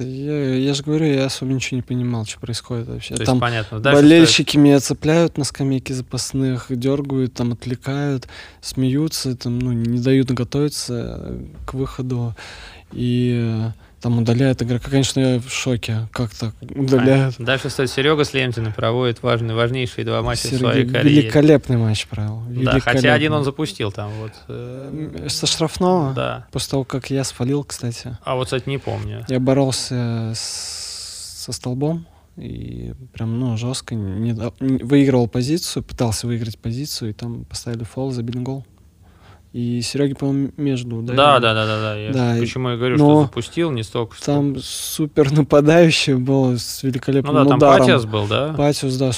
Я, 0.01 0.55
я 0.57 0.75
же 0.75 0.83
говорю, 0.83 1.07
я 1.07 1.27
особо 1.27 1.53
ничего 1.53 1.77
не 1.77 1.83
понимал, 1.83 2.27
что 2.27 2.41
происходит 2.41 2.89
вообще. 2.89 3.15
То 3.15 3.25
там 3.25 3.41
понятно. 3.41 3.81
Дальше 3.81 4.03
болельщики 4.03 4.51
стоит... 4.51 4.63
меня 4.65 4.81
цепляют 4.81 5.39
на 5.39 5.45
скамейке 5.45 5.95
запасных, 5.95 6.67
дергают, 6.71 7.35
там 7.35 7.53
отвлекают, 7.53 8.29
смеются, 8.61 9.37
там, 9.37 9.59
ну, 9.59 9.73
не 9.73 10.01
дают 10.01 10.31
готовиться 10.31 11.39
к 11.67 11.75
выходу. 11.75 12.35
И 12.93 13.71
там 14.05 14.19
удаляют 14.19 14.61
игрока. 14.61 14.91
Конечно, 14.91 15.19
я 15.19 15.41
в 15.41 15.49
шоке. 15.49 16.09
Как 16.13 16.31
так 16.35 16.53
удаляют? 16.61 17.37
А, 17.39 17.43
дальше 17.43 17.71
стоит 17.71 17.89
Серега 17.89 18.23
Слемтин 18.25 18.71
проводит 18.75 19.23
важные, 19.23 19.57
важнейшие 19.57 20.05
два 20.05 20.21
матча 20.21 20.43
Сергей, 20.43 20.59
в 20.59 20.61
своей 20.61 20.87
карьере. 20.87 21.23
Великолепный 21.23 21.79
матч 21.79 22.07
провел. 22.07 22.43
Да, 22.49 22.81
хотя 22.81 23.15
один 23.15 23.33
он 23.33 23.45
запустил 23.45 23.91
там 23.91 24.11
вот. 24.21 24.33
Э, 24.49 25.27
Со 25.31 25.47
штрафного? 25.47 26.13
Да. 26.13 26.47
После 26.53 26.73
того, 26.73 26.85
как 26.85 27.09
я 27.09 27.25
спалил, 27.25 27.65
кстати. 27.65 28.19
А 28.23 28.35
вот, 28.35 28.45
кстати, 28.45 28.69
не 28.69 28.77
помню. 28.77 29.25
Я 29.27 29.41
боролся 29.41 30.33
с, 30.35 31.45
со 31.45 31.53
столбом 31.53 32.07
и 32.37 32.93
прям, 33.15 33.41
ну, 33.41 33.57
жестко 33.57 33.95
не, 33.95 34.35
выигрывал 34.61 35.29
позицию, 35.29 35.83
пытался 35.83 36.27
выиграть 36.27 36.59
позицию, 36.59 37.11
и 37.11 37.13
там 37.15 37.47
поставили 37.47 37.85
фол, 37.85 38.11
забили 38.11 38.37
гол. 38.37 38.67
И 39.55 39.81
Сереги, 39.83 40.15
по-моему, 40.15 40.51
между, 40.57 41.01
да? 41.01 41.15
Да, 41.15 41.39
да, 41.39 41.55
да, 41.55 41.67
да, 41.67 41.81
да. 41.81 41.97
Я 41.97 42.13
Да, 42.13 42.35
почему 42.41 42.71
я 42.71 42.77
говорю, 42.77 42.97
но 42.99 43.05
что 43.05 43.23
запустил 43.23 43.71
не 43.71 43.85
столько. 43.85 44.17
что- 44.17 44.25
Там 44.27 44.57
супер 44.59 45.31
нападающий 45.31 46.15
был 46.15 46.59
с 46.59 46.83
ну 46.83 46.89
великолепным 46.91 47.35
да, 47.37 47.45
там 47.45 47.59
ударом. 47.59 47.79
Патиас 47.79 48.05
был, 48.05 48.27
да? 48.27 48.53
Патиус, 48.53 48.97
да, 48.97 49.13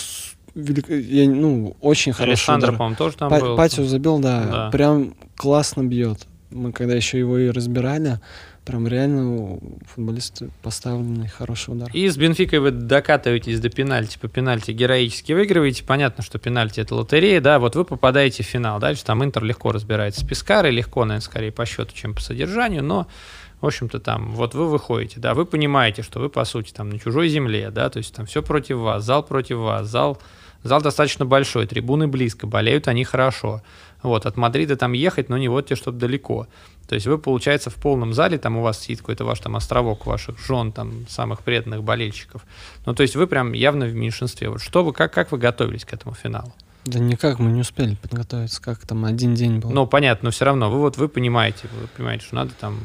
велик- 0.54 0.90
я, 0.90 1.26
ну, 1.30 1.74
очень 1.80 2.12
хороший 2.12 2.32
Александр, 2.32 2.66
удар. 2.68 2.76
по-моему, 2.76 2.96
тоже 2.96 3.16
там 3.16 3.30
Па- 3.30 3.40
был. 3.40 3.56
Патиус 3.56 3.88
забил, 3.88 4.18
да, 4.18 4.44
Да. 4.44 4.70
прям 4.70 5.14
классно 5.36 5.82
бьет. 5.84 6.26
Мы 6.50 6.70
когда 6.72 6.94
еще 6.94 7.18
его 7.18 7.38
и 7.38 7.48
разбирали, 7.48 8.20
прям 8.66 8.86
реально 8.88 9.36
у 9.36 9.60
футболиста 9.94 10.50
поставленный 10.62 11.28
хороший 11.28 11.70
удар. 11.70 11.88
И 11.92 12.08
с 12.08 12.16
Бенфикой 12.16 12.58
вы 12.58 12.72
докатываетесь 12.72 13.60
до 13.60 13.70
пенальти, 13.70 14.18
по 14.18 14.28
пенальти 14.28 14.72
героически 14.72 15.32
выигрываете. 15.32 15.84
Понятно, 15.84 16.22
что 16.24 16.38
пенальти 16.38 16.80
это 16.80 16.96
лотерея, 16.96 17.40
да, 17.40 17.58
вот 17.60 17.76
вы 17.76 17.84
попадаете 17.84 18.42
в 18.42 18.46
финал. 18.46 18.80
Дальше 18.80 19.04
там 19.04 19.24
Интер 19.24 19.44
легко 19.44 19.70
разбирается 19.70 20.20
с 20.20 20.24
Пискарой, 20.24 20.72
легко, 20.72 21.04
наверное, 21.04 21.24
скорее 21.24 21.52
по 21.52 21.64
счету, 21.64 21.94
чем 21.94 22.14
по 22.14 22.20
содержанию, 22.20 22.82
но, 22.82 23.06
в 23.60 23.66
общем-то, 23.66 24.00
там, 24.00 24.32
вот 24.32 24.54
вы 24.54 24.68
выходите, 24.68 25.20
да, 25.20 25.34
вы 25.34 25.46
понимаете, 25.46 26.02
что 26.02 26.18
вы, 26.18 26.28
по 26.28 26.44
сути, 26.44 26.72
там, 26.72 26.90
на 26.90 26.98
чужой 26.98 27.28
земле, 27.28 27.70
да, 27.70 27.88
то 27.88 27.98
есть 27.98 28.14
там 28.14 28.26
все 28.26 28.42
против 28.42 28.78
вас, 28.78 29.04
зал 29.04 29.22
против 29.22 29.58
вас, 29.58 29.86
зал, 29.86 30.20
зал 30.62 30.80
достаточно 30.82 31.24
большой, 31.24 31.66
трибуны 31.66 32.06
близко, 32.08 32.46
болеют 32.46 32.88
они 32.88 33.04
хорошо. 33.04 33.62
Вот, 34.02 34.26
от 34.26 34.36
Мадрида 34.36 34.76
там 34.76 34.92
ехать, 34.92 35.28
но 35.28 35.38
не 35.38 35.48
вот 35.48 35.66
тебе 35.66 35.76
что-то 35.76 35.98
далеко. 35.98 36.46
То 36.86 36.94
есть 36.94 37.06
вы, 37.06 37.18
получается, 37.18 37.70
в 37.70 37.74
полном 37.74 38.12
зале, 38.12 38.38
там 38.38 38.56
у 38.56 38.62
вас 38.62 38.80
сидит 38.80 39.00
какой-то 39.00 39.24
ваш 39.24 39.40
там 39.40 39.56
островок 39.56 40.06
ваших 40.06 40.38
жен, 40.38 40.70
там, 40.70 41.06
самых 41.08 41.42
преданных 41.42 41.82
болельщиков. 41.82 42.42
Ну, 42.84 42.94
то 42.94 43.02
есть 43.02 43.16
вы 43.16 43.26
прям 43.26 43.52
явно 43.52 43.86
в 43.86 43.94
меньшинстве. 43.94 44.48
Вот 44.50 44.60
что 44.62 44.84
вы, 44.84 44.92
как, 44.92 45.12
как 45.12 45.32
вы 45.32 45.38
готовились 45.38 45.84
к 45.84 45.92
этому 45.92 46.14
финалу? 46.14 46.52
Да 46.84 47.00
никак, 47.00 47.40
мы 47.40 47.50
не 47.50 47.62
успели 47.62 47.96
подготовиться, 47.96 48.62
как 48.62 48.86
там 48.86 49.04
один 49.04 49.34
день 49.34 49.58
был. 49.58 49.70
Ну, 49.70 49.88
понятно, 49.88 50.26
но 50.26 50.30
все 50.30 50.44
равно, 50.44 50.70
вы 50.70 50.78
вот 50.78 50.96
вы 50.96 51.08
понимаете, 51.08 51.66
вы 51.80 51.88
понимаете, 51.88 52.24
что 52.26 52.36
надо 52.36 52.52
там... 52.60 52.78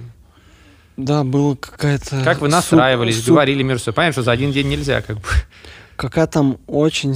Да, 0.98 1.24
была 1.24 1.56
какая-то... 1.56 2.24
Как 2.24 2.42
вы 2.42 2.48
суп- 2.48 2.56
настраивались, 2.56 3.18
суп- 3.18 3.28
говорили 3.28 3.62
между 3.62 3.86
собой. 3.86 3.98
Понятно, 3.98 4.14
что 4.14 4.24
за 4.24 4.32
один 4.32 4.52
день 4.52 4.70
нельзя, 4.70 5.02
как 5.04 5.18
бы. 5.18 5.28
Кака 5.96 6.26
там 6.26 6.58
очень 6.66 7.16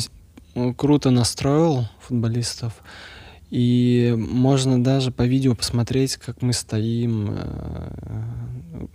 круто 0.77 1.11
настроил 1.11 1.87
футболистов. 2.01 2.73
И 3.51 4.13
можно 4.17 4.83
даже 4.83 5.11
по 5.11 5.21
видео 5.23 5.53
посмотреть, 5.55 6.17
как 6.17 6.41
мы 6.41 6.51
стоим 6.51 7.27
э, 7.29 7.89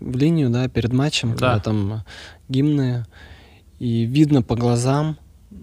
в 0.00 0.16
линию, 0.16 0.50
да, 0.50 0.68
перед 0.68 0.92
матчем, 0.92 1.30
когда 1.30 1.54
Да. 1.54 1.60
там 1.60 1.92
э, 1.92 1.98
гимны. 2.48 3.06
И 3.78 4.04
видно 4.04 4.42
по 4.42 4.56
глазам, 4.56 5.16
э, 5.50 5.54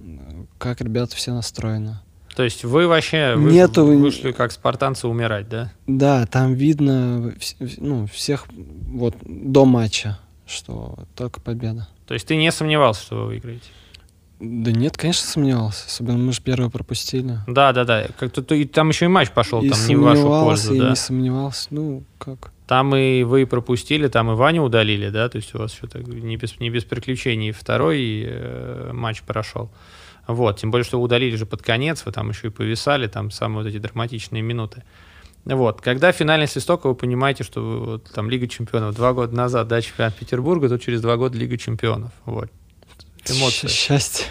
как 0.58 0.82
ребята 0.82 1.16
все 1.16 1.34
настроены. 1.34 2.00
То 2.36 2.44
есть 2.44 2.64
вы 2.64 2.88
вообще 2.88 3.36
вы- 3.36 3.52
Нету- 3.52 3.84
вышли 3.86 4.32
как 4.32 4.52
спартанцы 4.52 5.08
умирать, 5.08 5.50
да? 5.50 5.72
Да, 5.86 6.26
там 6.28 6.54
видно 6.54 7.34
ну, 7.78 8.08
всех 8.08 8.46
вот 8.88 9.16
до 9.24 9.66
матча, 9.66 10.18
что 10.46 10.98
только 11.16 11.42
победа. 11.42 11.88
То 12.06 12.14
есть 12.14 12.26
ты 12.28 12.36
не 12.38 12.52
сомневался, 12.52 13.02
что 13.02 13.16
вы 13.18 13.26
выиграете? 13.28 13.66
Да 14.40 14.72
нет, 14.72 14.98
конечно, 14.98 15.26
сомневался. 15.26 15.86
Особенно 15.88 16.18
мы 16.20 16.32
же 16.32 16.42
первые 16.42 16.70
пропустили. 16.70 17.40
Да, 17.48 17.74
да, 17.74 17.86
да. 17.86 18.08
Как-то 18.20 18.44
то- 18.44 18.54
и 18.54 18.66
там 18.66 18.90
еще 18.90 19.06
и 19.06 19.08
матч 19.08 19.32
пошел, 19.32 19.62
и 19.64 19.70
там 19.70 19.80
не 19.88 19.96
в 19.96 20.02
вашу 20.02 20.24
пользу, 20.28 20.76
и 20.76 20.80
да? 20.80 20.90
не 20.90 20.96
сомневался. 20.96 21.68
Ну, 21.72 22.04
как? 22.20 22.52
Там 22.68 22.96
и 22.96 23.24
вы 23.24 23.48
пропустили, 23.48 24.08
там 24.10 24.30
и 24.30 24.36
Ваню 24.36 24.62
удалили, 24.62 25.10
да, 25.10 25.30
то 25.30 25.38
есть 25.38 25.56
у 25.56 25.58
вас 25.58 25.74
что-то 25.74 26.00
не 26.00 26.36
без, 26.36 26.60
не 26.60 26.70
без 26.70 26.84
приключений 26.84 27.52
второй 27.52 28.26
э, 28.28 28.92
матч 28.94 29.24
прошел. 29.24 29.72
Вот, 30.28 30.60
тем 30.60 30.70
более, 30.72 30.84
что 30.84 31.02
удалили 31.02 31.38
же 31.38 31.46
под 31.46 31.64
конец, 31.64 32.04
вы 32.06 32.12
там 32.12 32.30
еще 32.30 32.48
и 32.48 32.50
повисали, 32.50 33.08
там 33.08 33.32
самые 33.32 33.64
вот 33.64 33.70
эти 33.70 33.78
драматичные 33.78 34.44
минуты. 34.44 34.84
Вот, 35.46 35.80
когда 35.80 36.12
финальный 36.12 36.48
свисток, 36.48 36.84
вы 36.84 36.94
понимаете, 36.94 37.46
что 37.46 37.62
вы, 37.62 37.80
вот, 37.80 38.12
там 38.14 38.30
Лига 38.30 38.48
Чемпионов 38.48 38.94
два 38.96 39.14
года 39.14 39.34
назад, 39.34 39.70
да, 39.70 39.82
чемпионат 39.82 40.14
Петербурга, 40.16 40.68
тут 40.68 40.82
через 40.82 41.00
два 41.02 41.16
года 41.16 41.38
Лига 41.38 41.58
Чемпионов, 41.58 42.12
вот. 42.26 42.50
Эмоции. 43.32 43.68
Счастье. 43.68 44.26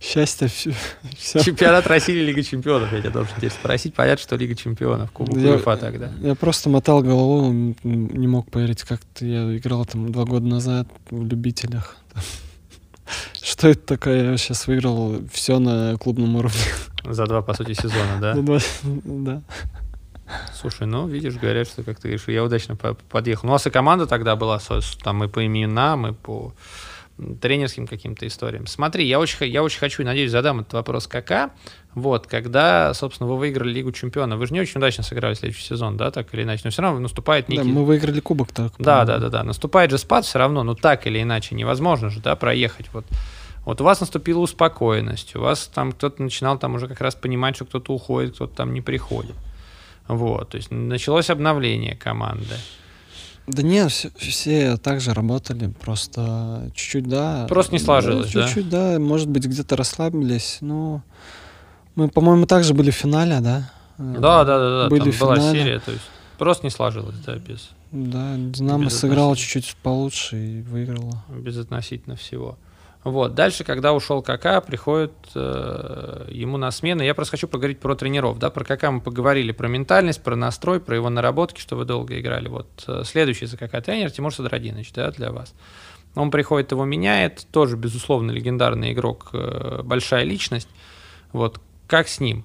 Счастье. 0.00 0.48
Все. 0.48 1.40
Чемпионат 1.42 1.86
России 1.86 2.14
или 2.14 2.26
Лига 2.26 2.42
Чемпионов, 2.42 2.92
я 2.92 3.00
тебя 3.00 3.10
должен 3.10 3.34
теперь 3.36 3.50
спросить, 3.50 3.94
понятно, 3.94 4.22
что 4.22 4.36
Лига 4.36 4.54
Чемпионов, 4.54 5.10
Кубок 5.12 5.36
Я- 5.38 5.52
УЕФА 5.52 5.76
тогда. 5.76 6.10
Я 6.20 6.34
просто 6.34 6.68
мотал 6.68 7.02
головой, 7.02 7.48
м, 7.48 7.76
не 7.82 8.26
мог 8.28 8.50
поверить, 8.50 8.82
как-то 8.82 9.24
я 9.24 9.56
играл 9.56 9.84
там 9.86 10.12
два 10.12 10.24
года 10.24 10.46
назад 10.46 10.88
в 11.10 11.24
любителях. 11.24 11.96
Что 13.42 13.68
это 13.68 13.80
такое? 13.96 14.32
Я 14.32 14.36
сейчас 14.36 14.66
выиграл 14.66 15.16
все 15.32 15.58
на 15.58 15.96
клубном 15.96 16.36
уровне. 16.36 16.58
За 17.04 17.24
два, 17.26 17.40
по 17.42 17.54
сути, 17.54 17.72
сезона, 17.72 18.18
да? 18.20 18.34
Два- 18.34 18.58
Да. 18.82 19.42
Слушай, 20.60 20.88
ну, 20.88 21.06
видишь, 21.06 21.34
говорят, 21.34 21.68
что, 21.68 21.84
как 21.84 21.98
ты 22.00 22.08
говоришь, 22.08 22.26
я 22.26 22.42
удачно 22.42 22.74
по- 22.74 22.94
подъехал. 22.94 23.46
Ну, 23.46 23.52
у 23.52 23.54
нас 23.54 23.66
и 23.66 23.70
команда 23.70 24.06
тогда 24.06 24.34
была, 24.34 24.58
там 25.04 25.22
и 25.22 25.28
по 25.28 25.46
именам, 25.46 26.08
и 26.08 26.12
по 26.12 26.52
тренерским 27.40 27.86
каким-то 27.86 28.26
историям. 28.26 28.66
Смотри, 28.66 29.06
я 29.06 29.18
очень, 29.18 29.46
я 29.46 29.62
очень 29.62 29.78
хочу 29.78 30.02
и 30.02 30.04
надеюсь 30.04 30.30
задам 30.30 30.60
этот 30.60 30.74
вопрос 30.74 31.06
КК. 31.06 31.50
Вот, 31.94 32.26
когда, 32.26 32.92
собственно, 32.92 33.28
вы 33.28 33.38
выиграли 33.38 33.72
Лигу 33.72 33.90
Чемпионов, 33.90 34.38
вы 34.38 34.46
же 34.46 34.52
не 34.52 34.60
очень 34.60 34.78
удачно 34.78 35.02
сыграли 35.02 35.32
следующий 35.32 35.64
сезон, 35.64 35.96
да, 35.96 36.10
так 36.10 36.32
или 36.34 36.42
иначе, 36.42 36.62
но 36.64 36.70
все 36.70 36.82
равно 36.82 37.00
наступает 37.00 37.46
Да, 37.48 37.54
некий... 37.54 37.68
мы 37.68 37.84
выиграли 37.84 38.20
кубок 38.20 38.52
только. 38.52 38.82
Да, 38.82 39.04
да, 39.04 39.18
да, 39.18 39.30
да. 39.30 39.42
Наступает 39.42 39.90
же 39.90 39.98
спад 39.98 40.26
все 40.26 40.38
равно, 40.38 40.62
ну 40.62 40.74
так 40.74 41.06
или 41.06 41.22
иначе 41.22 41.54
невозможно 41.54 42.10
же, 42.10 42.20
да, 42.20 42.36
проехать. 42.36 42.90
Вот, 42.92 43.06
вот 43.64 43.80
у 43.80 43.84
вас 43.84 44.00
наступила 44.00 44.40
успокоенность, 44.40 45.34
у 45.36 45.40
вас 45.40 45.70
там 45.74 45.92
кто-то 45.92 46.22
начинал 46.22 46.58
там 46.58 46.74
уже 46.74 46.86
как 46.86 47.00
раз 47.00 47.14
понимать, 47.14 47.56
что 47.56 47.64
кто-то 47.64 47.94
уходит, 47.94 48.34
кто-то 48.34 48.54
там 48.54 48.74
не 48.74 48.82
приходит. 48.82 49.34
Вот, 50.06 50.50
то 50.50 50.56
есть 50.56 50.70
началось 50.70 51.30
обновление 51.30 51.96
команды. 51.96 52.56
Да 53.46 53.62
нет, 53.62 53.92
все, 53.92 54.10
все 54.16 54.76
так 54.76 55.00
же 55.00 55.14
работали, 55.14 55.68
просто 55.80 56.70
чуть-чуть, 56.74 57.08
да. 57.08 57.46
Просто 57.48 57.72
не 57.74 57.78
сложилось, 57.78 58.32
да? 58.32 58.44
Чуть-чуть, 58.46 58.68
да, 58.68 58.98
может 58.98 59.28
быть, 59.28 59.44
где-то 59.46 59.76
расслабились, 59.76 60.58
но 60.60 61.02
мы, 61.94 62.08
по-моему, 62.08 62.46
также 62.46 62.74
были 62.74 62.90
в 62.90 62.94
финале, 62.96 63.38
да? 63.40 63.70
Э, 63.98 64.16
Да, 64.18 64.44
да, 64.44 64.58
да, 64.58 64.82
да, 64.84 64.88
Были 64.90 65.00
там 65.04 65.12
в 65.12 65.18
была 65.20 65.36
финале. 65.36 65.58
серия, 65.60 65.78
то 65.78 65.92
есть 65.92 66.02
просто 66.38 66.66
не 66.66 66.70
сложилось, 66.70 67.16
да, 67.24 67.36
без, 67.36 67.70
Да, 67.92 68.34
Динамо 68.36 68.86
отношений. 68.86 69.36
чуть-чуть 69.36 69.76
получше 69.82 70.36
и 70.36 70.62
выиграла. 70.62 71.22
без 71.28 71.56
относительно 71.56 72.16
всего. 72.16 72.58
Вот. 73.06 73.36
Дальше, 73.36 73.62
когда 73.62 73.92
ушел 73.92 74.20
Кака, 74.20 74.60
приходит 74.60 75.12
э, 75.36 76.28
ему 76.28 76.56
на 76.56 76.72
смену. 76.72 77.04
Я 77.04 77.14
просто 77.14 77.30
хочу 77.30 77.46
поговорить 77.46 77.78
про 77.78 77.94
тренеров. 77.94 78.40
Да? 78.40 78.50
Про 78.50 78.64
Кака 78.64 78.90
мы 78.90 79.00
поговорили, 79.00 79.52
про 79.52 79.68
ментальность, 79.68 80.20
про 80.24 80.34
настрой, 80.34 80.80
про 80.80 80.96
его 80.96 81.08
наработки, 81.08 81.60
что 81.60 81.76
вы 81.76 81.84
долго 81.84 82.18
играли. 82.18 82.48
Вот 82.48 82.66
э, 82.88 83.04
следующий 83.04 83.46
за 83.46 83.56
Кака 83.56 83.80
тренер 83.80 84.10
Тимур 84.10 84.34
Садрадинович, 84.34 84.92
да, 84.92 85.12
для 85.12 85.30
вас. 85.30 85.54
Он 86.16 86.32
приходит, 86.32 86.72
его 86.72 86.84
меняет. 86.84 87.46
Тоже, 87.52 87.76
безусловно, 87.76 88.32
легендарный 88.32 88.92
игрок, 88.92 89.28
э, 89.32 89.82
большая 89.84 90.24
личность. 90.24 90.68
Вот. 91.32 91.60
Как 91.86 92.08
с 92.08 92.18
ним? 92.18 92.44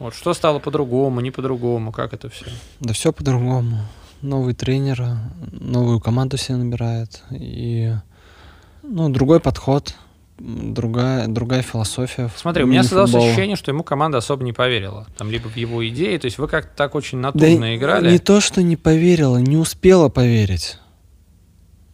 Вот 0.00 0.16
что 0.16 0.34
стало 0.34 0.58
по-другому, 0.58 1.20
не 1.20 1.30
по-другому, 1.30 1.92
как 1.92 2.12
это 2.12 2.28
все? 2.28 2.46
Да 2.80 2.92
все 2.92 3.12
по-другому. 3.12 3.78
Новый 4.20 4.54
тренер, 4.54 5.04
новую 5.52 6.00
команду 6.00 6.38
себе 6.38 6.56
набирает. 6.56 7.22
И 7.30 7.92
ну, 8.82 9.08
другой 9.08 9.40
подход, 9.40 9.94
другая, 10.38 11.28
другая 11.28 11.62
философия. 11.62 12.30
Смотри, 12.36 12.64
у 12.64 12.66
меня 12.66 12.82
создалось 12.82 13.14
ощущение, 13.14 13.56
что 13.56 13.70
ему 13.70 13.82
команда 13.82 14.18
особо 14.18 14.44
не 14.44 14.52
поверила. 14.52 15.06
Там 15.16 15.30
либо 15.30 15.48
в 15.48 15.56
его 15.56 15.86
идеи, 15.88 16.16
то 16.18 16.26
есть 16.26 16.38
вы 16.38 16.48
как-то 16.48 16.76
так 16.76 16.94
очень 16.94 17.20
Да 17.20 17.28
натужно 17.32 17.76
играли. 17.76 18.10
Не 18.10 18.18
то, 18.18 18.40
что 18.40 18.62
не 18.62 18.76
поверила, 18.76 19.38
не 19.38 19.56
успела 19.56 20.08
поверить. 20.08 20.78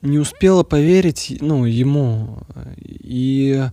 Не 0.01 0.19
успела 0.19 0.63
поверить, 0.63 1.37
ну, 1.41 1.65
ему. 1.65 2.39
И 2.87 3.65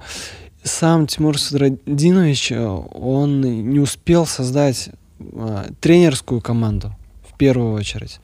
сам 0.63 1.06
Тимур 1.06 1.39
Садрадинович, 1.39 2.51
э, 2.51 2.65
он 2.65 3.41
не 3.41 3.80
успел 3.80 4.25
создать 4.25 4.89
а, 5.20 5.68
тренерскую 5.80 6.41
команду 6.41 6.95
в 7.30 7.38
первую 7.38 7.74
очередь. 7.74 8.20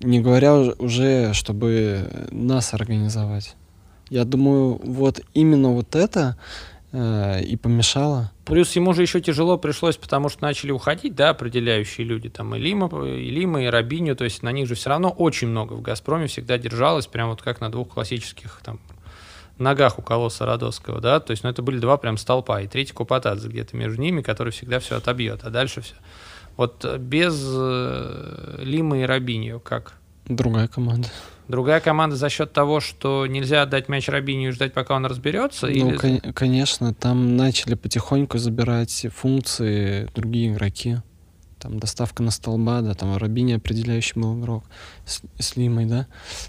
Не 0.00 0.20
говоря 0.20 0.54
уж- 0.54 0.74
уже, 0.78 1.34
чтобы 1.34 2.28
нас 2.30 2.72
организовать. 2.72 3.56
Я 4.10 4.24
думаю, 4.24 4.80
вот 4.84 5.20
именно 5.32 5.70
вот 5.70 5.96
это 5.96 6.36
э, 6.92 7.42
и 7.42 7.56
помешало. 7.56 8.30
Плюс 8.44 8.76
ему 8.76 8.92
же 8.92 9.02
еще 9.02 9.20
тяжело 9.20 9.56
пришлось, 9.58 9.96
потому 9.96 10.28
что 10.28 10.42
начали 10.42 10.70
уходить, 10.70 11.14
да, 11.14 11.30
определяющие 11.30 12.06
люди, 12.06 12.28
там 12.28 12.54
и 12.54 12.58
Лима, 12.58 12.88
и 13.06 13.30
Лима, 13.30 13.62
и 13.62 13.66
Рабиню, 13.66 14.14
то 14.16 14.24
есть 14.24 14.42
на 14.42 14.52
них 14.52 14.68
же 14.68 14.74
все 14.74 14.90
равно 14.90 15.10
очень 15.10 15.48
много 15.48 15.72
в 15.72 15.82
«Газпроме» 15.82 16.26
всегда 16.26 16.58
держалось, 16.58 17.06
прям 17.06 17.30
вот 17.30 17.42
как 17.42 17.60
на 17.60 17.70
двух 17.70 17.88
классических 17.88 18.60
там 18.62 18.80
ногах 19.58 19.98
у 19.98 20.02
колосса 20.02 20.46
Родовского, 20.46 21.00
да, 21.00 21.20
то 21.20 21.30
есть, 21.30 21.44
ну, 21.44 21.50
это 21.50 21.62
были 21.62 21.78
два 21.78 21.96
прям 21.96 22.16
столпа, 22.16 22.60
и 22.62 22.66
третий 22.66 22.92
Купатадзе 22.92 23.48
где-то 23.48 23.76
между 23.76 24.00
ними, 24.00 24.20
который 24.20 24.52
всегда 24.52 24.80
все 24.80 24.96
отобьет, 24.96 25.44
а 25.44 25.50
дальше 25.50 25.80
все. 25.80 25.94
Вот 26.56 26.84
без 26.98 27.42
э, 27.44 28.58
Лимы 28.58 29.02
и 29.02 29.04
Рабинью 29.04 29.60
как? 29.60 29.94
Другая 30.26 30.68
команда. 30.68 31.08
Другая 31.48 31.80
команда 31.80 32.16
за 32.16 32.28
счет 32.30 32.52
того, 32.52 32.80
что 32.80 33.26
нельзя 33.26 33.62
отдать 33.62 33.88
мяч 33.88 34.08
Рабинию 34.08 34.50
и 34.50 34.52
ждать, 34.52 34.72
пока 34.72 34.94
он 34.96 35.04
разберется? 35.04 35.66
Ну, 35.66 35.72
или... 35.90 35.96
кон- 35.96 36.32
конечно, 36.32 36.94
там 36.94 37.36
начали 37.36 37.74
потихоньку 37.74 38.38
забирать 38.38 39.06
функции 39.14 40.08
другие 40.14 40.52
игроки. 40.52 40.98
там 41.58 41.78
доставка 41.78 42.22
на 42.22 42.30
столба, 42.30 42.80
да, 42.82 42.94
там 42.94 43.16
Рабини 43.16 43.54
определяющий 43.54 44.20
был 44.20 44.38
игрок 44.38 44.64
с, 45.06 45.22
с 45.38 45.56
Лимой, 45.56 45.86
да, 45.86 46.06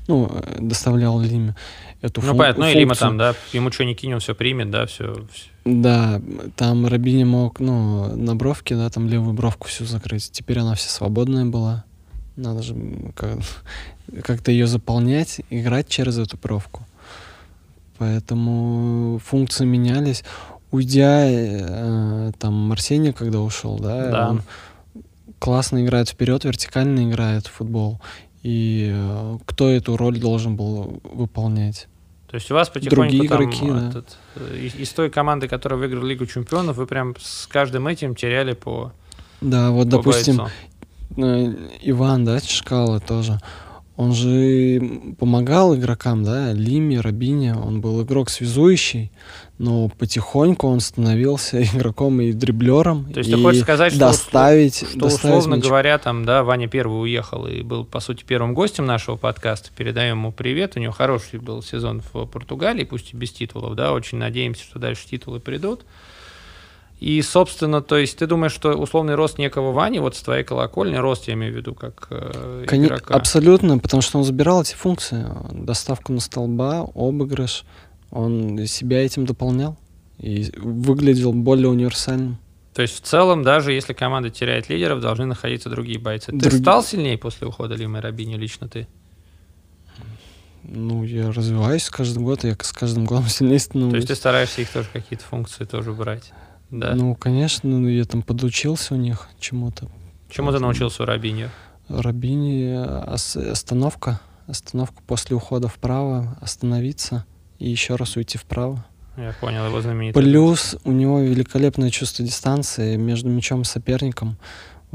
ну, 0.08 0.30
э, 0.30 0.60
доставлял 0.60 1.20
Лиме 1.22 1.56
эту 2.02 2.22
Ну, 2.22 2.36
понятно, 2.36 2.66
ну 2.66 2.72
и 2.72 2.74
Лима 2.76 2.96
там, 2.96 3.18
да, 3.18 3.34
ему 3.54 3.72
что 3.72 3.86
не 3.86 3.96
кинь, 3.96 4.14
он 4.14 4.20
все 4.20 4.36
примет, 4.36 4.72
да, 4.72 4.86
все. 4.86 5.26
Да, 5.64 6.22
там 6.58 6.86
Рабини 6.86 7.24
мог, 7.24 7.60
ну, 7.60 8.16
на 8.16 8.36
бровке, 8.36 8.76
да, 8.76 8.90
там 8.90 9.08
левую 9.08 9.34
бровку 9.34 9.68
всю 9.68 9.86
закрыть. 9.86 10.32
Теперь 10.32 10.60
она 10.60 10.76
вся 10.76 10.90
свободная 10.90 11.46
была. 11.46 11.86
Надо 12.36 12.62
же 12.62 12.76
как- 13.16 13.40
как-то 14.24 14.52
ее 14.52 14.68
заполнять, 14.68 15.42
играть 15.50 15.88
через 15.88 16.18
эту 16.18 16.38
бровку. 16.38 16.84
Поэтому 17.98 19.20
функции 19.24 19.66
менялись. 19.66 20.24
Уйдя, 20.72 21.26
э, 21.30 22.32
там, 22.38 22.54
Марсений, 22.54 23.14
когда 23.14 23.40
ушел, 23.40 23.80
да, 23.80 24.12
Да. 24.12 24.30
он 24.32 24.42
классно 25.40 25.84
играет 25.84 26.10
вперед, 26.10 26.44
вертикально 26.44 27.10
играет 27.10 27.48
в 27.48 27.52
футбол. 27.52 28.02
И 28.44 28.92
э, 28.94 29.38
кто 29.46 29.70
эту 29.70 29.96
роль 29.96 30.20
должен 30.20 30.56
был 30.56 31.00
выполнять? 31.04 31.88
То 32.30 32.36
есть 32.36 32.52
у 32.52 32.54
вас 32.54 32.68
потихоньку 32.70 32.96
Другие 32.96 33.30
там 33.30 33.44
игроки, 33.44 33.68
да. 33.70 33.88
этот, 33.90 34.18
э, 34.36 34.58
из, 34.58 34.76
из 34.76 34.90
той 34.92 35.10
команды, 35.10 35.48
которая 35.48 35.80
выиграла 35.80 36.06
Лигу 36.06 36.26
Чемпионов, 36.26 36.76
вы 36.76 36.86
прям 36.86 37.16
с 37.20 37.48
каждым 37.48 37.88
этим 37.88 38.14
теряли 38.14 38.54
по, 38.54 38.92
Да, 39.40 39.72
вот, 39.72 39.86
по 39.86 39.98
допустим, 39.98 40.38
бойцу. 40.38 40.52
э, 41.18 41.70
Иван, 41.84 42.26
да, 42.26 42.42
Чешкало 42.42 43.00
тоже. 43.00 43.40
Он 43.98 44.14
же 44.14 44.82
помогал 45.18 45.74
игрокам, 45.76 46.24
да, 46.24 46.52
Лиме, 46.52 47.00
Рабине. 47.00 47.56
Он 47.56 47.80
был 47.80 48.04
игрок 48.04 48.30
связующий, 48.30 49.10
но 49.58 49.88
потихоньку 49.88 50.68
он 50.68 50.82
становился 50.82 51.64
игроком 51.64 52.20
и 52.20 52.34
дриблером. 52.34 53.12
То 53.14 53.20
есть 53.20 53.30
и 53.30 53.34
ты 53.34 53.42
хочешь 53.42 53.62
сказать, 53.62 53.94
что 53.94 54.00
доставить, 54.00 54.76
Что, 54.76 55.00
доставить 55.00 55.14
условно 55.14 55.56
мяч. 55.56 55.64
говоря, 55.64 55.98
там, 55.98 56.26
да, 56.26 56.44
Ваня 56.44 56.68
первый 56.68 57.04
уехал 57.04 57.48
и 57.48 57.62
был, 57.62 57.86
по 57.86 58.02
сути, 58.02 58.26
первым 58.28 58.54
гостем 58.54 58.86
нашего 58.86 59.16
подкаста. 59.16 59.70
Передаем 59.76 60.18
ему 60.18 60.34
привет. 60.34 60.74
У 60.76 60.80
него 60.80 60.92
хороший 60.92 61.40
был 61.40 61.64
сезон 61.64 62.02
в 62.14 62.26
Португалии, 62.26 62.84
пусть 62.84 63.14
и 63.14 63.18
без 63.18 63.32
титулов, 63.32 63.76
да. 63.76 63.94
Очень 63.94 64.18
надеемся, 64.18 64.64
что 64.64 64.78
дальше 64.78 65.08
титулы 65.10 65.40
придут. 65.40 65.86
И, 67.00 67.22
собственно, 67.22 67.82
то 67.82 67.98
есть 67.98 68.18
ты 68.18 68.26
думаешь, 68.26 68.54
что 68.54 68.70
условный 68.74 69.16
рост 69.16 69.38
некого 69.38 69.72
Вани, 69.74 70.00
вот 70.00 70.16
с 70.16 70.22
твоей 70.22 70.44
колокольни, 70.44 70.96
рост, 70.96 71.28
я 71.28 71.34
имею 71.34 71.54
в 71.54 71.56
виду, 71.58 71.74
как 71.76 72.08
э, 72.10 72.66
Кони- 72.68 72.88
игрока. 72.88 73.14
Абсолютно, 73.14 73.78
потому 73.80 74.02
что 74.02 74.18
он 74.18 74.24
забирал 74.24 74.62
эти 74.62 74.76
функции. 74.76 75.26
Доставку 75.52 76.14
на 76.14 76.22
столба, 76.22 76.88
обыгрыш. 76.96 77.66
Он 78.12 78.66
себя 78.66 79.04
этим 79.06 79.26
дополнял 79.26 79.78
и 80.20 80.52
выглядел 80.58 81.34
более 81.34 81.68
универсальным. 81.68 82.38
То 82.74 82.82
есть, 82.82 82.96
в 82.96 83.02
целом, 83.02 83.44
даже 83.44 83.74
если 83.74 83.94
команда 83.94 84.30
теряет 84.30 84.70
лидеров, 84.70 85.02
должны 85.02 85.26
находиться 85.26 85.70
другие 85.70 86.00
бойцы. 86.00 86.32
Ты 86.32 86.38
Други- 86.38 86.62
стал 86.62 86.84
сильнее 86.84 87.18
после 87.18 87.48
ухода 87.48 87.76
Лимы 87.76 88.00
Рабини, 88.00 88.36
лично 88.36 88.68
ты? 88.70 88.88
Ну, 90.64 91.04
я 91.04 91.32
развиваюсь 91.32 91.84
с 91.84 91.90
каждым 91.90 92.24
годом, 92.26 92.50
я 92.50 92.58
с 92.60 92.72
каждым 92.72 93.06
годом 93.06 93.26
сильнее 93.30 93.60
становлюсь. 93.60 93.92
То 93.92 93.98
есть 93.98 94.08
ты 94.08 94.16
стараешься 94.16 94.62
их 94.62 94.70
тоже 94.70 94.88
какие-то 94.92 95.24
функции 95.26 95.66
тоже 95.66 95.92
брать? 95.94 96.32
Да. 96.72 96.94
Ну, 96.96 97.16
конечно, 97.16 97.70
ну, 97.70 97.88
я 97.88 98.06
там 98.06 98.22
подучился 98.22 98.94
у 98.96 98.98
них 98.98 99.30
чему-то. 99.40 99.88
Чему 100.30 100.52
ты 100.52 100.60
научился 100.60 101.06
у? 101.06 101.50
Рабини 101.88 102.74
ос- 102.76 103.36
остановка, 103.38 104.20
остановка 104.48 105.02
после 105.06 105.36
ухода 105.36 105.68
вправо, 105.68 106.38
остановиться 106.42 107.26
и 107.60 107.70
еще 107.70 107.96
раз 107.96 108.16
уйти 108.16 108.38
вправо. 108.38 108.84
Я 109.18 109.34
понял, 109.40 109.66
его 109.66 109.82
знаменитый. 109.82 110.22
Плюс 110.22 110.76
у 110.84 110.92
него 110.92 111.20
великолепное 111.22 111.90
чувство 111.90 112.26
дистанции 112.26 112.98
между 112.98 113.30
мячом 113.30 113.62
и 113.62 113.66
соперником. 113.66 114.38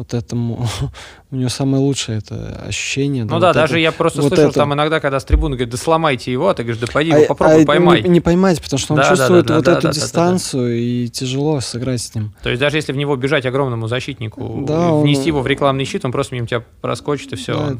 Вот 0.01 0.15
этому 0.15 0.67
у 1.31 1.37
него 1.37 1.51
самое 1.51 1.83
лучшее 1.83 2.19
это 2.19 2.59
ощущение. 2.67 3.25
Ну 3.25 3.35
вот 3.35 3.41
да, 3.41 3.51
это- 3.51 3.61
даже 3.61 3.79
я 3.79 3.93
просто 3.93 4.23
вот 4.23 4.29
слышал 4.29 4.47
это. 4.49 4.55
там 4.61 4.73
иногда, 4.73 4.99
когда 4.99 5.21
с 5.21 5.27
трибуны 5.27 5.57
говорят, 5.57 5.69
да 5.73 5.77
сломайте 5.77 6.33
его, 6.33 6.49
а 6.49 6.55
ты 6.55 6.63
говоришь, 6.63 6.81
да 6.81 6.87
пойди 6.91 7.11
А- 7.11 7.19
его 7.19 7.27
попробуй 7.27 7.65
а 7.65 7.67
поймай. 7.67 8.01
Не, 8.03 8.09
не 8.09 8.21
поймать, 8.23 8.63
потому 8.63 8.79
что 8.79 8.95
он 8.95 9.01
Да, 9.01 9.03
да, 9.03 9.09
чувствует 9.11 9.45
да, 9.47 9.57
вот 9.57 9.65
да, 9.67 9.73
эту 9.73 9.81
да, 9.83 9.89
да, 9.89 9.93
да, 9.93 10.01
да. 10.01 10.01
дистанцию 10.07 10.79
и 10.79 11.09
тяжело 11.09 11.61
сыграть 11.61 12.01
с 12.01 12.15
ним. 12.15 12.33
То 12.43 12.49
есть 12.49 12.61
даже 12.61 12.79
если 12.79 12.93
в 12.95 12.97
него 12.97 13.15
бежать 13.17 13.45
огромному 13.45 13.89
защитнику, 13.89 14.65
Да, 14.67 14.87
и 14.89 14.91
он- 14.91 15.03
внести 15.03 15.27
его 15.27 15.43
в 15.43 15.47
рекламный 15.47 15.85
щит, 15.85 16.03
он 16.07 16.13
просто 16.13 16.35
мимо 16.35 16.47
тебя 16.47 16.65
проскочит 16.81 17.35
и 17.35 17.37
все. 17.37 17.53
Да, 17.55 17.77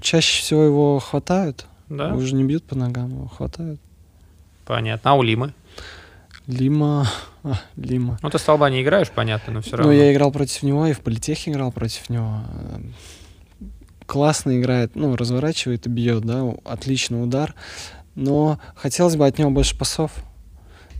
чаще 0.00 0.40
всего 0.40 0.62
его 0.62 0.98
хватают, 1.00 1.66
Да, 1.88 2.14
уже 2.14 2.36
не 2.36 2.44
бьют 2.44 2.62
по 2.62 2.76
ногам, 2.76 3.08
его 3.10 3.26
хватают. 3.26 3.80
понятно. 4.66 5.10
А 5.10 5.14
у 5.14 5.22
Лимы? 5.24 5.52
Лима, 6.46 7.08
а, 7.42 7.54
Лима. 7.76 8.18
Ну 8.22 8.30
ты 8.30 8.38
столба 8.38 8.70
не 8.70 8.82
играешь, 8.82 9.10
понятно, 9.10 9.54
но 9.54 9.60
все 9.60 9.76
равно. 9.76 9.92
Ну, 9.92 9.98
я 9.98 10.12
играл 10.12 10.30
против 10.32 10.62
него, 10.62 10.86
и 10.86 10.92
в 10.92 11.00
политехе 11.00 11.50
играл 11.50 11.72
против 11.72 12.10
него. 12.10 12.40
Классно 14.06 14.58
играет, 14.58 14.96
ну, 14.96 15.16
разворачивает 15.16 15.86
и 15.86 15.88
бьет, 15.88 16.24
да, 16.24 16.44
отличный 16.64 17.22
удар. 17.22 17.54
Но 18.14 18.58
хотелось 18.74 19.16
бы 19.16 19.26
от 19.26 19.38
него 19.38 19.50
больше 19.50 19.78
пасов, 19.78 20.12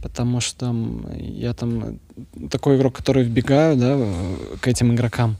потому 0.02 0.40
что 0.40 0.74
я 1.16 1.52
там 1.52 1.98
такой 2.50 2.76
игрок, 2.76 2.96
который 2.96 3.24
вбегаю, 3.24 3.76
да, 3.76 3.98
к 4.60 4.68
этим 4.68 4.94
игрокам, 4.94 5.36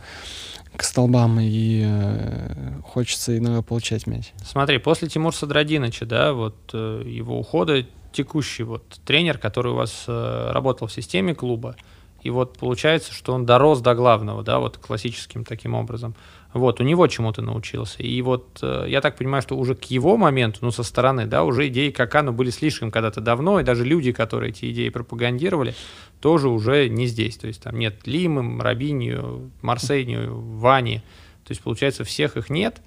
к 0.77 0.83
столбам, 0.83 1.39
и 1.41 1.85
э, 1.87 2.81
хочется 2.85 3.37
иногда 3.37 3.63
получать 3.63 4.07
мяч. 4.07 4.33
Смотри, 4.45 4.79
после 4.79 5.09
Тимура 5.09 5.33
Садрадиновича, 5.33 6.07
да, 6.07 6.33
вот 6.33 6.57
э, 6.73 7.03
его 7.07 7.39
ухода, 7.39 7.85
текущий 8.13 8.63
вот 8.63 8.85
тренер, 9.05 9.39
который 9.39 9.73
у 9.73 9.77
вас 9.77 10.05
э, 10.07 10.51
работал 10.53 10.89
в 10.89 10.93
системе 10.93 11.35
клуба, 11.35 11.77
и 12.23 12.31
вот 12.31 12.59
получается, 12.59 13.15
что 13.15 13.33
он 13.33 13.47
дорос 13.47 13.81
до 13.81 13.95
главного, 13.95 14.43
да, 14.43 14.59
вот 14.59 14.77
классическим 14.77 15.45
таким 15.45 15.75
образом. 15.75 16.15
Вот, 16.53 16.81
у 16.81 16.85
него 16.85 17.07
чему-то 17.07 17.43
научился. 17.43 18.03
И 18.03 18.21
вот 18.23 18.59
э, 18.61 18.87
я 18.89 19.01
так 19.01 19.17
понимаю, 19.17 19.41
что 19.41 19.57
уже 19.57 19.75
к 19.75 19.85
его 19.85 20.17
моменту, 20.17 20.59
ну, 20.63 20.71
со 20.71 20.83
стороны, 20.83 21.27
да, 21.27 21.45
уже 21.45 21.69
идеи 21.69 21.91
Какану 21.91 22.33
были 22.33 22.51
слишком 22.51 22.91
когда-то 22.91 23.21
давно, 23.21 23.61
и 23.61 23.65
даже 23.65 23.85
люди, 23.85 24.13
которые 24.13 24.51
эти 24.51 24.71
идеи 24.71 24.89
пропагандировали, 24.89 25.75
тоже 26.21 26.49
уже 26.49 26.89
не 26.89 27.07
здесь. 27.07 27.37
То 27.37 27.47
есть 27.47 27.63
там 27.63 27.79
нет 27.79 28.07
Лимы, 28.07 28.61
Рабинью, 28.61 29.51
Марсению, 29.63 30.39
Вани. 30.41 30.99
То 31.45 31.53
есть, 31.53 31.63
получается, 31.63 32.05
всех 32.05 32.37
их 32.37 32.51
нет. 32.51 32.83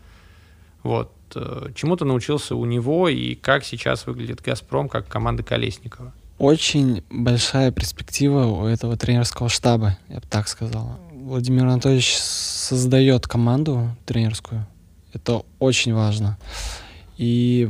Вот. 0.84 1.12
Э, 1.36 1.70
Чему-то 1.76 2.06
научился 2.06 2.56
у 2.56 2.66
него, 2.66 3.10
и 3.10 3.36
как 3.36 3.64
сейчас 3.64 4.06
выглядит 4.06 4.42
«Газпром» 4.42 4.90
как 4.90 5.08
команда 5.08 5.44
Колесникова. 5.44 6.14
Очень 6.38 7.04
большая 7.10 7.72
перспектива 7.72 8.46
у 8.46 8.66
этого 8.66 8.98
тренерского 8.98 9.50
штаба, 9.50 9.98
я 10.10 10.16
бы 10.16 10.26
так 10.30 10.48
сказал. 10.48 11.00
Владимир 11.12 11.66
Анатольевич 11.66 12.18
создает 12.18 13.28
команду 13.28 13.90
тренерскую. 14.06 14.66
Это 15.14 15.44
очень 15.60 15.94
важно. 15.94 16.38
И 17.18 17.70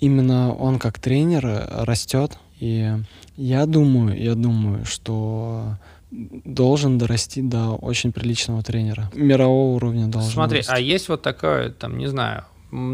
именно 0.00 0.54
он 0.54 0.78
как 0.78 0.98
тренер 0.98 1.66
растет. 1.70 2.38
И 2.60 2.92
я 3.36 3.66
думаю, 3.66 4.20
я 4.20 4.34
думаю, 4.34 4.84
что 4.84 5.76
должен 6.10 6.98
дорасти 6.98 7.42
до 7.42 7.70
очень 7.70 8.12
приличного 8.12 8.62
тренера. 8.62 9.10
Мирового 9.14 9.74
уровня 9.74 10.06
должен 10.06 10.30
Смотри, 10.30 10.58
вырасти. 10.58 10.72
а 10.72 10.78
есть 10.78 11.08
вот 11.08 11.22
такое, 11.22 11.70
там, 11.70 11.98
не 11.98 12.06
знаю, 12.06 12.44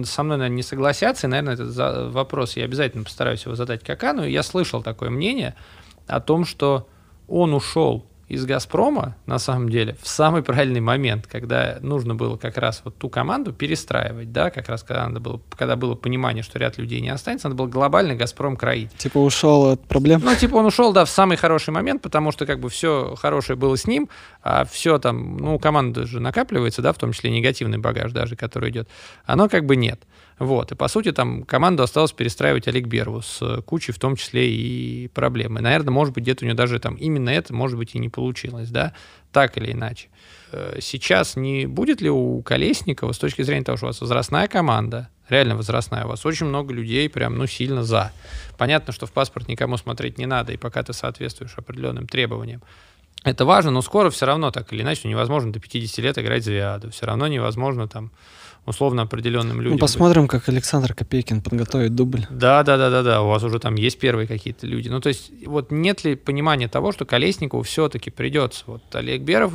со 0.04 0.22
мной, 0.22 0.36
наверное, 0.36 0.56
не 0.56 0.62
согласятся, 0.62 1.26
и, 1.26 1.30
наверное, 1.30 1.54
этот 1.54 2.12
вопрос 2.12 2.56
я 2.56 2.64
обязательно 2.64 3.04
постараюсь 3.04 3.44
его 3.44 3.54
задать 3.54 3.82
Какану. 3.82 4.26
Я 4.26 4.42
слышал 4.42 4.82
такое 4.82 5.10
мнение 5.10 5.54
о 6.06 6.20
том, 6.20 6.44
что 6.44 6.88
он 7.28 7.54
ушел 7.54 8.06
из 8.30 8.46
«Газпрома», 8.46 9.16
на 9.26 9.40
самом 9.40 9.68
деле, 9.68 9.96
в 10.00 10.06
самый 10.06 10.44
правильный 10.44 10.80
момент, 10.80 11.26
когда 11.26 11.78
нужно 11.80 12.14
было 12.14 12.36
как 12.36 12.58
раз 12.58 12.80
вот 12.84 12.96
ту 12.96 13.08
команду 13.08 13.52
перестраивать, 13.52 14.30
да, 14.30 14.50
как 14.50 14.68
раз 14.68 14.84
когда, 14.84 15.08
надо 15.08 15.18
было, 15.18 15.40
когда 15.56 15.74
было 15.74 15.96
понимание, 15.96 16.44
что 16.44 16.56
ряд 16.60 16.78
людей 16.78 17.00
не 17.00 17.08
останется, 17.08 17.48
надо 17.48 17.58
было 17.58 17.66
глобальный 17.66 18.14
«Газпром» 18.14 18.56
кроить. 18.56 18.94
Типа 18.96 19.18
ушел 19.18 19.72
от 19.72 19.84
проблем. 19.84 20.20
Ну, 20.24 20.32
типа 20.36 20.54
он 20.54 20.66
ушел, 20.66 20.92
да, 20.92 21.04
в 21.04 21.10
самый 21.10 21.36
хороший 21.36 21.70
момент, 21.70 22.02
потому 22.02 22.30
что 22.30 22.46
как 22.46 22.60
бы 22.60 22.68
все 22.68 23.16
хорошее 23.16 23.58
было 23.58 23.76
с 23.76 23.88
ним, 23.88 24.08
а 24.44 24.64
все 24.64 24.98
там, 24.98 25.36
ну, 25.36 25.56
у 25.56 25.58
команды 25.58 26.06
же 26.06 26.20
накапливается, 26.20 26.82
да, 26.82 26.92
в 26.92 26.98
том 26.98 27.12
числе 27.12 27.30
негативный 27.30 27.78
багаж 27.78 28.12
даже, 28.12 28.36
который 28.36 28.70
идет, 28.70 28.88
оно 29.26 29.48
как 29.48 29.66
бы 29.66 29.74
нет. 29.74 30.00
Вот, 30.40 30.72
и 30.72 30.74
по 30.74 30.88
сути 30.88 31.12
там 31.12 31.42
команду 31.42 31.82
осталось 31.82 32.12
перестраивать 32.12 32.66
Олег 32.66 32.86
Берву 32.86 33.20
с 33.20 33.42
э, 33.42 33.60
кучей 33.60 33.92
в 33.92 33.98
том 33.98 34.16
числе 34.16 34.50
и 34.50 35.08
проблем. 35.08 35.58
И, 35.58 35.60
наверное, 35.60 35.92
может 35.92 36.14
быть, 36.14 36.24
где-то 36.24 36.46
у 36.46 36.48
него 36.48 36.56
даже 36.56 36.78
там 36.78 36.94
именно 36.94 37.28
это, 37.28 37.52
может 37.52 37.76
быть, 37.76 37.94
и 37.94 37.98
не 37.98 38.08
получилось, 38.08 38.70
да, 38.70 38.94
так 39.32 39.58
или 39.58 39.72
иначе. 39.72 40.08
Э, 40.50 40.78
Сейчас 40.80 41.36
не 41.36 41.66
будет 41.66 42.00
ли 42.00 42.08
у 42.08 42.40
Колесникова, 42.40 43.12
с 43.12 43.18
точки 43.18 43.42
зрения 43.42 43.64
того, 43.64 43.76
что 43.76 43.84
у 43.84 43.88
вас 43.88 44.00
возрастная 44.00 44.48
команда, 44.48 45.10
реально 45.28 45.56
возрастная, 45.56 46.06
у 46.06 46.08
вас 46.08 46.24
очень 46.24 46.46
много 46.46 46.72
людей 46.72 47.10
прям, 47.10 47.36
ну, 47.36 47.46
сильно 47.46 47.84
за. 47.84 48.10
Понятно, 48.56 48.94
что 48.94 49.04
в 49.04 49.12
паспорт 49.12 49.46
никому 49.46 49.76
смотреть 49.76 50.16
не 50.16 50.24
надо, 50.24 50.54
и 50.54 50.56
пока 50.56 50.82
ты 50.82 50.94
соответствуешь 50.94 51.52
определенным 51.58 52.06
требованиям. 52.06 52.62
Это 53.24 53.44
важно, 53.44 53.70
но 53.72 53.82
скоро 53.82 54.08
все 54.08 54.24
равно 54.24 54.50
так 54.50 54.72
или 54.72 54.80
иначе 54.80 55.06
невозможно 55.06 55.52
до 55.52 55.60
50 55.60 55.98
лет 55.98 56.16
играть 56.16 56.42
за 56.44 56.52
Виаду. 56.52 56.90
Все 56.90 57.04
равно 57.04 57.28
невозможно 57.28 57.86
там 57.86 58.10
условно 58.66 59.02
определенным 59.02 59.60
людям. 59.60 59.72
Ну, 59.72 59.78
посмотрим, 59.78 60.28
как 60.28 60.48
Александр 60.48 60.94
Копейкин 60.94 61.42
подготовит 61.42 61.94
дубль. 61.94 62.26
Да, 62.30 62.62
да, 62.62 62.76
да, 62.76 62.90
да, 62.90 63.02
да. 63.02 63.22
У 63.22 63.28
вас 63.28 63.42
уже 63.42 63.58
там 63.58 63.74
есть 63.74 63.98
первые 63.98 64.26
какие-то 64.26 64.66
люди. 64.66 64.88
Ну, 64.88 65.00
то 65.00 65.08
есть, 65.08 65.32
вот 65.46 65.70
нет 65.70 66.04
ли 66.04 66.14
понимания 66.14 66.68
того, 66.68 66.92
что 66.92 67.04
Колесникову 67.04 67.62
все-таки 67.62 68.10
придется. 68.10 68.64
Вот 68.66 68.82
Олег 68.94 69.22
Беров, 69.22 69.54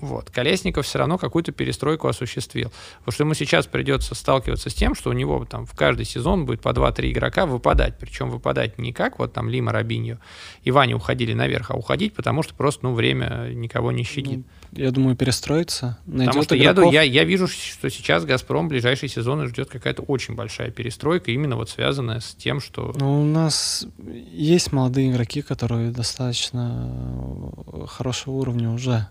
Вот. 0.00 0.30
Колесников 0.30 0.86
все 0.86 0.98
равно 0.98 1.18
какую-то 1.18 1.52
перестройку 1.52 2.08
осуществил. 2.08 2.72
Потому 2.98 3.12
что 3.12 3.24
ему 3.24 3.34
сейчас 3.34 3.66
придется 3.66 4.14
сталкиваться 4.14 4.70
с 4.70 4.74
тем, 4.74 4.94
что 4.94 5.10
у 5.10 5.12
него 5.12 5.44
там 5.44 5.66
в 5.66 5.74
каждый 5.74 6.04
сезон 6.04 6.46
будет 6.46 6.60
по 6.60 6.70
2-3 6.70 7.12
игрока 7.12 7.46
выпадать. 7.46 7.98
Причем 7.98 8.30
выпадать 8.30 8.78
не 8.78 8.92
как 8.92 9.18
вот 9.18 9.32
там 9.32 9.48
Лима, 9.48 9.72
Рабиньо 9.72 10.18
и 10.62 10.70
Ваня 10.70 10.96
уходили 10.96 11.32
наверх, 11.32 11.70
а 11.70 11.74
уходить, 11.74 12.14
потому 12.14 12.42
что 12.42 12.54
просто 12.54 12.86
ну, 12.86 12.94
время 12.94 13.50
никого 13.54 13.92
не 13.92 14.04
щадит. 14.04 14.38
Ну, 14.38 14.44
я 14.72 14.90
думаю, 14.90 15.16
перестроиться. 15.16 15.98
Потому 16.06 16.42
что 16.42 16.56
игроков... 16.56 16.92
я, 16.92 17.02
я, 17.02 17.20
я 17.20 17.24
вижу, 17.24 17.48
что 17.48 17.90
сейчас 17.90 18.24
«Газпром» 18.24 18.66
в 18.66 18.68
ближайшие 18.68 19.08
сезоны 19.08 19.46
ждет 19.46 19.68
какая-то 19.68 20.02
очень 20.02 20.34
большая 20.34 20.70
перестройка, 20.70 21.30
именно 21.30 21.56
вот 21.56 21.70
связанная 21.70 22.20
с 22.20 22.34
тем, 22.34 22.60
что... 22.60 22.94
Ну, 22.98 23.22
у 23.22 23.24
нас 23.24 23.86
есть 24.32 24.72
молодые 24.72 25.10
игроки, 25.10 25.42
которые 25.42 25.90
достаточно 25.90 27.52
хорошего 27.86 28.34
уровня 28.34 28.70
уже. 28.70 29.08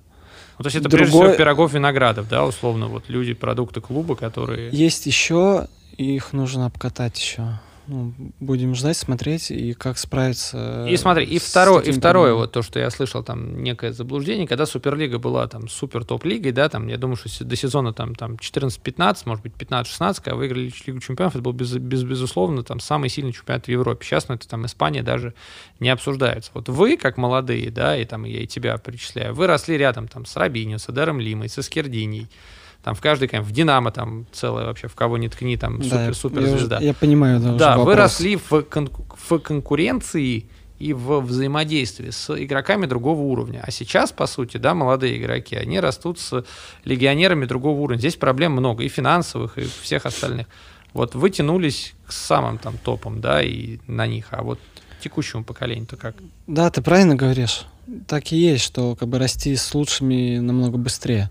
Ну, 0.58 0.64
то 0.64 0.68
есть 0.68 0.76
это 0.76 0.89
Другой... 0.89 0.99
прежде 0.99 1.20
всего 1.20 1.36
пирогов 1.36 1.74
виноградов, 1.74 2.28
да, 2.30 2.45
условно, 2.45 2.88
вот 2.88 3.10
люди, 3.10 3.34
продукты 3.34 3.80
клуба, 3.82 4.16
которые... 4.16 4.70
Есть 4.72 5.05
еще, 5.05 5.68
их 5.97 6.34
нужно 6.34 6.66
обкатать 6.66 7.20
еще 7.20 7.60
ну, 7.88 8.14
будем 8.40 8.76
ждать, 8.76 8.98
смотреть 8.98 9.50
и 9.50 9.74
как 9.74 9.98
справиться. 9.98 10.86
И 10.90 10.98
смотри, 10.98 11.26
и 11.26 11.40
второе, 11.40 11.82
и 11.84 11.92
второе 11.92 12.34
вот 12.34 12.52
то, 12.52 12.62
что 12.62 12.80
я 12.80 12.90
слышал 12.90 13.24
там 13.24 13.64
некое 13.64 13.94
заблуждение, 13.94 14.46
когда 14.46 14.66
Суперлига 14.66 15.20
была 15.20 15.48
там 15.48 15.70
супер 15.70 16.04
топ-лигой, 16.04 16.52
да, 16.52 16.68
там 16.68 16.88
я 16.88 16.98
думаю, 16.98 17.16
что 17.16 17.46
до 17.46 17.56
сезона 17.56 17.94
там 17.94 18.14
там 18.14 18.36
14-15, 18.36 19.22
может 19.26 19.44
быть 19.44 19.54
15-16, 19.54 20.16
когда 20.22 20.36
выиграли 20.36 20.72
Лигу 20.86 21.00
чемпионов, 21.00 21.36
это 21.36 21.42
был 21.42 21.54
без, 21.54 21.74
без, 21.76 22.04
безусловно 22.04 22.64
там 22.64 22.80
самый 22.80 23.10
сильный 23.10 23.32
чемпионат 23.32 23.66
в 23.66 23.70
Европе. 23.70 24.06
Сейчас, 24.06 24.28
ну 24.28 24.36
это 24.36 24.48
там 24.48 24.66
Испания 24.66 25.02
даже 25.02 25.34
не 25.80 25.90
обсуждается. 25.90 26.52
Вот 26.54 26.68
вы 26.68 26.98
как 26.98 27.18
молодые, 27.18 27.72
да, 27.72 27.98
и 27.98 28.04
там 28.04 28.26
я 28.26 28.42
и 28.42 28.48
тебя 28.48 28.78
причисляю, 28.78 29.34
вы 29.34 29.48
росли 29.48 29.78
рядом 29.78 30.08
там 30.08 30.26
с 30.26 30.36
Рабинью, 30.36 30.80
с 30.80 30.90
Эдером 30.90 31.20
Лимой, 31.20 31.48
со 31.48 31.62
Скирдиней 31.62 32.28
там 32.84 32.95
в 32.95 33.01
каждой, 33.01 33.28
в 33.28 33.51
Динамо 33.51 33.91
там 33.91 34.25
целое 34.32 34.65
вообще, 34.65 34.88
в 34.88 34.95
кого 34.95 35.17
не 35.17 35.30
ткни, 35.30 35.57
там 35.57 35.84
супер, 35.84 36.07
да, 36.07 36.13
супер 36.13 36.41
я, 36.41 36.47
звезда. 36.47 36.80
Я, 36.80 36.93
понимаю, 36.93 37.39
да. 37.39 37.53
Да, 37.55 37.78
вы 37.78 37.95
росли 37.95 38.38
в, 38.38 38.61
кон- 38.63 38.89
в 39.15 39.39
конкуренции 39.39 40.45
и 40.80 40.93
в 40.93 41.19
взаимодействии 41.21 42.11
с 42.11 42.30
игроками 42.38 42.86
другого 42.86 43.21
уровня. 43.21 43.63
А 43.65 43.71
сейчас, 43.71 44.11
по 44.11 44.28
сути, 44.28 44.57
да, 44.57 44.73
молодые 44.73 45.17
игроки, 45.17 45.55
они 45.55 45.80
растут 45.80 46.19
с 46.19 46.45
легионерами 46.86 47.45
другого 47.45 47.80
уровня. 47.80 47.99
Здесь 47.99 48.15
проблем 48.15 48.51
много, 48.53 48.84
и 48.84 48.88
финансовых, 48.88 49.57
и 49.57 49.63
всех 49.82 50.05
остальных. 50.05 50.47
Вот 50.93 51.15
вы 51.15 51.30
тянулись 51.30 51.93
к 52.05 52.11
самым 52.11 52.57
там 52.57 52.78
топам, 52.78 53.21
да, 53.21 53.41
и 53.41 53.80
на 53.88 54.07
них, 54.07 54.28
а 54.32 54.43
вот 54.43 54.59
текущему 55.01 55.43
поколению-то 55.43 55.97
как? 55.97 56.15
Да, 56.47 56.69
ты 56.69 56.82
правильно 56.82 57.15
говоришь. 57.15 57.65
Так 58.07 58.32
и 58.32 58.38
есть, 58.38 58.63
что 58.63 58.95
как 58.95 59.07
бы 59.07 59.17
расти 59.17 59.55
с 59.55 59.73
лучшими 59.73 60.39
намного 60.39 60.78
быстрее 60.78 61.30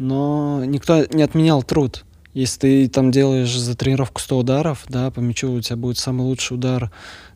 но 0.00 0.64
никто 0.64 1.04
не 1.12 1.22
отменял 1.22 1.62
труд. 1.62 2.04
Если 2.32 2.60
ты 2.60 2.88
там 2.88 3.10
делаешь 3.10 3.54
за 3.54 3.76
тренировку 3.76 4.20
100 4.20 4.38
ударов, 4.38 4.84
да, 4.88 5.10
по 5.10 5.20
мячу 5.20 5.52
у 5.52 5.60
тебя 5.60 5.76
будет 5.76 5.98
самый 5.98 6.22
лучший 6.22 6.54
удар 6.54 6.90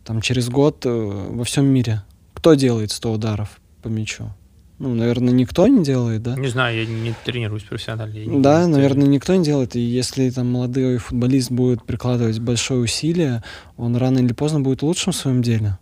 там 0.05 0.21
через 0.21 0.49
год 0.49 0.87
э, 0.87 0.91
во 0.91 1.45
всем 1.45 1.67
мире. 1.67 2.03
Кто 2.33 2.55
делает 2.55 2.91
100 2.91 3.13
ударов 3.13 3.61
по 3.83 3.89
мячу? 3.89 4.33
Ну, 4.79 4.95
наверное, 4.95 5.33
никто 5.33 5.67
не 5.67 5.85
делает, 5.85 6.23
да? 6.23 6.37
Не 6.37 6.49
знаю, 6.49 6.79
я 6.79 6.87
не 6.87 7.15
тренируюсь 7.25 7.65
профессионально. 7.65 8.15
Не 8.15 8.41
да, 8.41 8.65
не 8.65 8.73
наверное, 8.73 9.07
никто 9.07 9.35
не 9.35 9.45
делает. 9.45 9.77
И 9.77 9.81
если 9.81 10.31
там 10.31 10.51
молодой 10.51 10.97
футболист 10.97 11.51
будет 11.51 11.85
прикладывать 11.85 12.39
большое 12.39 12.81
усилие, 12.81 13.43
он 13.77 13.95
рано 13.97 14.19
или 14.19 14.33
поздно 14.33 14.61
будет 14.61 14.83
лучшим 14.83 15.13
в 15.13 15.17
своем 15.17 15.43
деле. 15.43 15.79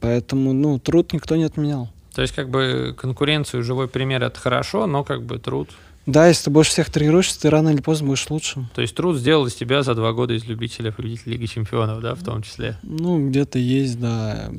Поэтому, 0.00 0.52
ну, 0.52 0.78
труд 0.78 1.12
никто 1.12 1.36
не 1.36 1.44
отменял. 1.44 1.90
То 2.14 2.22
есть, 2.22 2.34
как 2.34 2.50
бы 2.50 2.94
конкуренцию, 2.96 3.62
живой 3.62 3.88
пример 3.88 4.22
это 4.22 4.38
хорошо, 4.38 4.86
но 4.86 5.02
как 5.02 5.22
бы 5.22 5.38
труд 5.38 5.70
да, 6.06 6.28
если 6.28 6.44
ты 6.44 6.50
больше 6.50 6.70
всех 6.70 6.88
тренируешься, 6.90 7.40
ты 7.40 7.50
рано 7.50 7.70
или 7.70 7.80
поздно 7.80 8.06
будешь 8.06 8.30
лучшим. 8.30 8.68
То 8.74 8.80
есть 8.80 8.94
труд 8.94 9.16
сделал 9.16 9.46
из 9.46 9.54
тебя 9.54 9.82
за 9.82 9.94
два 9.94 10.12
года 10.12 10.34
из 10.34 10.44
любителя 10.44 10.92
победителя 10.92 11.32
Лиги 11.32 11.46
Чемпионов, 11.46 12.00
да, 12.00 12.14
в 12.14 12.22
том 12.22 12.42
числе? 12.42 12.78
Ну, 12.84 13.28
где-то 13.28 13.58
есть, 13.58 13.98
да. 13.98 14.50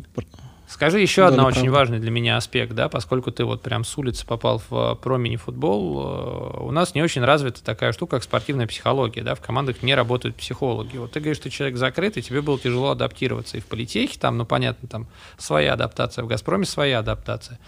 Скажи 0.68 1.00
еще 1.00 1.22
да, 1.22 1.28
одна 1.30 1.48
очень 1.48 1.70
важный 1.70 2.00
для 2.00 2.12
меня 2.12 2.36
аспект, 2.36 2.74
да, 2.74 2.90
поскольку 2.90 3.32
ты 3.32 3.46
вот 3.46 3.62
прям 3.62 3.86
с 3.86 3.98
улицы 3.98 4.26
попал 4.26 4.62
в 4.70 4.74
э, 4.74 4.96
про-мини-футбол, 5.02 6.58
э, 6.60 6.64
у 6.64 6.72
нас 6.72 6.94
не 6.94 7.02
очень 7.02 7.24
развита 7.24 7.64
такая 7.64 7.94
штука, 7.94 8.18
как 8.18 8.24
спортивная 8.24 8.68
психология, 8.68 9.24
да, 9.24 9.34
в 9.34 9.40
командах 9.40 9.82
не 9.82 9.96
работают 9.96 10.36
психологи. 10.36 10.98
Вот 10.98 11.14
ты 11.14 11.22
говоришь, 11.22 11.38
что 11.38 11.50
человек 11.50 11.78
закрытый, 11.78 12.22
тебе 12.22 12.42
было 12.42 12.60
тяжело 12.60 12.90
адаптироваться 12.90 13.56
и 13.56 13.62
в 13.62 13.66
политехе, 13.66 14.20
там, 14.20 14.38
ну, 14.38 14.46
понятно, 14.46 14.90
там 14.90 15.08
своя 15.38 15.72
адаптация, 15.72 16.26
в 16.26 16.28
«Газпроме» 16.28 16.66
своя 16.66 17.00
адаптация. 17.00 17.60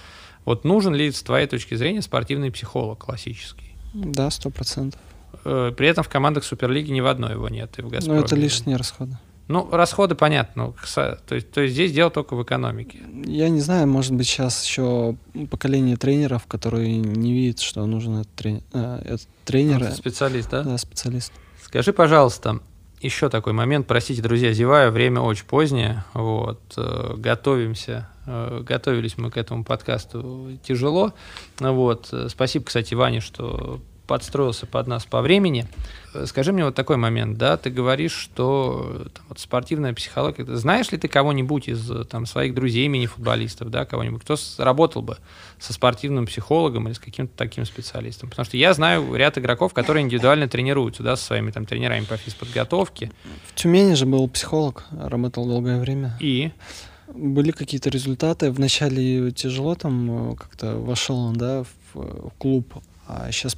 Вот 0.43 0.65
нужен 0.65 0.93
ли 0.93 1.09
с 1.09 1.23
твоей 1.23 1.47
точки 1.47 1.75
зрения 1.75 2.01
спортивный 2.01 2.51
психолог 2.51 2.99
классический? 2.99 3.68
Да, 3.93 4.29
сто 4.29 4.49
процентов. 4.49 4.99
Э, 5.45 5.71
при 5.75 5.87
этом 5.87 6.03
в 6.03 6.09
командах 6.09 6.43
Суперлиги 6.43 6.91
ни 6.91 7.01
в 7.01 7.07
одной 7.07 7.33
его 7.33 7.49
нет, 7.49 7.77
и 7.77 7.81
в 7.81 7.89
«Газпроме». 7.89 8.19
Ну, 8.19 8.25
это 8.25 8.35
лишние 8.35 8.77
расходы. 8.77 9.17
Ну, 9.47 9.67
расходы 9.71 10.13
понятно. 10.13 10.73
То 10.93 11.17
есть, 11.31 11.51
то 11.51 11.61
есть 11.61 11.73
здесь 11.73 11.91
дело 11.91 12.11
только 12.11 12.35
в 12.35 12.43
экономике. 12.43 12.99
Я 13.25 13.49
не 13.49 13.61
знаю, 13.61 13.87
может 13.87 14.13
быть, 14.13 14.27
сейчас 14.27 14.63
еще 14.63 15.15
поколение 15.49 15.97
тренеров, 15.97 16.45
которые 16.45 16.97
не 16.97 17.33
видят, 17.33 17.59
что 17.59 17.83
нужен 17.87 18.19
этот, 18.19 18.35
трени... 18.35 18.63
э, 18.73 19.01
этот 19.05 19.27
тренер. 19.45 19.81
Это 19.81 19.95
специалист, 19.95 20.51
да? 20.51 20.61
Да, 20.61 20.77
специалист. 20.77 21.33
Скажи, 21.63 21.93
пожалуйста, 21.93 22.59
еще 23.01 23.29
такой 23.29 23.53
момент. 23.53 23.87
Простите, 23.87 24.21
друзья, 24.21 24.53
зеваю, 24.53 24.91
время 24.91 25.21
очень 25.21 25.45
позднее. 25.45 26.03
Вот, 26.13 26.61
э, 26.77 27.15
готовимся 27.17 28.07
готовились 28.61 29.17
мы 29.17 29.31
к 29.31 29.37
этому 29.37 29.63
подкасту 29.63 30.57
тяжело. 30.63 31.13
Вот. 31.59 32.13
Спасибо, 32.27 32.65
кстати, 32.65 32.93
Ване, 32.93 33.19
что 33.19 33.81
подстроился 34.09 34.65
под 34.65 34.87
нас 34.87 35.05
по 35.05 35.21
времени. 35.21 35.67
Скажи 36.25 36.51
мне 36.51 36.65
вот 36.65 36.73
такой 36.73 36.97
момент, 36.97 37.37
да, 37.37 37.57
ты 37.57 37.69
говоришь, 37.69 38.13
что 38.13 39.05
там, 39.13 39.23
вот, 39.29 39.37
спортивная 39.37 39.93
психология, 39.93 40.43
знаешь 40.55 40.91
ли 40.91 40.97
ты 40.97 41.07
кого-нибудь 41.07 41.67
из 41.67 42.07
там, 42.07 42.25
своих 42.25 42.55
друзей 42.55 42.87
мини-футболистов, 42.87 43.69
да, 43.69 43.85
кого-нибудь, 43.85 44.23
кто 44.23 44.35
работал 44.57 45.03
бы 45.03 45.17
со 45.59 45.73
спортивным 45.73 46.25
психологом 46.25 46.87
или 46.87 46.95
с 46.95 46.99
каким-то 46.99 47.37
таким 47.37 47.65
специалистом? 47.65 48.31
Потому 48.31 48.47
что 48.47 48.57
я 48.57 48.73
знаю 48.73 49.13
ряд 49.13 49.37
игроков, 49.37 49.75
которые 49.75 50.01
индивидуально 50.01 50.49
тренируются, 50.49 51.03
да, 51.03 51.15
со 51.15 51.25
своими 51.25 51.51
там 51.51 51.67
тренерами 51.67 52.05
по 52.05 52.17
физподготовке. 52.17 53.11
В 53.45 53.53
Тюмени 53.53 53.93
же 53.93 54.07
был 54.07 54.27
психолог, 54.27 54.85
работал 54.89 55.45
долгое 55.45 55.79
время. 55.79 56.17
И? 56.19 56.51
Были 57.13 57.51
какие-то 57.51 57.89
результаты. 57.89 58.51
Вначале 58.51 59.31
тяжело 59.31 59.75
там 59.75 60.31
э, 60.31 60.35
как-то 60.35 60.77
вошел 60.77 61.17
он, 61.17 61.35
да, 61.35 61.63
в, 61.63 61.95
в 61.95 62.31
клуб, 62.37 62.73
а 63.07 63.31
сейчас, 63.31 63.55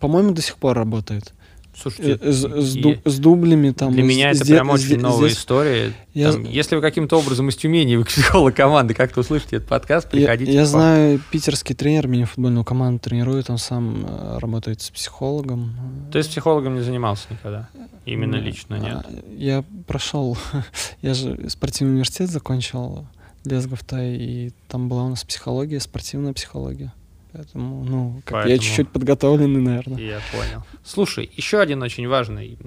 по-моему, 0.00 0.32
до 0.32 0.42
сих 0.42 0.56
пор 0.56 0.76
работает. 0.76 1.32
Слушайте, 1.74 2.18
э, 2.20 2.32
с, 2.32 2.42
с, 2.42 2.74
ду, 2.74 2.96
с 3.04 3.18
дублями 3.18 3.70
там. 3.70 3.92
Для 3.92 4.02
меня 4.02 4.30
это 4.30 4.44
прям 4.44 4.70
очень 4.70 4.98
новая 4.98 5.28
здесь... 5.28 5.38
история. 5.38 5.92
Я... 6.12 6.32
Там, 6.32 6.44
если 6.44 6.76
вы 6.76 6.82
каким-то 6.82 7.18
образом 7.18 7.48
из 7.48 7.56
Тюмени, 7.56 7.96
вы 7.96 8.04
психолог 8.04 8.54
команды, 8.54 8.94
как-то 8.94 9.20
услышите 9.20 9.56
этот 9.56 9.68
подкаст, 9.68 10.10
приходите. 10.10 10.52
Я, 10.52 10.60
я 10.60 10.66
знаю, 10.66 11.20
питерский 11.30 11.74
тренер 11.74 12.08
мини-футбольную 12.08 12.64
команду 12.64 13.00
тренирует, 13.00 13.48
он 13.48 13.58
сам 13.58 14.04
э, 14.06 14.38
работает 14.38 14.82
с 14.82 14.90
психологом. 14.90 15.74
То 16.12 16.18
есть 16.18 16.30
психологом 16.30 16.74
не 16.74 16.82
занимался 16.82 17.28
никогда? 17.30 17.68
Именно 18.04 18.36
ну, 18.36 18.42
лично 18.42 18.74
нет? 18.74 19.04
А, 19.04 19.06
я 19.36 19.64
прошел, 19.86 20.36
я 21.02 21.14
же 21.14 21.48
спортивный 21.48 21.94
университет 21.94 22.28
закончил, 22.28 23.06
Лесговта, 23.44 24.00
и 24.00 24.50
там 24.68 24.88
была 24.88 25.04
у 25.04 25.08
нас 25.08 25.24
психология, 25.24 25.80
спортивная 25.80 26.32
психология. 26.32 26.92
Поэтому, 27.32 27.84
ну, 27.84 28.22
как 28.24 28.32
Поэтому... 28.32 28.52
я 28.52 28.58
чуть-чуть 28.58 28.90
подготовленный, 28.90 29.60
наверное. 29.60 29.98
Я 29.98 30.20
понял. 30.30 30.64
Слушай, 30.84 31.30
еще 31.34 31.60
один 31.60 31.82
очень 31.82 32.06
важный 32.06 32.58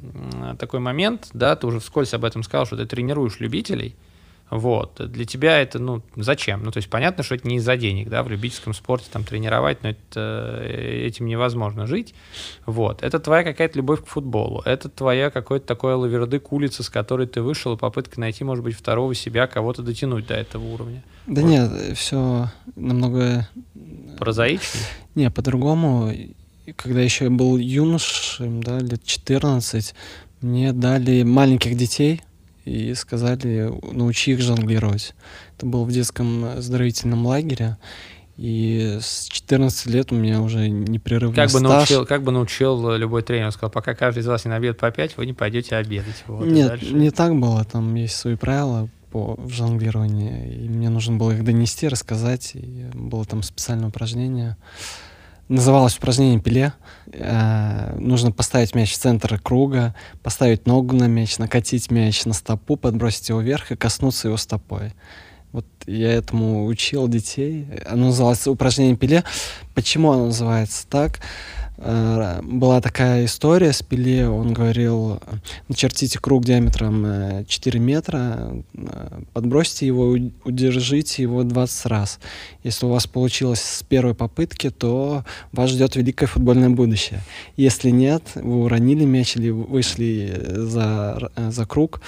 такой 0.58 0.80
момент, 0.80 1.30
да, 1.34 1.56
ты 1.56 1.68
уже 1.68 1.80
вскользь 1.80 2.14
об 2.14 2.26
этом 2.26 2.42
сказал, 2.42 2.66
что 2.66 2.78
ты 2.78 2.86
тренируешь 2.86 3.40
любителей. 3.40 3.96
Вот. 4.50 5.02
Для 5.12 5.26
тебя 5.26 5.60
это, 5.60 5.80
ну, 5.80 6.04
зачем? 6.16 6.64
Ну, 6.64 6.72
то 6.72 6.78
есть 6.78 6.90
понятно, 6.90 7.24
что 7.24 7.36
это 7.36 7.48
не 7.48 7.58
из-за 7.58 7.78
денег, 7.78 8.10
да, 8.10 8.22
в 8.22 8.30
любительском 8.30 8.74
спорте 8.74 9.08
там 9.12 9.24
тренировать, 9.24 9.82
но 9.82 9.90
это, 9.90 10.62
э, 10.64 11.06
этим 11.08 11.26
невозможно 11.26 11.88
жить. 11.88 12.14
Вот. 12.66 13.02
Это 13.02 13.20
твоя 13.20 13.44
какая-то 13.44 13.78
любовь 13.78 14.04
к 14.04 14.08
футболу. 14.08 14.62
Это 14.64 14.88
твоя 14.88 15.32
какой-то 15.32 15.66
такой 15.66 15.96
лавердык 15.96 16.52
улицы, 16.52 16.84
с 16.84 16.90
которой 16.90 17.26
ты 17.26 17.42
вышел, 17.42 17.74
и 17.74 17.78
попытка 17.78 18.20
найти, 18.20 18.44
может 18.44 18.64
быть, 18.64 18.76
второго 18.76 19.16
себя, 19.16 19.48
кого-то 19.48 19.82
дотянуть 19.82 20.28
до 20.28 20.36
этого 20.36 20.64
уровня. 20.64 21.04
Да 21.26 21.42
вот. 21.42 21.48
нет, 21.50 21.98
все 21.98 22.52
намного... 22.76 23.50
Прозаичнее? 24.20 24.84
Не, 25.16 25.32
по-другому. 25.32 26.14
Когда 26.76 27.02
еще 27.02 27.26
я 27.26 27.32
был 27.32 27.58
юношем, 27.58 28.62
да, 28.62 28.80
лет 28.80 29.04
14, 29.04 29.94
мне 30.42 30.72
дали 30.72 31.24
маленьких 31.24 31.76
детей— 31.76 32.22
и 32.66 32.94
сказали, 32.96 33.72
научи 33.92 34.32
их 34.32 34.42
жонглировать. 34.42 35.16
Это 35.56 35.66
было 35.66 35.84
в 35.84 35.92
детском 35.92 36.46
оздоровительном 36.46 37.26
лагере. 37.26 37.78
И 38.38 38.98
с 39.02 39.30
14 39.30 39.86
лет 39.88 40.12
у 40.12 40.16
меня 40.16 40.42
уже 40.42 40.68
непрерывный 40.68 41.36
как 41.36 41.52
бы 41.52 41.60
стаж. 41.60 41.62
Научил, 41.62 42.06
как 42.06 42.24
бы 42.24 42.32
научил 42.34 42.96
любой 42.96 43.22
тренер, 43.22 43.52
сказал, 43.52 43.70
пока 43.70 43.96
каждый 43.96 44.20
из 44.20 44.28
вас 44.28 44.44
не 44.44 44.52
набьет 44.52 44.78
по 44.78 44.92
5, 44.92 45.16
вы 45.16 45.26
не 45.26 45.34
пойдете 45.34 45.78
обедать. 45.78 46.24
Вот, 46.28 46.46
Нет, 46.46 46.82
не 46.92 47.12
так 47.12 47.34
было. 47.36 47.64
Там 47.64 47.96
есть 47.96 48.16
свои 48.16 48.36
правила 48.36 48.90
по 49.12 49.40
жонглированию. 49.48 50.66
И 50.66 50.68
мне 50.68 50.90
нужно 50.90 51.16
было 51.16 51.32
их 51.32 51.46
донести, 51.46 51.88
рассказать. 51.88 52.52
И 52.56 52.88
было 52.94 53.24
там 53.24 53.42
специальное 53.42 53.88
упражнение. 53.88 54.58
Называлось 55.48 55.98
упражнение 55.98 56.40
пиле. 56.40 56.74
Э, 57.12 57.96
нужно 58.00 58.32
поставить 58.32 58.76
мяч 58.76 58.94
в 58.94 58.98
центр 58.98 59.40
круга, 59.40 59.96
поставить 60.24 60.66
ногу 60.66 60.96
на 60.96 61.06
мяч, 61.08 61.38
накатить 61.38 61.92
мяч 61.92 62.26
на 62.26 62.34
стопу, 62.34 62.76
подбросить 62.76 63.30
его 63.30 63.42
вверх 63.42 63.72
и 63.72 63.76
коснуться 63.76 64.28
его 64.28 64.38
стопой. 64.38 64.94
Вот 65.52 65.66
я 65.86 66.12
этому 66.12 66.66
учил 66.66 67.08
детей. 67.08 67.68
Оно 67.86 68.08
называется 68.08 68.52
упражнение 68.52 68.98
пиле. 68.98 69.24
Почему 69.74 70.12
оно 70.12 70.26
называется 70.26 70.86
так? 70.88 71.22
Э, 71.78 72.42
была 72.42 72.82
такая 72.82 73.26
история 73.26 73.74
с 73.74 73.82
Пеле, 73.82 74.30
он 74.30 74.54
говорил, 74.54 75.20
начертите 75.68 76.20
круг 76.20 76.46
диаметром 76.46 77.46
4 77.46 77.80
э, 77.80 77.82
метра, 77.82 78.64
э, 78.74 79.22
подбросьте 79.34 79.86
его, 79.86 80.18
удержите 80.44 81.24
его 81.24 81.44
20 81.44 81.86
раз. 81.88 82.20
Если 82.64 82.86
у 82.86 82.90
вас 82.90 83.08
получилось 83.08 83.62
с 83.62 83.84
первой 83.84 84.16
попытки, 84.16 84.70
то 84.70 85.24
вас 85.52 85.72
ждет 85.72 85.96
великое 85.96 86.28
футбольное 86.28 86.70
будущее. 86.70 87.22
Если 87.58 87.90
нет, 87.90 88.24
вы 88.36 88.64
уронили 88.64 89.06
мяч 89.06 89.36
или 89.36 89.50
вышли 89.50 90.42
за, 90.46 91.32
за 91.36 91.66
круг, 91.66 92.02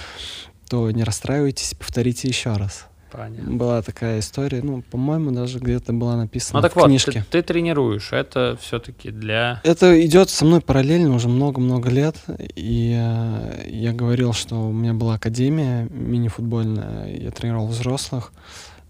то 0.69 0.89
не 0.91 1.03
расстраивайтесь, 1.03 1.73
повторите 1.73 2.27
еще 2.27 2.53
раз. 2.53 2.87
Понятно. 3.11 3.55
Была 3.55 3.81
такая 3.81 4.19
история, 4.19 4.61
ну, 4.61 4.81
по-моему, 4.81 5.31
даже 5.31 5.59
где-то 5.59 5.93
была 5.93 6.17
написана 6.17 6.59
ну, 6.59 6.61
так 6.61 6.73
в 6.73 6.75
вот, 6.75 6.87
книжке. 6.87 7.23
Ты, 7.29 7.41
ты 7.41 7.41
тренируешь, 7.41 8.11
это 8.11 8.57
все-таки 8.61 9.11
для... 9.11 9.61
Это 9.63 10.05
идет 10.05 10.29
со 10.29 10.45
мной 10.45 10.61
параллельно 10.61 11.13
уже 11.15 11.29
много-много 11.29 11.89
лет, 11.89 12.17
и 12.55 12.93
э, 12.97 13.69
я 13.69 13.93
говорил, 13.93 14.33
что 14.33 14.67
у 14.67 14.71
меня 14.71 14.93
была 14.93 15.15
академия 15.15 15.87
мини-футбольная, 15.89 17.15
я 17.15 17.31
тренировал 17.31 17.67
взрослых, 17.67 18.33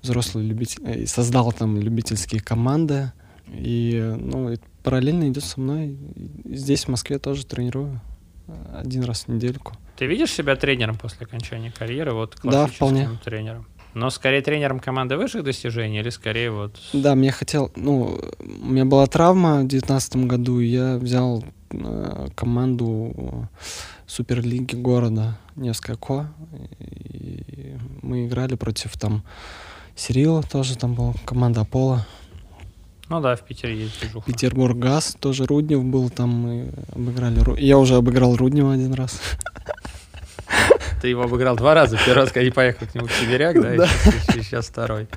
взрослые 0.01 0.47
любители, 0.47 1.01
и 1.01 1.05
создал 1.05 1.51
там 1.51 1.79
любительские 1.79 2.41
команды, 2.41 3.11
и, 3.47 4.15
ну, 4.17 4.55
параллельно 4.83 5.29
идет 5.29 5.43
со 5.43 5.59
мной. 5.59 5.97
Здесь, 6.45 6.85
в 6.85 6.87
Москве, 6.89 7.19
тоже 7.19 7.45
тренирую 7.45 8.01
один 8.73 9.03
раз 9.03 9.25
в 9.25 9.27
недельку. 9.29 9.73
Ты 9.97 10.05
видишь 10.05 10.31
себя 10.31 10.55
тренером 10.55 10.97
после 10.97 11.25
окончания 11.25 11.71
карьеры, 11.71 12.13
вот 12.13 12.35
классическим 12.35 12.67
да, 12.67 12.67
вполне. 12.67 13.09
тренером? 13.23 13.67
Но 13.97 14.11
скорее 14.11 14.41
тренером 14.41 14.79
команды 14.79 15.17
высших 15.17 15.43
достижений 15.43 15.99
или 16.01 16.11
скорее 16.11 16.51
вот... 16.51 16.79
Да, 16.93 17.15
мне 17.15 17.31
хотел... 17.31 17.71
Ну, 17.75 18.19
у 18.39 18.65
меня 18.65 18.85
была 18.85 19.07
травма 19.07 19.61
в 19.61 19.67
девятнадцатом 19.67 20.27
году, 20.27 20.59
и 20.59 20.67
я 20.67 20.97
взял 20.97 21.43
э, 21.71 22.27
команду 22.35 23.49
Суперлиги 24.05 24.75
города 24.75 25.39
Невская. 25.55 25.97
И 26.79 27.75
мы 28.03 28.27
играли 28.27 28.53
против 28.53 28.95
там 28.99 29.23
Сирила 29.95 30.43
тоже 30.43 30.77
там 30.77 30.93
был, 30.93 31.15
команда 31.25 31.61
Аполло. 31.61 32.05
Ну 33.09 33.19
да, 33.19 33.35
в 33.35 33.41
Питере 33.41 33.75
есть 33.79 33.99
движуха. 33.99 34.31
Петербург 34.31 34.77
Газ, 34.77 35.17
тоже 35.19 35.45
Руднев 35.45 35.83
был, 35.83 36.11
там 36.11 36.29
мы 36.29 36.69
обыграли... 36.93 37.59
Я 37.59 37.79
уже 37.79 37.95
обыграл 37.95 38.35
Руднева 38.35 38.73
один 38.73 38.93
раз. 38.93 39.19
Ты 41.01 41.09
его 41.09 41.23
обыграл 41.23 41.55
два 41.55 41.73
раза. 41.73 41.97
Первый 41.97 42.23
раз, 42.23 42.31
когда 42.31 42.51
поехал 42.51 42.87
к 42.87 42.95
нему 42.95 43.07
в 43.07 43.11
Сибиряк, 43.11 43.61
да, 43.61 43.75
и 43.75 44.41
сейчас 44.41 44.67
второй. 44.67 45.07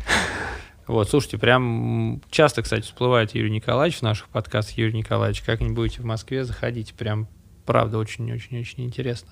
Вот, 0.87 1.09
слушайте, 1.09 1.39
прям 1.39 2.21
часто, 2.31 2.63
кстати, 2.63 2.83
всплывает 2.83 3.35
Юрий 3.35 3.51
Николаевич 3.51 3.99
в 3.99 4.03
наших 4.03 4.29
подкастах. 4.29 4.77
Юрий 4.77 4.99
Николаевич, 4.99 5.43
как-нибудь 5.43 5.77
будете 5.77 6.03
в 6.03 6.05
Москве, 6.05 6.45
заходите. 6.45 6.95
Прям, 6.95 7.29
правда, 7.65 7.99
очень-очень-очень 7.99 8.85
интересно. 8.85 9.31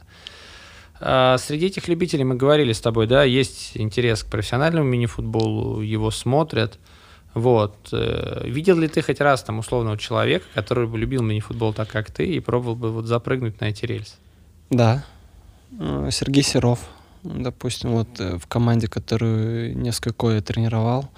А, 1.00 1.36
среди 1.38 1.66
этих 1.66 1.88
любителей 1.88 2.24
мы 2.24 2.36
говорили 2.36 2.72
с 2.72 2.80
тобой, 2.80 3.06
да, 3.06 3.24
есть 3.24 3.72
интерес 3.74 4.22
к 4.22 4.30
профессиональному 4.30 4.88
мини-футболу, 4.88 5.80
его 5.80 6.10
смотрят. 6.12 6.78
Вот. 7.34 7.88
Э, 7.92 8.42
видел 8.44 8.78
ли 8.78 8.88
ты 8.88 9.02
хоть 9.02 9.20
раз 9.20 9.42
там 9.42 9.58
условного 9.58 9.98
человека, 9.98 10.46
который 10.54 10.86
бы 10.86 10.98
любил 10.98 11.22
мини-футбол 11.22 11.72
так, 11.72 11.88
как 11.88 12.10
ты, 12.10 12.24
и 12.24 12.40
пробовал 12.40 12.74
бы 12.74 12.90
вот 12.90 13.06
запрыгнуть 13.06 13.60
на 13.60 13.66
эти 13.66 13.84
рельсы? 13.84 14.14
Да, 14.70 15.04
Сергей 16.10 16.42
Серов, 16.42 16.80
допустим, 17.22 17.92
вот 17.92 18.08
э, 18.20 18.38
в 18.38 18.46
команде, 18.46 18.88
которую 18.88 19.76
несколько 19.76 20.30
я 20.30 20.40
тренировал, 20.40 21.08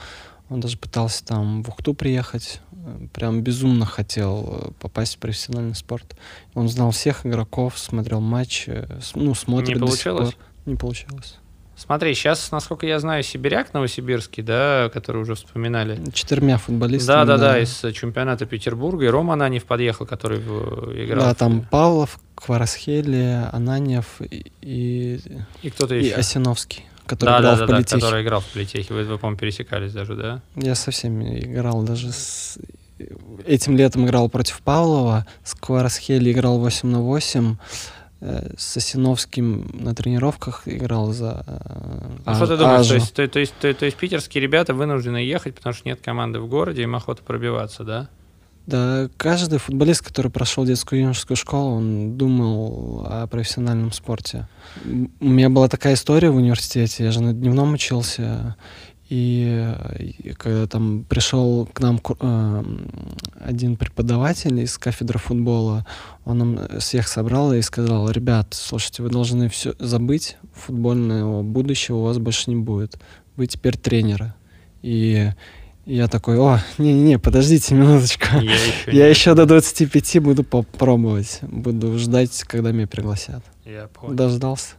он 0.49 0.61
даже 0.61 0.77
пытался 0.77 1.25
там 1.25 1.63
в 1.63 1.69
Ухту 1.69 1.95
приехать, 1.95 2.61
э, 2.73 3.07
прям 3.13 3.43
безумно 3.43 3.87
хотел 3.87 4.75
попасть 4.81 5.17
в 5.17 5.19
профессиональный 5.19 5.75
спорт. 5.75 6.17
Он 6.55 6.69
знал 6.69 6.91
всех 6.91 7.27
игроков, 7.27 7.79
смотрел 7.79 8.21
матч, 8.21 8.69
ну, 9.15 9.35
смотрит 9.35 9.77
Не 9.77 9.81
получилось? 9.81 10.37
Не 10.67 10.77
получилось. 10.77 11.40
Смотри, 11.83 12.15
сейчас, 12.15 12.51
насколько 12.53 12.87
я 12.87 13.01
знаю, 13.01 13.23
Сибиряк 13.23 13.73
новосибирский, 13.73 14.43
да, 14.43 14.91
который 14.93 15.23
уже 15.23 15.35
вспоминали. 15.35 15.99
Четырьмя 16.13 16.59
футболистами. 16.59 17.17
Да, 17.17 17.25
да, 17.25 17.39
да, 17.39 17.59
из 17.59 17.81
чемпионата 17.95 18.45
Петербурга. 18.45 19.07
И 19.07 19.09
Рома 19.09 19.33
Ананьев 19.33 19.65
подъехал, 19.65 20.05
который 20.05 20.41
играл. 20.41 21.25
Да, 21.25 21.35
там 21.35 21.63
Павлов, 21.71 22.21
Кварасхели, 22.35 23.47
Ананьев 23.51 24.21
и... 24.21 25.21
И 25.63 25.71
кто-то 25.71 25.95
еще. 25.95 26.09
И 26.09 26.13
Осиновский 26.13 26.85
который 27.07 27.31
да, 27.31 27.41
играл 27.41 27.57
да, 27.57 27.65
в 27.65 27.67
политехе. 27.67 27.97
Да, 27.97 28.07
который 28.07 28.23
играл 28.23 28.41
в 28.41 28.47
политехе. 28.47 28.95
Вы, 28.95 29.03
вы 29.03 29.19
по-моему, 29.19 29.39
пересекались 29.39 29.93
даже, 29.93 30.15
да? 30.15 30.43
Я 30.55 30.77
со 30.77 30.93
всеми 30.93 31.41
играл, 31.41 31.83
даже 31.83 32.13
с... 32.13 32.57
Этим 33.47 33.77
летом 33.77 34.07
играл 34.07 34.29
против 34.29 34.61
Павлова, 34.61 35.27
с 35.43 35.55
Кварасхели 35.55 36.31
играл 36.31 36.59
8 36.59 36.89
на 36.89 37.01
8, 37.01 37.57
Э, 37.57 38.00
с 38.21 38.77
Осиновским 38.77 39.71
на 39.73 39.95
тренировках 39.95 40.63
играл 40.67 41.13
за 41.13 41.43
А, 42.25 42.33
а 42.33 42.35
что 42.35 42.47
ты 42.47 42.57
думаешь, 42.57 42.87
то 42.87 42.95
есть, 42.95 43.15
то, 43.15 43.29
то, 43.29 43.39
есть, 43.39 43.55
то, 43.61 43.73
то 43.73 43.85
есть 43.87 43.97
питерские 43.97 44.43
ребята 44.43 44.75
вынуждены 44.75 45.19
ехать, 45.19 45.55
потому 45.55 45.73
что 45.75 45.89
нет 45.89 46.01
команды 46.03 46.39
в 46.41 46.49
городе, 46.49 46.83
им 46.83 46.95
охота 46.95 47.23
пробиваться, 47.23 47.85
да? 47.85 48.09
Да, 48.67 49.09
каждый 49.17 49.59
футболист, 49.59 50.03
который 50.03 50.31
прошел 50.31 50.65
детскую 50.65 51.01
юношескую 51.01 51.37
школу, 51.37 51.77
он 51.77 52.17
думал 52.17 53.05
о 53.09 53.27
профессиональном 53.27 53.91
спорте. 53.91 54.49
У 54.85 55.29
меня 55.29 55.49
была 55.49 55.69
такая 55.69 55.95
история 55.95 56.31
в 56.31 56.37
университете, 56.37 57.05
я 57.05 57.11
же 57.11 57.23
на 57.23 57.33
дневном 57.33 57.73
учился, 57.73 58.57
и, 59.11 59.75
и 59.99 60.33
когда 60.35 60.69
там 60.69 61.03
пришел 61.03 61.67
к 61.67 61.81
нам 61.81 62.01
э, 62.21 62.65
один 63.41 63.77
преподаватель 63.77 64.61
из 64.61 64.79
кафедры 64.79 65.19
футбола, 65.19 65.85
он 66.25 66.39
нам 66.39 66.79
всех 66.79 67.09
собрал 67.09 67.53
и 67.53 67.61
сказал, 67.61 68.09
ребят, 68.09 68.51
слушайте, 68.53 69.03
вы 69.03 69.11
должны 69.11 69.49
все 69.49 69.75
забыть, 69.81 70.37
футбольного 70.55 71.43
будущего 71.43 71.97
у 71.97 72.03
вас 72.05 72.19
больше 72.19 72.51
не 72.51 72.57
будет. 72.57 73.01
Вы 73.35 73.49
теперь 73.49 73.77
тренеры. 73.77 74.33
И 74.81 75.33
я 75.87 76.07
такой, 76.07 76.39
о, 76.39 76.61
не-не-не, 76.79 77.19
подождите 77.19 77.75
минуточку. 77.75 78.27
Я 78.41 78.53
еще, 78.53 78.93
я 78.93 79.09
еще 79.09 79.35
до 79.35 79.45
25 79.45 80.23
буду 80.23 80.45
попробовать. 80.45 81.41
Буду 81.43 81.99
ждать, 81.99 82.45
когда 82.45 82.71
меня 82.71 82.87
пригласят. 82.87 83.43
Я 83.65 83.89
понял. 83.89 84.15
Дождался. 84.15 84.75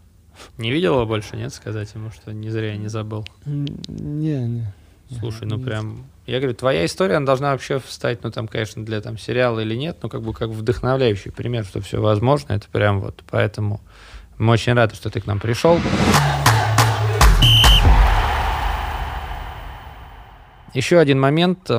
Не 0.57 0.71
видел 0.71 0.93
его 0.93 1.05
больше, 1.05 1.35
нет? 1.37 1.53
Сказать 1.53 1.93
ему, 1.93 2.11
что 2.11 2.33
не 2.33 2.49
зря 2.49 2.71
я 2.71 2.77
не 2.77 2.87
забыл. 2.87 3.25
Не, 3.45 4.47
не. 4.47 4.73
Слушай, 5.19 5.47
ну 5.47 5.59
прям... 5.59 6.05
Я 6.25 6.39
говорю, 6.39 6.55
твоя 6.55 6.85
история, 6.85 7.17
она 7.17 7.25
должна 7.25 7.51
вообще 7.51 7.79
встать, 7.79 8.23
ну 8.23 8.31
там, 8.31 8.47
конечно, 8.47 8.85
для 8.85 9.01
там 9.01 9.17
сериала 9.17 9.59
или 9.59 9.75
нет, 9.75 9.97
но 10.01 10.07
как 10.07 10.21
бы 10.21 10.33
как 10.33 10.49
вдохновляющий 10.49 11.31
пример, 11.31 11.65
что 11.65 11.81
все 11.81 11.99
возможно. 11.99 12.53
Это 12.53 12.67
прям 12.71 13.01
вот 13.01 13.21
поэтому 13.29 13.81
мы 14.37 14.53
очень 14.53 14.73
рады, 14.73 14.95
что 14.95 15.09
ты 15.09 15.19
к 15.19 15.27
нам 15.27 15.39
пришел. 15.39 15.79
Еще 20.73 20.99
один 20.99 21.19
момент. 21.19 21.69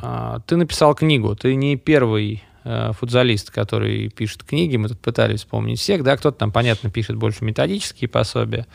А, 0.00 0.40
ты 0.46 0.56
написал 0.56 0.94
книгу. 0.94 1.34
Ты 1.34 1.56
не 1.56 1.76
первый 1.76 2.44
футзалист, 2.92 3.50
который 3.50 4.08
пишет 4.10 4.44
книги, 4.44 4.76
мы 4.76 4.88
тут 4.88 4.98
пытались 5.00 5.40
вспомнить 5.40 5.80
всех, 5.80 6.02
да, 6.02 6.16
кто-то 6.16 6.38
там, 6.38 6.52
понятно, 6.52 6.90
пишет 6.90 7.16
больше 7.16 7.44
методические 7.44 8.08
пособия, 8.08 8.66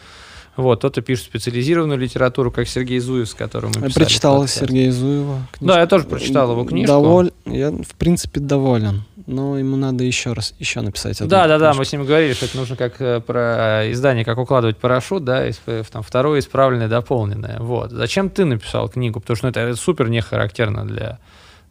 вот, 0.56 0.80
кто-то 0.80 1.02
пишет 1.02 1.26
специализированную 1.26 1.98
литературу, 1.98 2.52
как 2.52 2.68
Сергей 2.68 3.00
Зуев, 3.00 3.28
с 3.28 3.34
которым 3.34 3.70
мы 3.70 3.74
писали. 3.74 3.90
Я 3.90 3.94
прочитал 3.96 4.48
Сергея 4.48 4.92
Зуева. 4.92 5.48
Книжку. 5.52 5.66
Да, 5.66 5.80
я 5.80 5.88
тоже 5.88 6.06
прочитал 6.06 6.52
его 6.52 6.64
книжку. 6.64 6.94
Доволь... 6.94 7.32
Я, 7.46 7.72
в 7.72 7.96
принципе, 7.98 8.40
доволен. 8.40 9.04
Но 9.26 9.58
ему 9.58 9.78
надо 9.78 10.04
еще 10.04 10.34
раз, 10.34 10.54
еще 10.60 10.82
написать 10.82 11.22
одну 11.22 11.30
Да, 11.30 11.48
да, 11.48 11.58
да, 11.58 11.74
мы 11.74 11.86
с 11.86 11.92
ним 11.92 12.06
говорили, 12.06 12.34
что 12.34 12.46
это 12.46 12.58
нужно 12.58 12.76
как 12.76 13.00
э, 13.00 13.22
про 13.22 13.90
издание, 13.92 14.26
как 14.26 14.38
укладывать 14.38 14.78
парашют, 14.78 15.24
да, 15.24 15.48
из, 15.48 15.60
там, 15.90 16.04
второе 16.04 16.40
исправленное, 16.40 16.90
дополненное. 16.90 17.58
Вот. 17.60 17.92
Зачем 17.92 18.30
ты 18.30 18.46
написал 18.46 18.90
книгу? 18.90 19.22
Потому 19.22 19.38
что 19.38 19.46
ну, 19.48 19.52
это 19.52 19.76
супер 19.76 20.10
не 20.10 20.22
характерно 20.22 20.86
для 20.86 21.20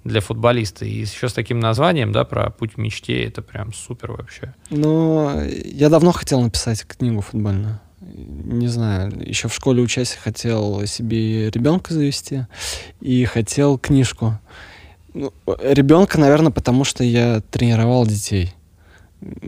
для 0.05 0.20
футболиста. 0.20 0.84
И 0.84 1.00
еще 1.00 1.28
с 1.28 1.32
таким 1.32 1.61
названием, 1.61 2.12
да, 2.12 2.24
про 2.24 2.50
путь 2.50 2.76
мечте, 2.76 3.24
это 3.24 3.42
прям 3.42 3.72
супер 3.72 4.12
вообще. 4.12 4.55
Ну, 4.70 5.42
я 5.64 5.88
давно 5.88 6.12
хотел 6.12 6.40
написать 6.40 6.84
книгу 6.84 7.20
футбольную. 7.20 7.80
Не 8.00 8.68
знаю, 8.68 9.12
еще 9.24 9.48
в 9.48 9.55
школе 9.55 9.80
учась 9.82 10.12
хотел 10.12 10.84
себе 10.86 11.50
ребенка 11.50 11.94
завести 11.94 12.46
и 13.00 13.24
хотел 13.24 13.78
книжку. 13.78 14.38
Ну, 15.14 15.32
ребенка, 15.46 16.18
наверное, 16.18 16.50
потому 16.50 16.84
что 16.84 17.05
я 17.05 17.40
тренировал 17.50 18.07
детей. 18.07 18.53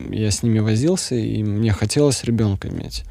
Я 0.09 0.31
с 0.31 0.43
ними 0.43 0.61
возился, 0.61 1.17
и 1.17 1.43
мне 1.43 1.73
хотелось 1.73 2.23
ребенка 2.23 2.69
иметь. 2.69 3.05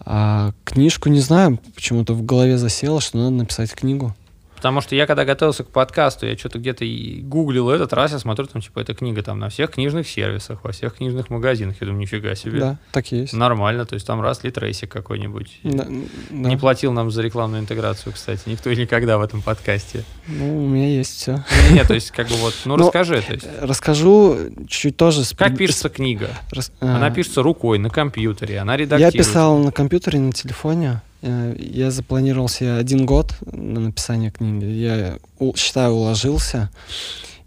А 0.00 0.52
книжку 0.64 1.08
не 1.08 1.20
знаю, 1.20 1.58
почему-то 1.74 2.12
в 2.12 2.24
голове 2.24 2.58
засело, 2.58 3.00
что 3.00 3.18
надо 3.18 3.30
написать 3.30 3.72
книгу. 3.72 4.14
Потому 4.62 4.80
что 4.80 4.94
я 4.94 5.08
когда 5.08 5.24
готовился 5.24 5.64
к 5.64 5.70
подкасту, 5.70 6.24
я 6.24 6.38
что-то 6.38 6.60
где-то 6.60 6.84
и 6.84 7.20
гуглил 7.20 7.68
этот 7.68 7.92
раз, 7.92 8.12
я 8.12 8.20
смотрю, 8.20 8.46
там 8.46 8.62
типа 8.62 8.78
эта 8.78 8.94
книга 8.94 9.20
там 9.20 9.40
на 9.40 9.48
всех 9.48 9.72
книжных 9.72 10.06
сервисах, 10.08 10.62
во 10.62 10.70
всех 10.70 10.94
книжных 10.94 11.30
магазинах. 11.30 11.74
Я 11.80 11.88
думаю, 11.88 12.00
нифига 12.02 12.36
себе. 12.36 12.60
Да, 12.60 12.78
так 12.92 13.10
и 13.12 13.16
есть. 13.22 13.32
Нормально, 13.32 13.86
то 13.86 13.94
есть 13.94 14.06
там 14.06 14.20
раз 14.22 14.44
литрейсик 14.44 14.88
какой-нибудь. 14.92 15.58
Да, 15.64 15.84
Не 16.30 16.54
да. 16.54 16.58
платил 16.60 16.92
нам 16.92 17.10
за 17.10 17.22
рекламную 17.22 17.60
интеграцию, 17.60 18.12
кстати, 18.12 18.42
никто 18.46 18.70
и 18.70 18.76
никогда 18.76 19.18
в 19.18 19.22
этом 19.22 19.42
подкасте. 19.42 20.04
Ну, 20.28 20.64
у 20.64 20.68
меня 20.68 20.86
есть 20.88 21.10
все. 21.16 21.44
Нет, 21.72 21.88
то 21.88 21.94
есть 21.94 22.12
как 22.12 22.28
бы 22.28 22.36
вот, 22.36 22.54
ну 22.64 22.76
Ну, 22.82 22.84
расскажи, 22.84 23.20
то 23.20 23.32
есть. 23.34 23.46
Расскажу 23.60 24.36
чуть-чуть 24.68 24.96
тоже. 24.96 25.24
с- 25.24 25.32
Как 25.36 25.56
пишется 25.56 25.88
книга? 25.88 26.28
рас- 26.52 26.70
Она 26.78 27.06
а, 27.06 27.10
пишется 27.10 27.42
рукой, 27.42 27.78
на 27.80 27.90
компьютере, 27.90 28.60
она 28.60 28.74
Я 28.74 28.78
редактируется. 28.78 29.18
писал 29.18 29.58
на 29.58 29.72
компьютере, 29.72 30.20
на 30.20 30.30
телефоне. 30.30 31.02
Э, 31.22 31.54
Я 31.58 31.90
запланировал 31.90 32.48
себе 32.48 32.74
один 32.74 33.06
год 33.06 33.34
на 33.50 33.80
написание 33.80 34.30
книги. 34.30 34.64
Я, 34.64 35.18
считаю, 35.56 35.92
уложился. 35.92 36.70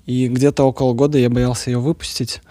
И 0.05 0.27
где-то 0.27 0.63
около 0.63 0.93
года 0.93 1.17
я 1.17 1.29
боялся 1.29 1.71
ее 1.71 1.79
выпустить, 1.79 2.41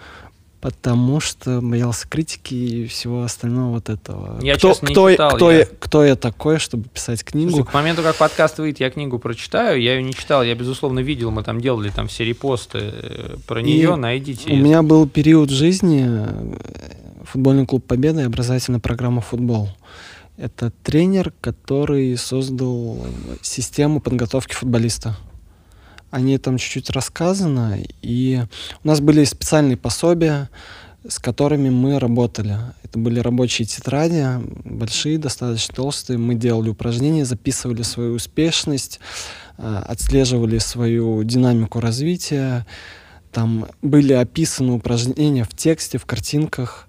потому 0.59 1.19
что 1.21 1.61
боялся 1.61 2.05
критики 2.07 2.53
и 2.53 2.85
всего 2.87 3.23
остального 3.23 3.75
вот 3.75 3.89
этого. 3.89 4.39
Я, 4.43 4.55
кто, 4.57 4.69
честно, 4.73 4.87
не 4.87 4.93
кто, 4.93 5.11
читал, 5.11 5.31
кто, 5.35 5.51
я- 5.51 5.59
я... 5.59 5.65
кто 5.79 6.03
я 6.03 6.15
такой, 6.15 6.59
чтобы 6.59 6.89
писать 6.89 7.23
книгу? 7.23 7.51
Слушай, 7.51 7.65
к 7.67 7.73
моменту, 7.73 8.03
как 8.03 8.15
подкаст 8.17 8.57
выйдет, 8.57 8.81
я 8.81 8.89
книгу 8.89 9.19
прочитаю. 9.19 9.81
Я 9.81 9.95
ее 9.95 10.03
не 10.03 10.13
читал, 10.13 10.43
я, 10.43 10.53
безусловно, 10.53 10.99
видел, 10.99 11.31
мы 11.31 11.43
там 11.43 11.61
делали 11.61 11.89
там 11.89 12.07
все 12.09 12.25
репосты 12.25 12.79
э, 12.81 13.35
про 13.47 13.61
И 13.61 13.63
нее, 13.63 13.95
найдите. 13.95 14.51
У 14.51 14.55
меня 14.57 14.83
был 14.83 15.07
период 15.07 15.49
жизни 15.49 16.05
э, 16.07 16.57
футбольный 17.23 17.65
клуб 17.65 17.85
Победа 17.85 18.21
и 18.21 18.25
образовательная 18.25 18.79
программа 18.81 19.21
«Футбол». 19.21 19.69
Это 20.37 20.71
тренер, 20.83 21.33
который 21.39 22.17
создал 22.17 23.07
систему 23.41 24.01
подготовки 24.01 24.53
футболиста. 24.53 25.15
О 26.11 26.19
ней 26.19 26.37
там 26.37 26.57
чуть-чуть 26.57 26.89
рассказано, 26.89 27.77
и 28.01 28.43
у 28.83 28.87
нас 28.87 28.99
были 28.99 29.23
специальные 29.23 29.77
пособия, 29.77 30.49
с 31.07 31.19
которыми 31.19 31.69
мы 31.69 31.99
работали. 31.99 32.57
Это 32.83 32.99
были 32.99 33.19
рабочие 33.19 33.65
тетради, 33.65 34.25
большие, 34.65 35.17
достаточно 35.17 35.73
толстые. 35.73 36.17
Мы 36.17 36.35
делали 36.35 36.69
упражнения, 36.69 37.25
записывали 37.25 37.83
свою 37.83 38.15
успешность, 38.15 38.99
э, 39.57 39.83
отслеживали 39.87 40.57
свою 40.57 41.23
динамику 41.23 41.79
развития. 41.79 42.65
Там 43.31 43.67
были 43.81 44.13
описаны 44.13 44.73
упражнения 44.73 45.43
в 45.43 45.55
тексте, 45.55 45.97
в 45.97 46.05
картинках, 46.05 46.87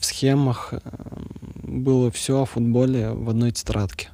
в 0.00 0.04
схемах. 0.04 0.72
Э, 0.72 0.78
Было 1.62 2.10
все 2.10 2.42
о 2.42 2.44
футболе 2.46 3.10
в 3.10 3.30
одной 3.30 3.52
тетрадке. 3.52 4.08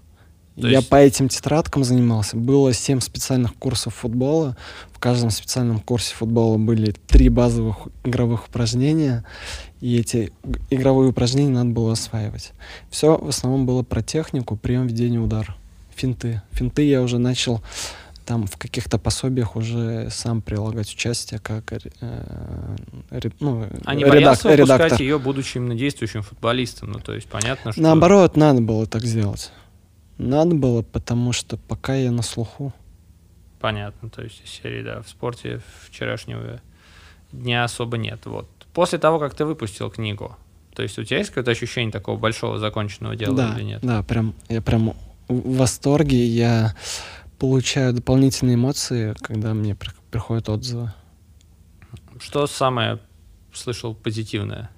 То 0.61 0.66
Я 0.68 0.78
есть- 0.78 0.89
по 0.91 0.97
этим 0.97 1.28
тетрадкам 1.30 1.84
занимался. 1.84 2.37
Было 2.37 2.74
семь 2.74 3.01
специальных 3.01 3.55
курсов 3.55 3.95
футбола. 3.95 4.57
В 4.93 4.99
каждом 4.99 5.30
специальном 5.30 5.80
курсе 5.80 6.14
футбола 6.14 6.59
были 6.59 6.95
три 7.07 7.30
базовых 7.30 7.89
игровых 8.05 8.49
упражнения. 8.49 9.24
И 9.80 9.99
эти 9.99 10.32
игровые 10.68 11.11
упражнения 11.11 11.51
надо 11.53 11.70
было 11.70 11.93
осваивать. 11.93 12.53
Все 12.91 13.16
в 13.16 13.28
основном 13.28 13.64
было 13.64 13.82
про 13.82 14.03
технику, 14.03 14.57
прием 14.57 14.87
ведения 14.87 15.18
удара. 15.18 15.57
Финты. 15.95 16.43
Финты 16.53 16.82
я 16.87 17.01
уже 17.03 17.16
начал 17.18 17.62
там 18.27 18.47
в 18.47 18.57
каких-то 18.57 18.99
пособиях 18.99 19.57
уже 19.57 20.11
сам 20.11 20.43
прилагать 20.43 20.93
участие 20.93 21.39
как 21.41 21.72
э, 21.72 21.79
ре- 23.11 23.33
ну, 23.41 23.66
А 23.85 23.95
не 23.95 24.03
редак- 24.03 24.11
боялся 24.11 24.49
выпускать 24.49 24.79
редактор. 24.79 25.01
ее, 25.01 25.18
будучи 25.18 25.57
именно 25.57 25.74
действующим 25.77 26.22
футболистом? 26.22 26.93
Ну, 26.93 26.99
то 26.99 27.14
есть 27.14 27.29
понятно, 27.29 27.72
что... 27.72 27.81
Наоборот, 27.81 28.37
надо 28.37 28.61
было 28.61 28.87
так 28.87 29.05
сделать. 29.05 29.53
Надо 30.18 30.55
было, 30.55 30.83
потому 30.83 31.33
что 31.33 31.57
пока 31.57 31.95
я 31.95 32.11
на 32.11 32.22
слуху. 32.22 32.74
Понятно, 33.61 34.11
то 34.11 34.22
есть 34.22 34.43
из 34.45 34.51
серии, 34.51 34.83
да, 34.83 35.03
в 35.03 35.09
спорте 35.09 35.61
вчерашнего 35.89 36.61
дня 37.33 37.64
особо 37.64 37.97
нет. 37.97 38.27
Вот. 38.27 38.49
После 38.74 38.99
того, 38.99 39.18
как 39.18 39.35
ты 39.35 39.45
выпустил 39.45 39.89
книгу, 39.91 40.37
то 40.74 40.83
есть 40.83 40.99
у 40.99 41.05
тебя 41.05 41.18
есть 41.18 41.31
какое-то 41.31 41.53
ощущение 41.53 41.93
такого 41.93 42.18
большого 42.18 42.59
законченного 42.59 43.14
дела 43.16 43.37
да, 43.37 43.55
или 43.57 43.64
нет? 43.64 43.81
да, 43.83 44.03
прям 44.03 44.35
я 44.49 44.61
прям 44.61 44.95
в 45.29 45.57
восторге. 45.57 46.27
Я 46.27 46.74
получаю 47.39 47.93
дополнительные 47.93 48.55
эмоции, 48.55 49.14
когда 49.20 49.55
мне 49.55 49.74
при- 49.74 49.91
приходят 50.11 50.49
отзывы. 50.49 50.93
Что 52.20 52.47
самое 52.47 52.99
слышал 53.53 53.95
позитивное? 53.95 54.70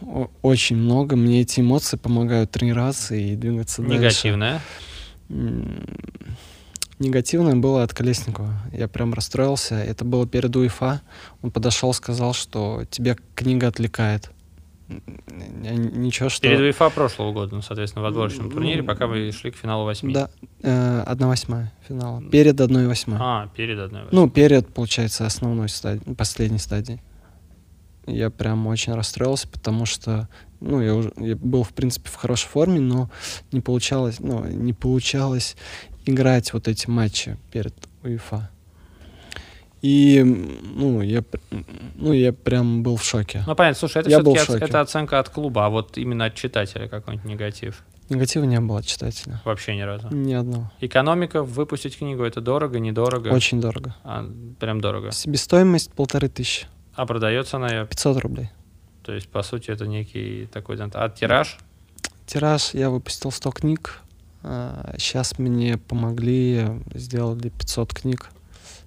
О- 0.00 0.28
Очень 0.42 0.76
много. 0.76 1.16
Мне 1.16 1.42
эти 1.42 1.60
эмоции 1.60 1.96
помогают 1.96 2.50
тренироваться 2.50 3.14
и 3.14 3.36
двигаться 3.36 3.82
дальше. 3.82 3.98
Негативное? 3.98 4.60
Негативное 6.98 7.54
было 7.56 7.82
от 7.82 7.92
Колесникова. 7.92 8.54
Я 8.72 8.88
прям 8.88 9.12
расстроился. 9.12 9.74
Это 9.74 10.04
было 10.04 10.26
перед 10.26 10.54
УЕФА. 10.56 11.02
Он 11.42 11.50
подошел, 11.50 11.92
сказал, 11.92 12.32
что 12.32 12.84
тебя 12.90 13.16
книга 13.34 13.68
отвлекает. 13.68 14.30
Ничего, 14.88 16.28
что... 16.28 16.42
Перед 16.42 16.60
УЕФА 16.60 16.90
прошлого 16.90 17.32
года, 17.32 17.56
ну, 17.56 17.62
соответственно, 17.62 18.04
в 18.04 18.06
отборочном 18.06 18.46
Ну, 18.46 18.52
турнире, 18.52 18.82
пока 18.82 19.06
вы 19.06 19.32
шли 19.32 19.50
к 19.50 19.56
финалу 19.56 19.84
восьми. 19.84 20.14
Да, 20.14 20.30
э, 20.62 21.00
одна 21.00 21.26
восьмая 21.26 21.72
финала. 21.88 22.22
Перед 22.30 22.60
одной 22.60 22.86
восьмой. 22.86 23.18
А, 23.20 23.48
перед 23.56 23.78
одной 23.78 24.04
восьмой. 24.04 24.22
Ну, 24.22 24.30
перед, 24.30 24.72
получается, 24.72 25.26
основной 25.26 25.68
стадией, 25.68 26.14
последней 26.14 26.58
стадией. 26.58 27.00
Я 28.06 28.30
прям 28.30 28.66
очень 28.68 28.94
расстроился, 28.94 29.48
потому 29.48 29.86
что, 29.86 30.28
ну, 30.60 30.80
я 30.80 30.94
уже 30.94 31.12
я 31.16 31.34
был, 31.34 31.64
в 31.64 31.70
принципе, 31.70 32.08
в 32.08 32.14
хорошей 32.14 32.46
форме, 32.46 32.78
но 32.78 33.10
не 33.50 33.60
получалось, 33.60 34.20
ну, 34.20 34.44
не 34.44 34.72
получалось 34.72 35.56
играть 36.04 36.52
вот 36.52 36.68
эти 36.68 36.88
матчи 36.88 37.36
перед 37.50 37.74
УЕФА. 38.04 38.50
И, 39.82 40.22
ну, 40.24 41.02
я, 41.02 41.22
ну, 41.96 42.12
я 42.12 42.32
прям 42.32 42.82
был 42.82 42.96
в 42.96 43.04
шоке. 43.04 43.44
Ну, 43.46 43.54
понятно, 43.54 43.78
слушай, 43.78 43.98
это 43.98 44.10
Я 44.10 44.20
все-таки 44.20 44.44
шоке. 44.44 44.64
это 44.64 44.80
оценка 44.80 45.18
от 45.18 45.28
клуба, 45.28 45.66
а 45.66 45.68
вот 45.68 45.98
именно 45.98 46.24
от 46.24 46.34
читателя 46.34 46.88
какой-нибудь 46.88 47.26
негатив. 47.30 47.84
Негатива 48.08 48.44
не 48.44 48.60
было 48.60 48.78
от 48.78 48.86
читателя. 48.86 49.40
Вообще 49.44 49.76
ни 49.76 49.82
разу. 49.82 50.08
Ни 50.10 50.32
одного. 50.32 50.70
Экономика, 50.80 51.42
выпустить 51.42 51.98
книгу, 51.98 52.22
это 52.22 52.40
дорого, 52.40 52.78
недорого? 52.78 53.28
Очень 53.28 53.60
дорого. 53.60 53.94
А, 54.04 54.24
прям 54.60 54.80
дорого. 54.80 55.10
Себестоимость 55.12 55.92
полторы 55.92 56.28
тысячи. 56.28 56.66
А 56.94 57.04
продается 57.04 57.56
она, 57.56 57.84
500 57.84 58.18
рублей. 58.18 58.50
то 59.02 59.12
есть, 59.12 59.28
по 59.28 59.42
сути, 59.42 59.70
это 59.70 59.86
некий 59.86 60.48
такой... 60.52 60.78
А 60.80 61.08
тираж? 61.10 61.58
Тираж 62.26 62.74
я 62.74 62.90
выпустил 62.90 63.30
100 63.30 63.50
книг. 63.52 64.00
Сейчас 64.42 65.38
мне 65.38 65.76
помогли, 65.76 66.66
сделали 66.94 67.48
500 67.50 67.92
книг. 67.92 68.30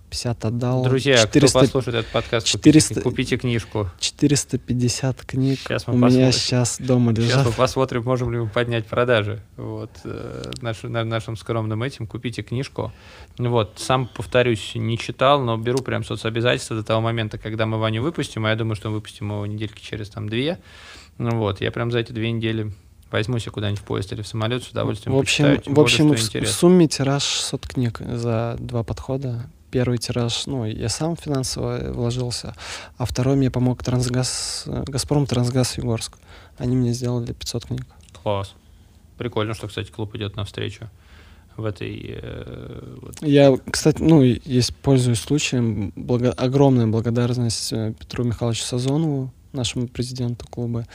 50 0.10 0.46
отдал. 0.46 0.84
Друзья, 0.84 1.18
400, 1.18 1.48
кто 1.48 1.60
послушает 1.60 1.98
этот 1.98 2.12
подкаст, 2.12 2.48
400 2.48 2.94
купите, 2.96 3.10
купите 3.10 3.38
книжку. 3.38 3.90
450 4.00 5.24
книг 5.26 5.60
мы 5.70 5.76
у 5.94 5.98
меня 5.98 6.08
посмотрим. 6.08 6.32
сейчас 6.32 6.78
дома 6.80 7.12
Сейчас 7.16 7.26
лежат. 7.28 7.46
мы 7.46 7.52
посмотрим, 7.54 8.04
можем 8.04 8.32
ли 8.32 8.40
мы 8.40 8.48
поднять 8.48 8.86
продажи. 8.88 9.42
Вот, 9.58 9.92
э, 10.04 10.52
наш- 10.62 10.84
на 10.84 11.04
нашим 11.04 11.38
скромным 11.38 11.84
этим. 11.84 12.08
Купите 12.08 12.42
книжку. 12.42 12.92
Вот, 13.38 13.74
сам, 13.78 14.08
повторюсь, 14.08 14.72
не 14.76 14.98
читал, 14.98 15.42
но 15.42 15.58
беру 15.58 15.80
прям 15.80 16.04
соцобязательства 16.04 16.76
до 16.76 16.84
того 16.84 17.02
момента, 17.02 17.38
когда 17.38 17.66
мы 17.66 17.78
Ваню 17.78 18.02
выпустим, 18.02 18.46
а 18.46 18.50
я 18.50 18.56
думаю, 18.56 18.76
что 18.76 18.90
мы 18.90 18.96
выпустим 18.96 19.32
его 19.32 19.46
недельки 19.46 19.82
через 19.82 20.10
там 20.10 20.28
две. 20.28 20.60
Ну 21.18 21.32
Вот, 21.38 21.62
я 21.62 21.72
прям 21.72 21.92
за 21.92 22.00
эти 22.00 22.12
две 22.14 22.32
недели 22.32 22.72
возьму 23.12 23.40
себе 23.40 23.52
куда-нибудь 23.52 23.82
в 23.82 23.84
поезд 23.84 24.12
или 24.14 24.22
в 24.22 24.28
самолет, 24.28 24.64
с 24.64 24.70
удовольствием 24.70 25.16
В 25.16 25.20
общем, 25.20 25.46
почитаю, 25.46 25.62
в, 25.72 25.76
более, 25.76 25.84
общем 25.86 26.18
что 26.18 26.40
в, 26.40 26.44
в 26.44 26.50
сумме 26.50 26.88
тираж 26.88 27.24
600 27.24 27.68
книг 27.68 28.00
за 28.00 28.56
два 28.60 28.84
подхода. 28.84 29.50
Первый 29.72 29.98
тираж, 30.00 30.48
ну, 30.48 30.66
я 30.66 30.90
сам 30.90 31.16
финансово 31.16 31.92
вложился, 31.94 32.56
а 32.98 33.06
второй 33.06 33.36
мне 33.36 33.52
помог 33.52 33.84
Трансгаз, 33.84 34.64
Газпром 34.66 35.26
Трансгаз 35.28 35.78
Югорск. 35.78 36.18
Они 36.58 36.76
мне 36.76 36.94
сделали 36.94 37.34
500 37.34 37.66
книг. 37.66 37.86
Класс. 38.24 38.54
Прикольно, 39.18 39.54
что, 39.54 39.68
кстати, 39.68 39.92
клуб 39.92 40.16
идет 40.16 40.36
навстречу 40.36 40.90
в 41.60 41.66
этой... 41.66 42.20
э, 42.22 42.98
вот. 43.02 43.16
Я, 43.22 43.56
кстати, 43.70 44.02
ну, 44.02 44.22
есть, 44.24 44.76
пользуюсь 44.78 45.20
случаем, 45.20 45.92
благо- 45.96 46.32
огромная 46.32 46.88
благодарность 46.88 47.72
э, 47.74 47.94
Петру 48.00 48.24
Михайловичу 48.24 48.64
Сазонову, 48.64 49.32
нашему 49.52 49.88
президенту 49.88 50.48
клуба. 50.50 50.86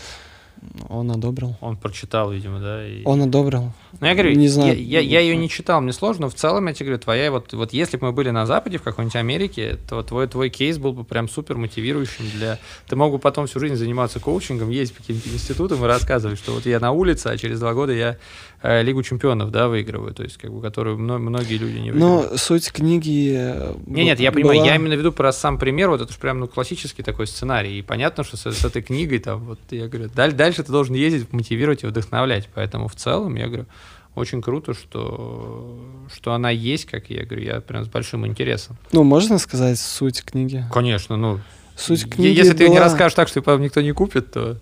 Он 0.88 1.10
одобрил. 1.10 1.56
Он 1.60 1.76
прочитал, 1.76 2.30
видимо, 2.32 2.60
да? 2.60 2.86
И... 2.86 3.04
Он 3.04 3.22
одобрил. 3.22 3.72
Ну, 4.00 4.06
я 4.06 4.14
говорю, 4.14 4.32
Не 4.34 4.48
знаю. 4.48 4.82
я, 4.84 5.00
я, 5.00 5.20
ее 5.20 5.36
не 5.36 5.48
читал, 5.48 5.80
мне 5.80 5.92
сложно, 5.92 6.22
но 6.22 6.28
в 6.30 6.34
целом, 6.34 6.66
я 6.66 6.74
тебе 6.74 6.86
говорю, 6.86 7.02
твоя 7.02 7.30
вот, 7.30 7.52
вот 7.52 7.72
если 7.72 7.96
бы 7.96 8.06
мы 8.06 8.12
были 8.12 8.30
на 8.30 8.46
Западе, 8.46 8.78
в 8.78 8.82
какой-нибудь 8.82 9.16
Америке, 9.16 9.78
то 9.88 10.02
твой, 10.02 10.26
твой 10.26 10.50
кейс 10.50 10.78
был 10.78 10.92
бы 10.92 11.04
прям 11.04 11.28
супер 11.28 11.56
мотивирующим 11.56 12.24
для... 12.34 12.58
Ты 12.88 12.96
мог 12.96 13.12
бы 13.12 13.18
потом 13.18 13.46
всю 13.46 13.60
жизнь 13.60 13.76
заниматься 13.76 14.20
коучингом, 14.20 14.70
ездить 14.70 14.96
по 14.96 15.02
каким-то 15.02 15.28
институтам 15.28 15.84
и 15.84 15.86
рассказывать, 15.86 16.38
что 16.38 16.52
вот 16.52 16.66
я 16.66 16.80
на 16.80 16.92
улице, 16.92 17.28
а 17.28 17.36
через 17.36 17.60
два 17.60 17.74
года 17.74 17.92
я 17.92 18.16
э, 18.62 18.82
Лигу 18.82 19.02
чемпионов, 19.02 19.50
да, 19.50 19.68
выигрываю, 19.68 20.12
то 20.14 20.22
есть, 20.22 20.36
как 20.38 20.52
бы, 20.52 20.60
которую 20.60 20.98
мно- 20.98 21.18
многие 21.18 21.56
люди 21.58 21.78
не 21.78 21.90
выигрывают. 21.92 22.30
Но 22.32 22.36
суть 22.36 22.72
книги... 22.72 23.34
э, 23.36 23.74
Не, 23.86 24.04
нет, 24.04 24.20
я 24.20 24.30
была- 24.30 24.34
понимаю, 24.50 24.64
я 24.64 24.74
именно 24.76 24.94
веду 24.94 25.12
про 25.12 25.32
сам 25.32 25.58
пример, 25.58 25.90
вот 25.90 26.00
это 26.00 26.12
же 26.12 26.18
прям 26.18 26.40
ну, 26.40 26.48
классический 26.48 27.02
такой 27.02 27.26
сценарий, 27.26 27.78
и 27.78 27.82
понятно, 27.82 28.24
что 28.24 28.36
с, 28.36 28.46
с 28.50 28.64
этой 28.64 28.82
книгой 28.82 29.18
там, 29.18 29.40
вот 29.44 29.58
я 29.70 29.86
говорю, 29.88 30.10
даль- 30.14 30.32
дальше 30.32 30.62
ты 30.62 30.72
должен 30.72 30.94
ездить, 30.94 31.32
мотивировать 31.32 31.82
и 31.84 31.86
вдохновлять, 31.86 32.48
поэтому 32.54 32.88
в 32.88 32.94
целом, 32.94 33.34
я 33.36 33.46
говорю, 33.46 33.66
очень 34.14 34.42
круто, 34.42 34.74
что, 34.74 35.78
что 36.12 36.32
она 36.32 36.50
есть, 36.50 36.84
как 36.86 37.10
я 37.10 37.24
говорю, 37.24 37.44
я 37.44 37.60
прям 37.60 37.84
с 37.84 37.88
большим 37.88 38.26
интересом. 38.26 38.76
Ну, 38.92 39.02
можно 39.02 39.38
сказать 39.38 39.78
суть 39.78 40.22
книги? 40.22 40.64
Конечно, 40.72 41.16
ну. 41.16 41.40
Суть 41.76 42.08
книги 42.08 42.36
Если 42.36 42.52
ты 42.52 42.66
была... 42.66 42.74
не 42.74 42.78
расскажешь 42.78 43.14
так, 43.14 43.28
что 43.28 43.42
потом 43.42 43.62
никто 43.62 43.80
не 43.80 43.92
купит, 43.92 44.30
то 44.30 44.58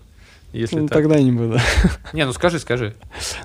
если 0.53 0.79
ну, 0.79 0.87
так. 0.87 0.99
тогда 0.99 1.19
не 1.19 1.31
буду. 1.31 1.57
Не, 2.13 2.25
ну 2.25 2.33
скажи, 2.33 2.59
скажи. 2.59 2.95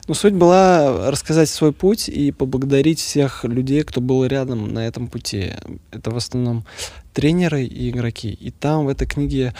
Ну, 0.09 0.15
суть 0.15 0.35
была 0.35 1.11
рассказать 1.11 1.49
свой 1.49 1.73
путь 1.73 2.11
и 2.11 2.33
поблагодарить 2.33 3.01
всех 3.01 3.45
людей, 3.45 3.83
кто 3.83 4.03
был 4.03 4.27
рядом 4.27 4.75
на 4.75 4.87
этом 4.87 5.09
пути. 5.09 5.53
Это 5.91 6.11
в 6.11 6.17
основном 6.19 6.67
тренеры 7.15 7.65
и 7.65 7.89
игроки. 7.89 8.29
И 8.29 8.51
там 8.51 8.85
в 8.85 8.89
этой 8.91 9.07
книге 9.07 9.55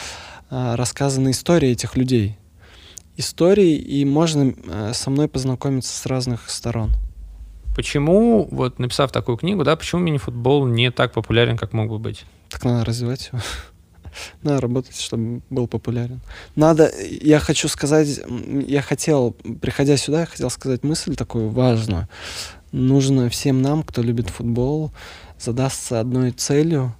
а, 0.51 0.75
рассказаны 0.75 1.31
истории 1.31 1.71
этих 1.71 1.97
людей. 1.97 2.37
Истории, 3.19 3.75
и 3.75 4.05
можно 4.05 4.53
а, 4.69 4.93
со 4.93 5.09
мной 5.09 5.27
познакомиться 5.27 5.93
с 5.93 6.05
разных 6.05 6.49
сторон. 6.49 6.91
Почему, 7.75 8.47
вот 8.49 8.79
написав 8.79 9.11
такую 9.11 9.37
книгу, 9.37 9.65
да, 9.65 9.75
почему 9.75 10.01
мини-футбол 10.01 10.65
не 10.65 10.89
так 10.89 11.11
популярен, 11.11 11.57
как 11.57 11.73
мог 11.73 11.89
бы 11.89 11.99
быть? 11.99 12.23
Так 12.47 12.63
надо 12.63 12.85
развивать 12.85 13.27
его. 13.33 13.41
Надо 14.41 14.61
работать, 14.61 14.97
чтобы 14.97 15.41
был 15.49 15.67
популярен. 15.67 16.21
Надо, 16.55 16.89
я 17.09 17.39
хочу 17.39 17.67
сказать, 17.67 18.21
я 18.67 18.81
хотел, 18.81 19.35
приходя 19.61 19.97
сюда, 19.97 20.21
я 20.21 20.25
хотел 20.25 20.49
сказать 20.49 20.83
мысль 20.83 21.15
такую 21.15 21.49
важную. 21.49 22.07
Нужно 22.71 23.29
всем 23.29 23.61
нам, 23.61 23.83
кто 23.83 24.01
любит 24.01 24.29
футбол, 24.29 24.91
задастся 25.37 25.99
одной 25.99 26.31
целью 26.31 26.95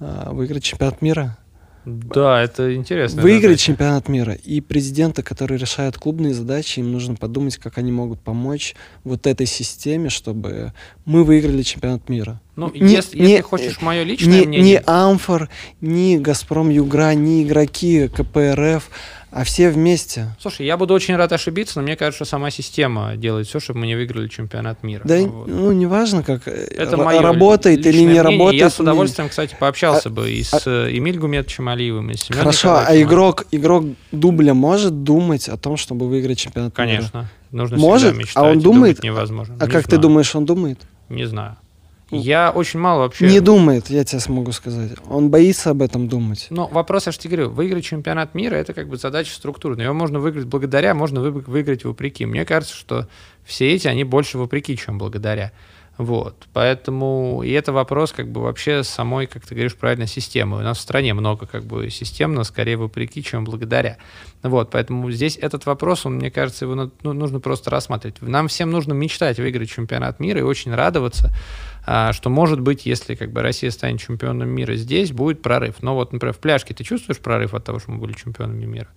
а, 0.00 0.32
выиграть 0.32 0.64
чемпионат 0.64 1.02
мира. 1.02 1.38
Да, 1.84 2.40
это 2.42 2.74
интересно. 2.74 3.22
Выиграть 3.22 3.60
чемпионат 3.60 4.08
мира. 4.08 4.34
И 4.34 4.60
президенты, 4.60 5.22
которые 5.22 5.58
решают 5.58 5.96
клубные 5.96 6.34
задачи, 6.34 6.78
им 6.80 6.92
нужно 6.92 7.16
подумать, 7.16 7.56
как 7.56 7.78
они 7.78 7.90
могут 7.90 8.20
помочь 8.20 8.74
вот 9.04 9.26
этой 9.26 9.46
системе, 9.46 10.08
чтобы 10.08 10.72
мы 11.04 11.24
выиграли 11.24 11.62
чемпионат 11.62 12.08
мира. 12.08 12.40
Ну, 12.54 12.70
не, 12.74 12.92
если, 12.92 13.18
не, 13.18 13.30
если 13.30 13.42
хочешь 13.42 13.80
мое 13.80 14.02
личное 14.02 14.40
не, 14.40 14.46
мнение... 14.46 14.74
Ни 14.74 14.82
Амфор, 14.86 15.48
ни 15.80 16.18
Газпром 16.18 16.68
Югра, 16.68 17.14
ни 17.14 17.44
игроки 17.44 18.08
КПРФ, 18.08 18.90
а 19.30 19.44
все 19.44 19.70
вместе. 19.70 20.36
Слушай, 20.38 20.66
я 20.66 20.76
буду 20.76 20.92
очень 20.92 21.16
рад 21.16 21.32
ошибиться, 21.32 21.78
но 21.78 21.84
мне 21.84 21.96
кажется, 21.96 22.26
что 22.26 22.30
сама 22.30 22.50
система 22.50 23.16
делает 23.16 23.46
все, 23.46 23.58
чтобы 23.58 23.80
мы 23.80 23.86
не 23.86 23.94
выиграли 23.94 24.28
чемпионат 24.28 24.82
мира. 24.82 25.00
Да, 25.04 25.18
вот. 25.20 25.48
ну, 25.48 25.72
неважно, 25.72 26.22
как 26.22 26.46
э, 26.46 26.68
это 26.76 26.98
мое 26.98 27.22
работает 27.22 27.86
или 27.86 28.00
не 28.00 28.04
мнение. 28.04 28.22
работает. 28.22 28.60
Я 28.60 28.68
с 28.68 28.78
удовольствием, 28.78 29.30
кстати, 29.30 29.56
пообщался 29.58 30.10
а, 30.10 30.12
бы 30.12 30.30
и 30.30 30.42
с 30.42 30.52
а, 30.66 30.88
Эмиль 30.90 31.18
Гуметовичем 31.18 31.70
Алиевым, 31.70 32.10
и 32.10 32.16
с 32.16 32.24
Семеном 32.24 32.44
Хорошо, 32.44 32.82
а 32.86 32.94
игрок, 33.00 33.46
игрок 33.50 33.86
дубля 34.10 34.52
может 34.52 35.02
думать 35.02 35.48
о 35.48 35.56
том, 35.56 35.78
чтобы 35.78 36.06
выиграть 36.06 36.38
чемпионат 36.38 36.74
Конечно. 36.74 37.00
мира? 37.00 37.10
Конечно. 37.12 37.30
Нужно 37.50 37.78
может, 37.78 38.14
мечтать, 38.14 38.36
а 38.36 38.42
он 38.42 38.60
думает? 38.60 39.02
невозможно. 39.02 39.56
А 39.58 39.64
не 39.64 39.70
как 39.70 39.84
знаю. 39.84 39.88
ты 39.88 39.96
думаешь, 39.96 40.34
он 40.34 40.44
думает? 40.44 40.78
Не 41.08 41.24
знаю. 41.24 41.56
Я 42.12 42.50
очень 42.50 42.78
мало 42.78 43.00
вообще... 43.00 43.26
Не 43.26 43.40
думает, 43.40 43.88
я 43.88 44.04
тебе 44.04 44.20
смогу 44.20 44.52
сказать. 44.52 44.92
Он 45.08 45.30
боится 45.30 45.70
об 45.70 45.80
этом 45.80 46.08
думать. 46.08 46.46
Ну, 46.50 46.68
вопрос, 46.68 47.06
я 47.06 47.12
же 47.12 47.18
тебе 47.18 47.36
говорю, 47.36 47.54
выиграть 47.54 47.84
чемпионат 47.84 48.34
мира— 48.34 48.54
это 48.56 48.74
как 48.74 48.88
бы 48.88 48.98
задача 48.98 49.32
структурная. 49.32 49.86
Его 49.86 49.94
можно 49.94 50.20
выиграть 50.20 50.44
благодаря, 50.44 50.94
можно 50.94 51.22
выиграть 51.22 51.84
вопреки. 51.84 52.26
Мне 52.26 52.44
кажется, 52.44 52.76
что 52.76 53.08
все 53.44 53.72
эти, 53.72 53.88
они 53.88 54.04
больше 54.04 54.36
вопреки, 54.36 54.76
чем 54.76 54.98
благодаря. 54.98 55.52
Вот, 55.98 56.48
поэтому, 56.54 57.42
и 57.44 57.50
это 57.50 57.72
вопрос 57.72 58.12
как 58.12 58.26
бы 58.26 58.40
вообще 58.40 58.82
самой, 58.82 59.26
как 59.26 59.44
ты 59.46 59.54
говоришь, 59.54 59.76
правильно, 59.76 60.06
системы. 60.06 60.58
У 60.58 60.60
нас 60.62 60.78
в 60.78 60.80
стране 60.80 61.12
много 61.12 61.46
как 61.46 61.64
бы 61.64 61.90
систем, 61.90 62.34
но 62.34 62.44
скорее 62.44 62.78
вопреки, 62.78 63.22
чем 63.22 63.44
благодаря. 63.44 63.98
Вот, 64.42 64.70
поэтому 64.70 65.10
здесь 65.10 65.36
этот 65.36 65.66
вопрос, 65.66 66.06
он, 66.06 66.14
мне 66.14 66.30
кажется, 66.30 66.64
его 66.64 66.90
ну, 67.02 67.12
нужно 67.12 67.40
просто 67.40 67.70
рассматривать. 67.70 68.22
Нам 68.22 68.48
всем 68.48 68.70
нужно 68.70 68.94
мечтать 68.94 69.38
выиграть 69.38 69.68
чемпионат 69.68 70.18
мира 70.18 70.40
и 70.40 70.42
очень 70.42 70.74
радоваться, 70.74 71.30
что, 71.84 72.30
может 72.30 72.60
быть, 72.60 72.86
если 72.86 73.14
как 73.14 73.32
бы 73.32 73.42
Россия 73.42 73.70
станет 73.70 74.00
чемпионом 74.00 74.48
мира 74.48 74.74
здесь, 74.76 75.12
будет 75.12 75.42
прорыв. 75.42 75.82
Но 75.82 75.94
вот, 75.94 76.12
например, 76.12 76.34
в 76.34 76.38
пляжке 76.38 76.74
ты 76.74 76.84
чувствуешь 76.84 77.18
прорыв 77.18 77.54
от 77.54 77.64
того, 77.64 77.78
что 77.80 77.90
мы 77.90 77.98
были 77.98 78.12
чемпионами 78.12 78.64
мира? 78.64 78.88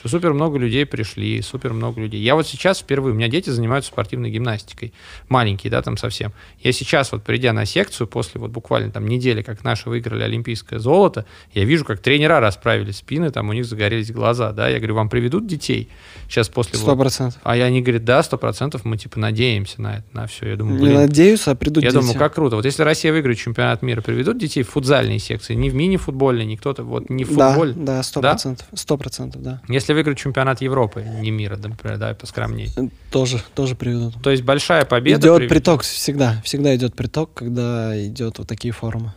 Что 0.00 0.08
супер 0.08 0.32
много 0.32 0.58
людей 0.58 0.86
пришли, 0.86 1.42
супер 1.42 1.74
много 1.74 2.00
людей. 2.00 2.22
Я 2.22 2.34
вот 2.34 2.46
сейчас 2.46 2.78
впервые, 2.78 3.12
у 3.12 3.16
меня 3.16 3.28
дети 3.28 3.50
занимаются 3.50 3.90
спортивной 3.90 4.30
гимнастикой, 4.30 4.94
маленькие, 5.28 5.70
да, 5.70 5.82
там 5.82 5.98
совсем. 5.98 6.32
Я 6.62 6.72
сейчас 6.72 7.12
вот, 7.12 7.22
придя 7.22 7.52
на 7.52 7.66
секцию, 7.66 8.06
после 8.06 8.40
вот 8.40 8.50
буквально 8.50 8.90
там 8.90 9.06
недели, 9.06 9.42
как 9.42 9.62
наши 9.62 9.90
выиграли 9.90 10.22
олимпийское 10.22 10.78
золото, 10.78 11.26
я 11.52 11.64
вижу, 11.64 11.84
как 11.84 12.00
тренера 12.00 12.40
расправили 12.40 12.92
спины, 12.92 13.30
там 13.30 13.50
у 13.50 13.52
них 13.52 13.66
загорелись 13.66 14.10
глаза, 14.10 14.52
да, 14.52 14.70
я 14.70 14.78
говорю, 14.78 14.94
вам 14.94 15.10
приведут 15.10 15.46
детей 15.46 15.90
сейчас 16.28 16.48
после... 16.48 16.78
Сто 16.78 16.96
процентов. 16.96 17.38
Вот. 17.44 17.50
А 17.50 17.52
они 17.62 17.82
говорят, 17.82 18.04
да, 18.04 18.22
сто 18.22 18.38
процентов, 18.38 18.86
мы 18.86 18.96
типа 18.96 19.18
надеемся 19.18 19.82
на 19.82 19.98
это, 19.98 20.04
на 20.14 20.26
все. 20.26 20.48
Я 20.48 20.56
думаю, 20.56 20.80
блин, 20.80 20.92
Не 20.92 20.96
надеюсь, 20.96 21.46
а 21.46 21.54
придут 21.54 21.84
Я 21.84 21.90
дети. 21.90 22.00
думаю, 22.00 22.18
как 22.18 22.34
круто. 22.34 22.56
Вот 22.56 22.64
если 22.64 22.82
Россия 22.84 23.12
выиграет 23.12 23.38
чемпионат 23.38 23.82
мира, 23.82 24.00
приведут 24.00 24.38
детей 24.38 24.62
в 24.62 24.70
футзальные 24.70 25.18
секции, 25.18 25.52
не 25.52 25.68
в 25.68 25.74
мини-футбольные, 25.74 26.46
не 26.46 26.56
кто-то, 26.56 26.84
вот 26.84 27.10
не 27.10 27.24
в 27.24 27.28
футболе. 27.28 27.74
Да, 27.76 28.02
сто 28.02 28.22
процентов, 28.22 28.66
сто 28.74 28.96
процентов, 28.96 29.42
да. 29.42 29.60
Если 29.68 29.89
выиграть 29.94 30.18
чемпионат 30.18 30.60
Европы, 30.60 31.02
не 31.02 31.30
мира, 31.30 31.56
например, 31.56 31.98
да, 31.98 32.14
поскромнее. 32.14 32.70
Тоже, 33.10 33.42
тоже 33.54 33.74
приведут. 33.74 34.22
То 34.22 34.30
есть 34.30 34.42
большая 34.42 34.84
победа. 34.84 35.20
Идет 35.20 35.36
приведет. 35.36 35.50
приток 35.50 35.82
всегда, 35.82 36.40
всегда 36.44 36.74
идет 36.76 36.94
приток, 36.94 37.34
когда 37.34 37.92
идет 38.06 38.38
вот 38.38 38.48
такие 38.48 38.72
форумы. 38.72 39.12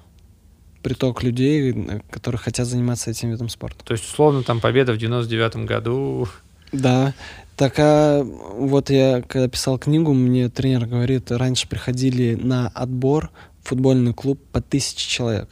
Приток 0.82 1.24
людей, 1.24 2.02
которые 2.10 2.40
хотят 2.40 2.68
заниматься 2.68 3.10
этим 3.10 3.32
видом 3.32 3.50
спорта. 3.50 3.86
То 3.86 3.94
есть, 3.94 4.04
условно, 4.06 4.44
там 4.44 4.60
победа 4.60 4.94
в 4.94 4.98
99-м 4.98 5.66
году. 5.66 6.28
Да. 6.72 7.14
Так 7.56 7.76
а 7.78 8.24
вот 8.24 8.90
я, 8.90 9.22
когда 9.22 9.48
писал 9.48 9.78
книгу, 9.78 10.14
мне 10.14 10.50
тренер 10.50 10.88
говорит, 10.88 11.32
раньше 11.32 11.68
приходили 11.68 12.36
на 12.36 12.68
отбор 12.70 13.30
в 13.64 13.70
футбольный 13.70 14.14
клуб 14.14 14.42
по 14.52 14.60
тысяче 14.62 15.08
человек. 15.08 15.50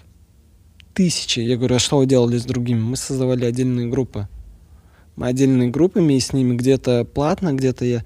Тысячи. 0.93 1.39
Я 1.39 1.57
говорю, 1.57 1.76
а 1.76 1.80
что 1.80 1.97
вы 1.97 2.07
делали 2.07 2.38
с 2.38 2.43
другими? 2.43 2.80
Мы 2.80 2.97
создавали 2.97 3.45
отдельные 3.45 3.88
группы 3.88 4.28
отдельными 5.20 5.70
группами, 5.70 6.14
и 6.14 6.20
с 6.20 6.34
ними 6.34 6.55
где-то 6.55 7.05
платно, 7.05 7.53
где-то 7.53 7.86
я, 7.86 8.03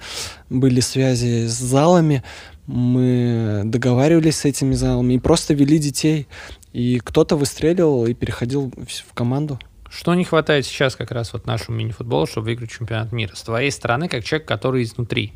были 0.49 0.79
связи 0.79 1.47
с 1.47 1.57
залами, 1.57 2.23
мы 2.67 3.61
договаривались 3.65 4.37
с 4.37 4.45
этими 4.45 4.73
залами 4.73 5.13
и 5.13 5.19
просто 5.19 5.53
вели 5.53 5.77
детей. 5.77 6.27
И 6.73 6.99
кто-то 6.99 7.37
выстреливал 7.37 8.05
и 8.05 8.13
переходил 8.13 8.71
в 8.75 9.13
команду. 9.13 9.59
Что 9.89 10.13
не 10.13 10.25
хватает 10.25 10.65
сейчас 10.65 10.95
как 10.95 11.11
раз 11.11 11.31
вот 11.31 11.45
нашему 11.45 11.77
мини-футболу, 11.77 12.25
чтобы 12.25 12.45
выиграть 12.45 12.71
чемпионат 12.71 13.13
мира? 13.13 13.33
С 13.33 13.43
твоей 13.43 13.71
стороны, 13.71 14.09
как 14.09 14.25
человек, 14.25 14.47
который 14.47 14.83
изнутри. 14.83 15.31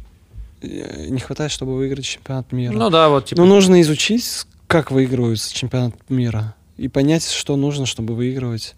Э, 0.61 1.07
не 1.07 1.19
хватает, 1.19 1.51
чтобы 1.51 1.75
выиграть 1.77 2.03
чемпионат 2.03 2.51
мира. 2.51 2.73
Ну 2.73 2.89
да, 2.89 3.07
вот 3.07 3.27
типа... 3.27 3.41
Ну 3.41 3.47
нужно 3.47 3.79
изучить, 3.81 4.45
как 4.67 4.91
выигрывается 4.91 5.53
чемпионат 5.53 5.95
мира. 6.09 6.55
И 6.77 6.89
понять, 6.89 7.29
что 7.29 7.55
нужно, 7.55 7.85
чтобы 7.85 8.15
выигрывать 8.15 8.75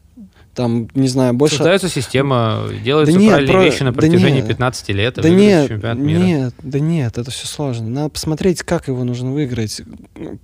там, 0.54 0.90
не 0.96 1.08
знаю, 1.08 1.34
больше... 1.34 1.58
Создается 1.58 1.88
система, 1.88 2.66
делаются 2.84 3.16
да 3.16 3.22
нет, 3.22 3.30
правильные 3.30 3.54
про... 3.54 3.64
вещи 3.64 3.84
на 3.84 3.94
протяжении 3.94 4.42
да 4.42 4.48
15 4.48 4.90
лет, 4.90 5.16
да 5.16 5.30
нет, 5.30 5.70
чемпионат 5.70 5.98
мира. 5.98 6.20
Нет, 6.20 6.54
да 6.62 6.80
нет, 6.80 7.18
это 7.18 7.32
все 7.32 7.48
сложно. 7.48 7.90
Надо 7.90 8.10
посмотреть, 8.10 8.64
как 8.64 8.88
его 8.88 9.04
нужно 9.04 9.32
выиграть. 9.32 9.82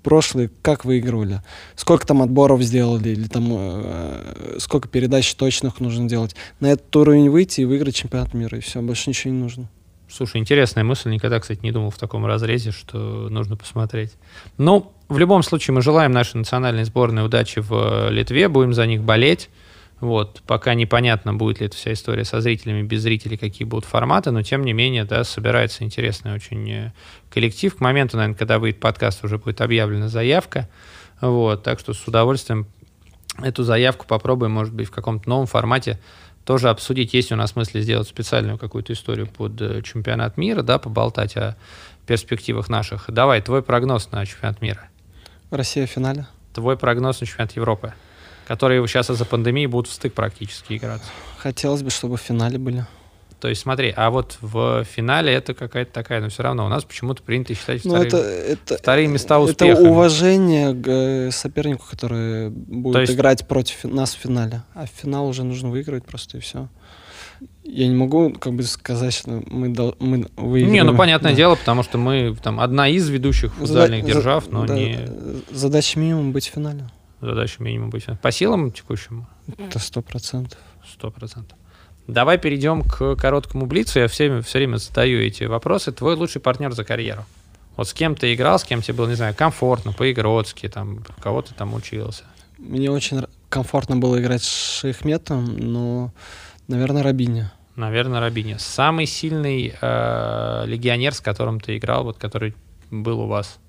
Прошлые 0.04 0.50
как 0.62 0.86
выигрывали. 0.86 1.42
Сколько 1.76 2.08
там 2.08 2.22
отборов 2.22 2.62
сделали, 2.62 3.10
или 3.10 3.28
там 3.28 3.48
э, 3.52 4.56
сколько 4.60 4.88
передач 4.88 5.34
точных 5.36 5.80
нужно 5.80 6.08
делать. 6.08 6.36
На 6.60 6.68
этот 6.68 6.96
уровень 6.96 7.30
выйти 7.30 7.62
и 7.62 7.66
выиграть 7.66 7.96
чемпионат 7.96 8.34
мира, 8.34 8.58
и 8.58 8.62
все, 8.62 8.82
больше 8.82 9.10
ничего 9.10 9.34
не 9.34 9.40
нужно. 9.40 9.70
Слушай, 10.10 10.38
интересная 10.38 10.86
мысль. 10.86 11.10
Никогда, 11.10 11.40
кстати, 11.40 11.60
не 11.64 11.72
думал 11.72 11.90
в 11.90 11.98
таком 11.98 12.26
разрезе, 12.26 12.72
что 12.72 13.28
нужно 13.30 13.58
посмотреть. 13.58 14.14
Ну, 14.58 14.92
в 15.10 15.18
любом 15.18 15.44
случае, 15.44 15.76
мы 15.76 15.82
желаем 15.82 16.12
нашей 16.12 16.38
национальной 16.38 16.86
сборной 16.86 17.26
удачи 17.26 17.60
в 17.60 18.10
Литве, 18.10 18.48
будем 18.48 18.74
за 18.74 18.86
них 18.86 19.02
болеть. 19.02 19.50
Вот, 20.00 20.44
пока 20.46 20.76
непонятно, 20.76 21.34
будет 21.34 21.60
ли 21.60 21.66
эта 21.66 21.76
вся 21.76 21.94
история 21.94 22.24
со 22.24 22.40
зрителями, 22.40 22.84
без 22.84 23.02
зрителей, 23.02 23.36
какие 23.36 23.68
будут 23.68 23.86
форматы, 23.86 24.30
но 24.30 24.44
тем 24.44 24.64
не 24.64 24.74
менее, 24.74 25.06
да, 25.06 25.24
собирается 25.24 25.84
интересный 25.84 26.34
очень 26.34 26.70
э, 26.70 26.94
коллектив. 27.32 27.76
К 27.76 27.80
моменту, 27.80 28.18
наверное, 28.18 28.38
когда 28.38 28.60
выйдет 28.60 28.80
подкаст, 28.80 29.24
уже 29.24 29.40
будет 29.40 29.60
объявлена 29.60 30.08
заявка. 30.08 30.70
Вот, 31.20 31.64
так 31.64 31.80
что 31.80 31.94
с 31.94 32.08
удовольствием 32.08 32.68
эту 33.42 33.64
заявку 33.64 34.06
попробуем, 34.06 34.52
может 34.52 34.74
быть, 34.74 34.88
в 34.88 34.92
каком-то 34.92 35.28
новом 35.28 35.48
формате 35.48 36.00
тоже 36.46 36.70
обсудить. 36.70 37.16
Есть 37.16 37.32
у 37.32 37.36
нас 37.36 37.56
мысли 37.56 37.82
сделать 37.82 38.08
специальную 38.08 38.60
какую-то 38.60 38.94
историю 38.94 39.26
под 39.26 39.60
э, 39.62 39.82
чемпионат 39.82 40.38
мира, 40.38 40.62
да, 40.62 40.78
поболтать 40.78 41.36
о 41.38 41.58
перспективах 42.06 42.70
наших. 42.70 43.06
Давай, 43.08 43.42
твой 43.42 43.64
прогноз 43.64 44.12
на 44.12 44.24
чемпионат 44.28 44.62
мира. 44.62 44.90
Россия 45.50 45.88
в 45.88 45.90
финале. 45.90 46.28
Твой 46.54 46.78
прогноз 46.78 47.20
на 47.20 47.26
чемпионат 47.26 47.54
Европы 47.54 47.94
которые 48.48 48.86
сейчас 48.88 49.10
из-за 49.10 49.26
пандемии 49.26 49.66
будут 49.66 49.92
в 49.92 49.94
стык 49.94 50.14
практически 50.14 50.78
играться. 50.78 51.10
Хотелось 51.38 51.84
бы, 51.84 51.90
чтобы 51.90 52.16
в 52.16 52.22
финале 52.22 52.58
были. 52.58 52.86
То 53.42 53.50
есть 53.50 53.62
смотри, 53.62 53.94
а 53.96 54.10
вот 54.10 54.38
в 54.42 54.84
финале 54.86 55.32
это 55.32 55.54
какая-то 55.54 55.92
такая, 55.92 56.22
но 56.22 56.30
все 56.30 56.42
равно 56.42 56.66
у 56.66 56.70
нас 56.70 56.84
почему-то 56.84 57.22
принято 57.22 57.54
считать 57.54 57.86
ну, 57.86 57.92
вторые, 57.92 58.08
это, 58.08 58.18
это, 58.18 58.78
вторые 58.78 59.08
места 59.08 59.40
успеха. 59.40 59.80
Это 59.80 59.90
уважение 59.90 60.74
к 60.74 60.88
э, 60.88 61.32
сопернику, 61.32 61.86
который 61.88 62.50
будет 62.50 63.02
есть... 63.02 63.14
играть 63.14 63.48
против 63.48 63.84
нас 63.84 64.16
в 64.16 64.18
финале. 64.20 64.64
А 64.74 64.86
в 64.86 64.90
финал 64.90 65.28
уже 65.28 65.44
нужно 65.44 65.70
выиграть 65.70 66.06
просто 66.06 66.38
и 66.38 66.40
все. 66.40 66.68
я 67.64 67.88
не 67.88 67.96
могу 67.96 68.32
как 68.32 68.54
бы 68.54 68.64
сказать, 68.64 69.14
что 69.14 69.44
мы, 69.46 69.70
дол- 69.70 69.96
мы 70.00 70.26
выиграем. 70.36 70.74
Не, 70.74 70.84
ну 70.84 70.98
понятное 70.98 71.32
Да. 71.32 71.38
дело, 71.38 71.56
потому 71.56 71.84
что 71.84 72.00
мы 72.00 72.36
там 72.42 72.60
одна 72.60 72.88
из 72.88 73.08
ведущих 73.08 73.54
футзальных 73.54 74.02
Зада- 74.04 74.14
держав, 74.14 74.46
за- 74.46 74.52
но 74.52 74.66
да, 74.66 74.74
не 74.74 74.98
Задача 75.52 76.00
минимум 76.00 76.32
быть 76.32 76.48
в 76.48 76.54
финале. 76.54 76.90
Задача 77.22 77.62
минимум 77.62 77.90
быть. 77.90 78.06
По 78.22 78.32
силам 78.32 78.72
текущим 78.72 79.28
Это 79.58 79.80
сто 79.80 80.02
процентов. 80.02 80.60
сто 80.88 81.12
процентов. 81.12 81.58
Давай 82.08 82.38
перейдем 82.38 82.84
к 82.84 83.16
короткому 83.16 83.66
блицу. 83.66 84.00
Я 84.00 84.08
все, 84.08 84.42
все 84.42 84.60
время 84.60 84.78
задаю 84.78 85.20
эти 85.20 85.44
вопросы. 85.44 85.92
Твой 85.92 86.16
лучший 86.16 86.40
партнер 86.40 86.72
за 86.72 86.86
карьеру. 86.86 87.26
Вот 87.76 87.90
с 87.90 87.94
кем 87.94 88.16
ты 88.16 88.34
играл, 88.34 88.58
с 88.58 88.64
кем 88.64 88.82
тебе 88.82 88.96
было, 88.96 89.08
не 89.08 89.16
знаю, 89.16 89.36
комфортно, 89.36 89.94
по-игротски, 89.94 90.68
там, 90.68 91.04
кого 91.22 91.42
ты 91.42 91.54
там 91.54 91.74
учился. 91.74 92.24
Мне 92.58 92.90
очень 92.90 93.22
комфортно 93.50 93.98
было 93.98 94.20
играть 94.20 94.42
с 94.42 94.80
Шейхметом, 94.80 95.56
но, 95.58 96.12
наверное, 96.68 97.04
Рабиня. 97.04 97.54
Наверное, 97.76 98.20
Рабини. 98.20 98.56
Самый 98.58 99.06
сильный 99.06 99.76
э, 99.80 100.64
легионер, 100.66 101.14
с 101.14 101.22
которым 101.22 101.60
ты 101.60 101.78
играл, 101.78 102.06
вот 102.06 102.18
который 102.18 102.56
был 102.90 103.20
у 103.20 103.28
вас. 103.28 103.60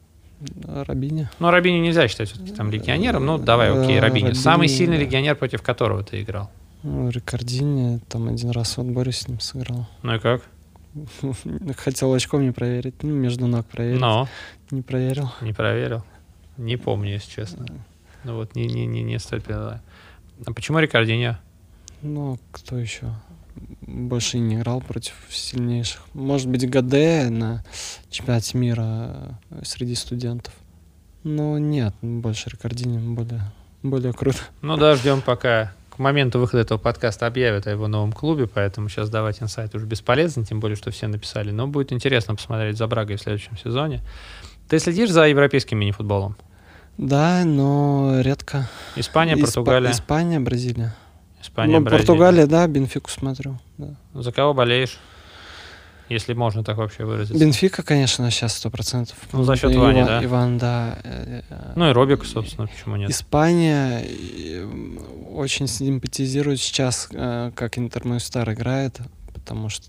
Рабиня. 0.64 1.30
Ну, 1.38 1.50
Рабини 1.50 1.80
нельзя 1.80 2.06
считать 2.08 2.28
все-таки 2.30 2.52
там 2.52 2.70
легионером. 2.70 3.26
Ну, 3.26 3.38
давай, 3.38 3.70
окей, 3.70 3.96
Э, 3.96 4.00
Рабини. 4.00 4.32
Самый 4.34 4.64
Рабини, 4.66 4.78
сильный 4.78 4.96
да. 4.98 5.02
легионер, 5.04 5.36
против 5.36 5.62
которого 5.62 6.02
ты 6.04 6.22
играл. 6.22 6.50
Рикардини, 6.84 7.98
там 8.08 8.28
один 8.28 8.50
раз 8.50 8.76
в 8.76 8.80
отборе 8.80 9.10
с 9.12 9.26
ним 9.26 9.40
сыграл. 9.40 9.88
Ну 10.02 10.14
и 10.14 10.18
как? 10.20 10.42
Хотел 11.76 12.12
очком 12.14 12.42
не 12.44 12.52
проверить, 12.52 13.02
ну, 13.02 13.10
между 13.10 13.46
ног 13.46 13.66
проверить. 13.66 14.00
Но 14.00 14.28
Не 14.70 14.82
проверил. 14.82 15.30
не 15.40 15.52
проверил. 15.52 16.04
Не 16.56 16.76
помню, 16.76 17.12
если 17.12 17.30
честно. 17.30 17.66
Ну 18.24 18.34
вот, 18.36 18.54
не, 18.54 18.66
не, 18.66 18.86
не, 18.86 19.02
не 19.02 19.18
стоит 19.18 19.44
передавать. 19.44 19.80
А 20.46 20.52
почему 20.52 20.78
Рикардиньо? 20.78 21.38
Ну, 22.02 22.38
кто 22.52 22.78
еще? 22.78 23.12
Больше 23.82 24.38
не 24.38 24.56
играл 24.56 24.80
против 24.80 25.14
сильнейших. 25.30 26.02
Может 26.14 26.48
быть, 26.48 26.68
ГД 26.68 27.30
на 27.30 27.64
чемпионате 28.10 28.58
мира 28.58 29.38
э, 29.50 29.62
среди 29.64 29.94
студентов. 29.94 30.52
Но 31.24 31.58
нет, 31.58 31.94
больше 32.00 32.50
Рикардини 32.50 32.98
более, 32.98 33.42
более 33.82 34.12
круто. 34.12 34.38
Ну 34.62 34.76
да, 34.76 34.94
ждем 34.94 35.20
пока 35.20 35.72
к 35.90 35.98
моменту 35.98 36.38
выхода 36.38 36.62
этого 36.62 36.78
подкаста 36.78 37.26
объявят 37.26 37.66
о 37.66 37.70
его 37.70 37.88
новом 37.88 38.12
клубе, 38.12 38.46
поэтому 38.46 38.88
сейчас 38.88 39.10
давать 39.10 39.42
инсайт 39.42 39.74
уже 39.74 39.84
бесполезно, 39.84 40.44
тем 40.44 40.60
более, 40.60 40.76
что 40.76 40.90
все 40.90 41.08
написали. 41.08 41.50
Но 41.50 41.66
будет 41.66 41.92
интересно 41.92 42.34
посмотреть 42.36 42.76
за 42.76 42.86
Брагой 42.86 43.16
в 43.16 43.20
следующем 43.20 43.56
сезоне. 43.58 44.00
Ты 44.68 44.78
следишь 44.78 45.10
за 45.10 45.26
европейским 45.26 45.78
мини-футболом? 45.78 46.36
Да, 46.98 47.42
но 47.44 48.20
редко. 48.20 48.68
Испания, 48.96 49.34
Испа- 49.34 49.44
Португалия. 49.46 49.90
Испания, 49.90 50.40
Бразилия. 50.40 50.94
Испания, 51.48 51.78
ну, 51.78 51.84
Бразилия. 51.84 52.06
Португалия, 52.06 52.46
да, 52.46 52.66
Бенфику 52.66 53.10
смотрю. 53.10 53.58
Да. 53.78 53.94
За 54.14 54.32
кого 54.32 54.54
болеешь? 54.54 54.98
Если 56.08 56.32
можно 56.32 56.64
так 56.64 56.78
вообще 56.78 57.04
выразиться. 57.04 57.38
Бенфика, 57.38 57.82
конечно, 57.82 58.30
сейчас 58.30 58.56
сто 58.56 58.70
процентов. 58.70 59.16
Ну, 59.32 59.42
за 59.44 59.56
счет 59.56 59.74
Вани, 59.74 60.02
да? 60.02 60.24
Иван, 60.24 60.56
да. 60.56 60.98
э, 61.04 61.42
Ну 61.76 61.90
и 61.90 61.92
Робик, 61.92 62.24
собственно, 62.24 62.66
почему 62.66 62.96
нет? 62.96 63.10
Испания 63.10 64.02
э, 64.06 64.66
очень 65.34 65.66
симпатизирует 65.68 66.60
сейчас, 66.60 67.08
э, 67.12 67.52
как 67.54 67.76
Интер 67.76 68.04
Стар 68.20 68.50
играет, 68.52 68.98
потому 69.34 69.68
что 69.68 69.86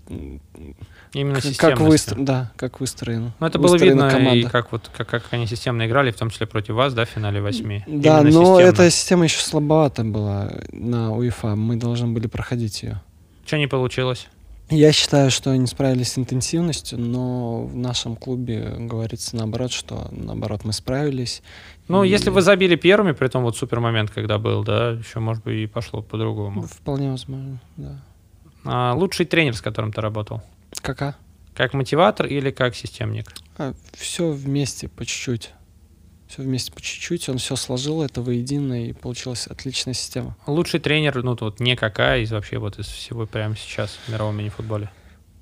Именно 1.12 1.40
как, 1.58 1.80
выстроен, 1.80 2.24
да, 2.24 2.52
как 2.56 2.78
выстроен. 2.78 3.32
Ну, 3.40 3.46
это 3.46 3.58
было 3.58 3.76
видно, 3.76 4.06
и 4.06 4.10
команда. 4.10 4.50
как, 4.50 4.70
вот, 4.70 4.90
как, 4.96 5.08
как 5.08 5.24
они 5.32 5.46
системно 5.46 5.86
играли, 5.86 6.12
в 6.12 6.16
том 6.16 6.30
числе 6.30 6.46
против 6.46 6.74
вас, 6.74 6.94
да, 6.94 7.04
в 7.04 7.08
финале 7.08 7.40
восьми. 7.40 7.82
Да, 7.88 8.20
Именно 8.20 8.30
но 8.32 8.44
системно. 8.44 8.60
эта 8.60 8.90
система 8.90 9.24
еще 9.24 9.40
слабовата 9.40 10.04
была 10.04 10.52
на 10.70 11.12
УЕФА. 11.16 11.56
Мы 11.56 11.76
должны 11.76 12.08
были 12.08 12.28
проходить 12.28 12.82
ее. 12.84 13.00
Что 13.44 13.58
не 13.58 13.66
получилось? 13.66 14.28
Я 14.68 14.92
считаю, 14.92 15.32
что 15.32 15.50
они 15.50 15.66
справились 15.66 16.12
с 16.12 16.18
интенсивностью, 16.18 16.96
но 17.00 17.64
в 17.64 17.74
нашем 17.74 18.14
клубе 18.14 18.76
говорится 18.78 19.34
наоборот, 19.34 19.72
что 19.72 20.06
наоборот 20.12 20.60
мы 20.62 20.72
справились. 20.72 21.42
Ну, 21.88 22.04
И 22.04 22.08
если 22.08 22.30
вы 22.30 22.40
забили 22.40 22.76
первыми, 22.76 23.10
при 23.10 23.26
том 23.26 23.42
вот 23.42 23.56
супер 23.56 23.80
момент, 23.80 24.12
когда 24.12 24.38
был, 24.38 24.62
да, 24.62 24.90
еще, 24.90 25.18
может 25.18 25.42
быть, 25.42 25.56
и 25.56 25.66
пошло 25.66 26.02
по-другому. 26.02 26.62
Вполне 26.62 27.10
возможно, 27.10 27.58
да. 27.76 28.00
А, 28.64 28.94
лучший 28.94 29.26
тренер, 29.26 29.56
с 29.56 29.60
которым 29.60 29.92
ты 29.92 30.00
работал? 30.00 30.40
Кака? 30.82 31.16
Как 31.54 31.74
мотиватор 31.74 32.26
или 32.26 32.50
как 32.50 32.74
системник? 32.74 33.32
все 33.92 34.30
вместе 34.30 34.88
по 34.88 35.04
чуть-чуть. 35.04 35.50
Все 36.28 36.42
вместе 36.42 36.72
по 36.72 36.80
чуть-чуть. 36.80 37.28
Он 37.28 37.38
все 37.38 37.56
сложил 37.56 38.02
это 38.02 38.22
воедино, 38.22 38.86
и 38.86 38.92
получилась 38.92 39.46
отличная 39.46 39.94
система. 39.94 40.36
Лучший 40.46 40.80
тренер, 40.80 41.22
ну, 41.22 41.36
вот 41.38 41.60
не 41.60 41.76
какая 41.76 42.20
из 42.20 42.30
вообще 42.30 42.58
вот 42.58 42.78
из 42.78 42.86
всего 42.86 43.26
прямо 43.26 43.56
сейчас 43.56 43.98
в 44.06 44.08
мировом 44.12 44.36
мини-футболе. 44.38 44.90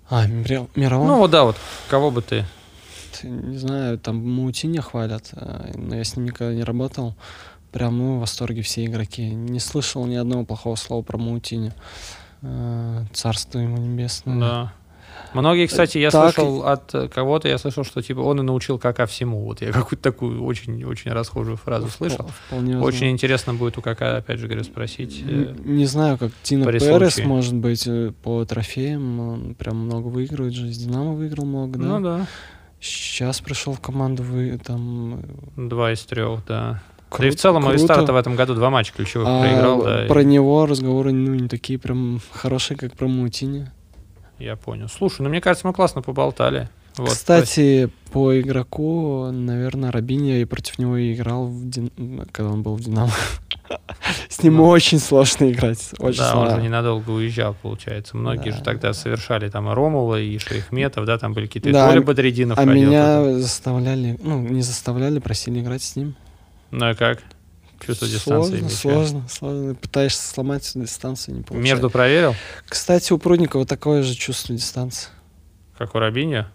А, 0.09 0.26
мира- 0.26 0.66
мировом? 0.74 1.07
Ну, 1.07 1.18
вот 1.18 1.30
да, 1.30 1.45
вот 1.45 1.57
кого 1.89 2.11
бы 2.11 2.22
ты... 2.22 2.45
Ты, 3.20 3.28
не 3.28 3.59
знаю, 3.59 3.99
там 3.99 4.16
Маутиня 4.16 4.80
хвалят, 4.80 5.30
а, 5.32 5.70
но 5.74 5.97
я 5.97 6.05
с 6.05 6.16
ним 6.16 6.26
никогда 6.26 6.55
не 6.55 6.64
работал. 6.64 7.14
Прям, 7.72 7.99
ну, 7.99 8.16
в 8.16 8.20
восторге 8.20 8.62
все 8.62 8.84
игроки. 8.86 9.28
Не 9.30 9.61
слышал 9.61 10.07
ни 10.07 10.14
одного 10.14 10.45
плохого 10.45 10.76
слова 10.76 11.03
про 11.03 11.18
Маутиня. 11.18 11.74
А, 12.43 13.05
Царство 13.12 13.59
ему 13.59 13.76
небесное. 13.76 14.41
Да. 14.41 14.72
Многие, 15.34 15.66
кстати, 15.66 15.98
я 15.98 16.10
Так. 16.10 16.34
слышал 16.34 16.64
от 16.66 16.94
э, 16.94 17.08
кого-то, 17.08 17.48
я 17.48 17.58
слышал, 17.58 17.84
что 17.84 18.00
типа 18.02 18.20
он 18.20 18.40
и 18.40 18.42
научил 18.42 18.78
Кака 18.78 19.06
всему. 19.06 19.44
Вот 19.44 19.60
я 19.60 19.72
какую-то 19.72 20.02
такую 20.02 20.42
очень-очень 20.44 21.12
расхожую 21.12 21.56
фразу 21.56 21.88
слышал. 21.88 22.26
Впол- 22.26 22.30
Вполне 22.46 22.72
возможно. 22.74 22.86
Очень 22.96 23.10
интересно 23.10 23.54
будет 23.54 23.78
у 23.78 23.82
Кака, 23.82 24.16
опять 24.16 24.38
же 24.38 24.46
говорю, 24.46 24.64
спросить. 24.64 25.22
э, 25.26 25.30
Н- 25.30 25.76
Не 25.76 25.84
знаю, 25.86 26.18
как 26.18 26.32
Тина 26.42 26.64
Перес, 26.66 26.84
случае. 26.84 27.26
может 27.26 27.54
быть, 27.54 27.86
э, 27.86 28.12
по 28.22 28.44
трофеям. 28.44 29.20
Он 29.20 29.54
прям 29.54 29.76
много 29.76 30.06
выигрывает 30.08 30.54
же. 30.54 30.72
С 30.72 30.78
Динамо 30.78 31.12
выиграл 31.12 31.44
много, 31.44 31.78
да? 31.78 31.84
Ну 31.86 32.00
да, 32.00 32.26
Сейчас 32.80 33.40
пришел 33.40 33.72
в 33.72 33.80
команду, 33.80 34.22
вы 34.22 34.56
там... 34.64 35.20
э, 35.56 35.68
два 35.68 35.92
из 35.92 36.00
трех, 36.02 36.44
да. 36.46 36.80
кру- 37.10 37.22
да 37.22 37.26
и 37.26 37.30
в 37.30 37.36
целом 37.36 37.62
круто. 37.62 37.74
Авистар-то 37.76 38.12
в 38.12 38.16
этом 38.16 38.36
году 38.36 38.54
два 38.54 38.70
матча 38.70 38.92
ключевых 38.92 39.26
А 39.28 39.40
проиграл, 39.40 39.82
да. 39.82 40.04
и 40.04 40.08
Про 40.08 40.22
него 40.22 40.64
разговоры 40.64 41.10
ну, 41.12 41.34
не 41.34 41.48
такие 41.48 41.76
прям 41.78 42.20
хорошие, 42.30 42.76
как 42.76 42.92
про 42.94 43.08
Маутини. 43.08 43.66
Я 44.39 44.57
понял. 44.57 44.89
Слушай, 44.89 45.22
ну 45.22 45.28
мне 45.28 45.41
кажется, 45.41 45.66
мы 45.66 45.72
классно 45.72 46.03
поболтали. 46.03 46.68
Вот, 46.97 47.11
Кстати, 47.11 47.91
по 48.11 48.41
игроку, 48.41 49.30
наверное, 49.30 49.93
Рабинья 49.93 50.39
и 50.41 50.45
против 50.45 50.78
него 50.80 51.01
играл, 51.12 51.47
в 51.47 51.68
Дин- 51.68 52.26
когда 52.32 52.51
он 52.51 52.62
был 52.62 52.74
в 52.74 52.80
Динамо. 52.80 53.12
С 54.28 54.43
ним 54.43 54.57
Ну. 54.57 54.66
очень 54.68 54.99
сложно 54.99 55.49
играть. 55.51 55.91
Очень 55.99 56.18
да, 56.18 56.34
он 56.36 56.45
же 56.47 56.51
сложно. 56.51 56.64
ненадолго 56.64 57.11
уезжал, 57.11 57.55
получается. 57.62 58.16
Многие 58.16 58.51
Да. 58.51 58.57
же 58.57 58.62
тогда 58.64 58.93
совершали 58.95 59.49
там 59.49 59.70
и 59.70 59.74
Ромула, 59.74 60.20
и 60.20 60.39
Шейхметов, 60.39 61.05
да, 61.05 61.18
там 61.18 61.34
были 61.34 61.47
какие-то... 61.47 61.70
Да, 61.70 61.89
Толя 61.89 62.01
Бадридинов 62.03 62.59
А 62.59 62.64
меня 62.64 63.18
туда. 63.20 63.39
заставляли, 63.39 64.18
ну, 64.20 64.41
не 64.41 64.62
заставляли, 64.62 65.20
просили 65.20 65.61
играть 65.61 65.82
с 65.82 65.95
ним. 65.95 66.16
Ну 66.72 66.91
и 66.91 66.95
как? 66.95 67.22
Чувство 67.84 68.08
дистанции 68.08 68.58
Сложно, 68.58 68.68
сложно, 68.70 69.28
сложно. 69.28 69.74
Пытаешься 69.74 70.26
сломать 70.26 70.70
дистанцию, 70.74 71.36
не 71.36 71.42
получается. 71.42 71.74
Между 71.74 71.90
проверил, 71.90 72.34
Кстати, 72.68 73.12
у 73.12 73.18
Прудникова 73.18 73.64
такое 73.66 74.02
же 74.02 74.14
чувство 74.14 74.54
дистанции. 74.54 75.08
как 75.76 75.94
у 75.94 75.98
Рабиньо? 75.98 76.46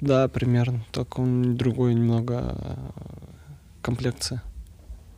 Да, 0.00 0.28
примерно. 0.28 0.84
Только 0.92 1.20
он 1.20 1.56
другой 1.56 1.94
немного 1.94 2.54
э, 2.58 2.74
комплекция. 3.80 4.42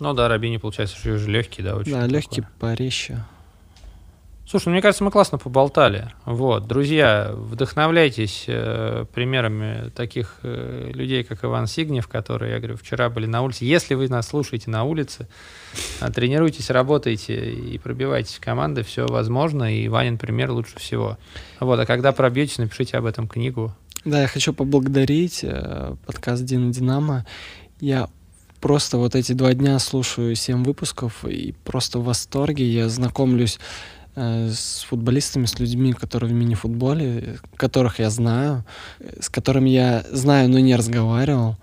Ну 0.01 0.15
да, 0.15 0.29
Рабини, 0.29 0.59
получается, 0.59 0.97
что 0.97 1.11
уже 1.13 1.29
легкий, 1.29 1.63
да, 1.63 1.75
очень. 1.75 1.93
да, 1.93 2.07
легкий, 2.07 2.45
порезче. 2.61 3.25
Слушай, 4.51 4.69
ну, 4.69 4.73
мне 4.73 4.81
кажется, 4.81 5.05
мы 5.05 5.11
классно 5.11 5.37
поболтали. 5.37 6.11
Вот, 6.25 6.67
друзья, 6.67 7.33
вдохновляйтесь 7.35 8.45
э, 8.47 9.05
примерами 9.13 9.91
таких 9.91 10.37
э, 10.43 10.91
людей, 10.95 11.23
как 11.23 11.45
Иван 11.45 11.67
Сигнев, 11.67 12.09
которые, 12.09 12.53
я 12.53 12.59
говорю, 12.59 12.79
вчера 12.79 13.11
были 13.11 13.27
на 13.27 13.43
улице. 13.43 13.67
Если 13.67 13.93
вы 13.93 14.09
нас 14.09 14.27
слушаете 14.27 14.71
на 14.71 14.85
улице, 14.85 15.29
а, 16.01 16.11
тренируйтесь, 16.11 16.71
работайте 16.71 17.53
и 17.53 17.77
пробивайтесь 17.77 18.37
в 18.37 18.41
команды, 18.41 18.85
все 18.85 19.07
возможно, 19.07 19.71
и 19.71 19.87
Ванин 19.89 20.17
пример 20.17 20.51
лучше 20.51 20.79
всего. 20.79 21.19
Вот, 21.61 21.79
а 21.79 21.85
когда 21.85 22.13
пробьетесь, 22.13 22.57
напишите 22.57 22.97
об 22.97 23.05
этом 23.05 23.29
книгу. 23.29 23.75
Да, 24.07 24.23
я 24.23 24.29
хочу 24.29 24.55
поблагодарить 24.55 25.41
э, 25.43 25.95
подкаст 26.07 26.43
Дина 26.45 26.73
Динамо. 26.73 27.27
Я 27.81 28.09
просто 28.63 28.97
вот 28.97 29.15
эти 29.15 29.33
два 29.33 29.53
дня 29.53 29.79
слушаю 29.79 30.35
семь 30.35 30.65
выпусков 30.65 31.27
и 31.27 31.55
просто 31.65 31.99
в 31.99 32.05
восторге. 32.05 32.65
Я 32.65 32.89
знакомлюсь 32.89 33.59
э, 33.59 33.98
с 34.19 34.87
футболистами, 34.89 35.47
с 35.47 35.59
людьми, 35.59 35.93
которые 35.93 36.31
в 36.31 36.35
мини-футболе, 36.35 37.21
э, 37.21 37.37
которых 37.57 37.99
я 37.99 38.11
знаю, 38.11 38.65
э, 39.01 39.21
с 39.21 39.29
которыми 39.29 39.71
я 39.71 40.05
знаю, 40.11 40.49
но 40.49 40.59
не 40.59 40.77
разговаривал. 40.77 41.57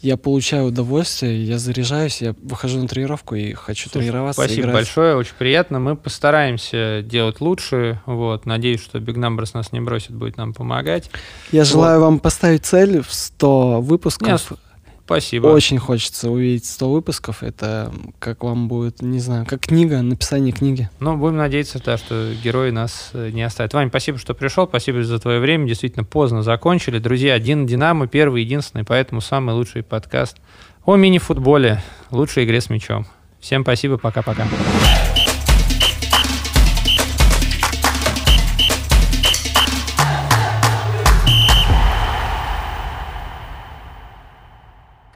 Я 0.00 0.16
получаю 0.16 0.64
удовольствие, 0.64 1.44
я 1.44 1.58
заряжаюсь, 1.58 2.22
я 2.22 2.34
выхожу 2.42 2.80
на 2.80 2.88
тренировку 2.88 3.36
и 3.36 3.52
хочу 3.52 3.88
Слушай, 3.88 4.06
тренироваться. 4.06 4.42
Спасибо 4.42 4.62
играть. 4.62 4.74
большое, 4.74 5.14
очень 5.14 5.34
приятно. 5.38 5.78
Мы 5.78 5.94
постараемся 5.94 7.02
делать 7.04 7.40
лучше. 7.40 8.00
Вот, 8.06 8.44
надеюсь, 8.44 8.82
что 8.82 8.98
Big 8.98 9.14
Numbers 9.14 9.50
нас 9.54 9.70
не 9.70 9.80
бросит, 9.80 10.10
будет 10.10 10.36
нам 10.38 10.54
помогать. 10.54 11.08
Я 11.52 11.62
желаю 11.62 12.00
вам 12.00 12.18
поставить 12.18 12.66
цель 12.66 13.00
в 13.00 13.14
100 13.14 13.80
выпусков. 13.80 14.50
Нет, 14.50 14.58
Спасибо. 15.04 15.48
Очень 15.48 15.78
хочется 15.78 16.30
увидеть 16.30 16.64
100 16.64 16.90
выпусков. 16.90 17.42
Это 17.42 17.92
как 18.18 18.44
вам 18.44 18.68
будет, 18.68 19.02
не 19.02 19.18
знаю, 19.18 19.46
как 19.46 19.60
книга, 19.60 20.00
написание 20.00 20.52
книги. 20.52 20.88
Ну, 21.00 21.16
будем 21.16 21.36
надеяться, 21.36 21.82
да, 21.84 21.98
что 21.98 22.32
герои 22.42 22.70
нас 22.70 23.10
э, 23.12 23.30
не 23.30 23.42
оставят. 23.42 23.74
Вань, 23.74 23.88
спасибо, 23.88 24.18
что 24.18 24.34
пришел, 24.34 24.66
спасибо 24.66 25.02
за 25.02 25.18
твое 25.18 25.40
время. 25.40 25.66
Действительно, 25.66 26.04
поздно 26.04 26.42
закончили. 26.42 26.98
Друзья, 26.98 27.34
один 27.34 27.66
Динамо, 27.66 28.06
первый, 28.06 28.42
единственный, 28.42 28.84
поэтому 28.84 29.20
самый 29.20 29.54
лучший 29.54 29.82
подкаст 29.82 30.38
о 30.84 30.96
мини-футболе, 30.96 31.82
лучшей 32.10 32.44
игре 32.44 32.60
с 32.60 32.70
мячом. 32.70 33.06
Всем 33.40 33.62
спасибо, 33.62 33.98
пока-пока. 33.98 34.46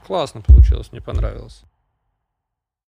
Классно 0.07 0.41
получилось, 0.41 0.93
мне 0.93 1.01
понравилось. 1.01 1.65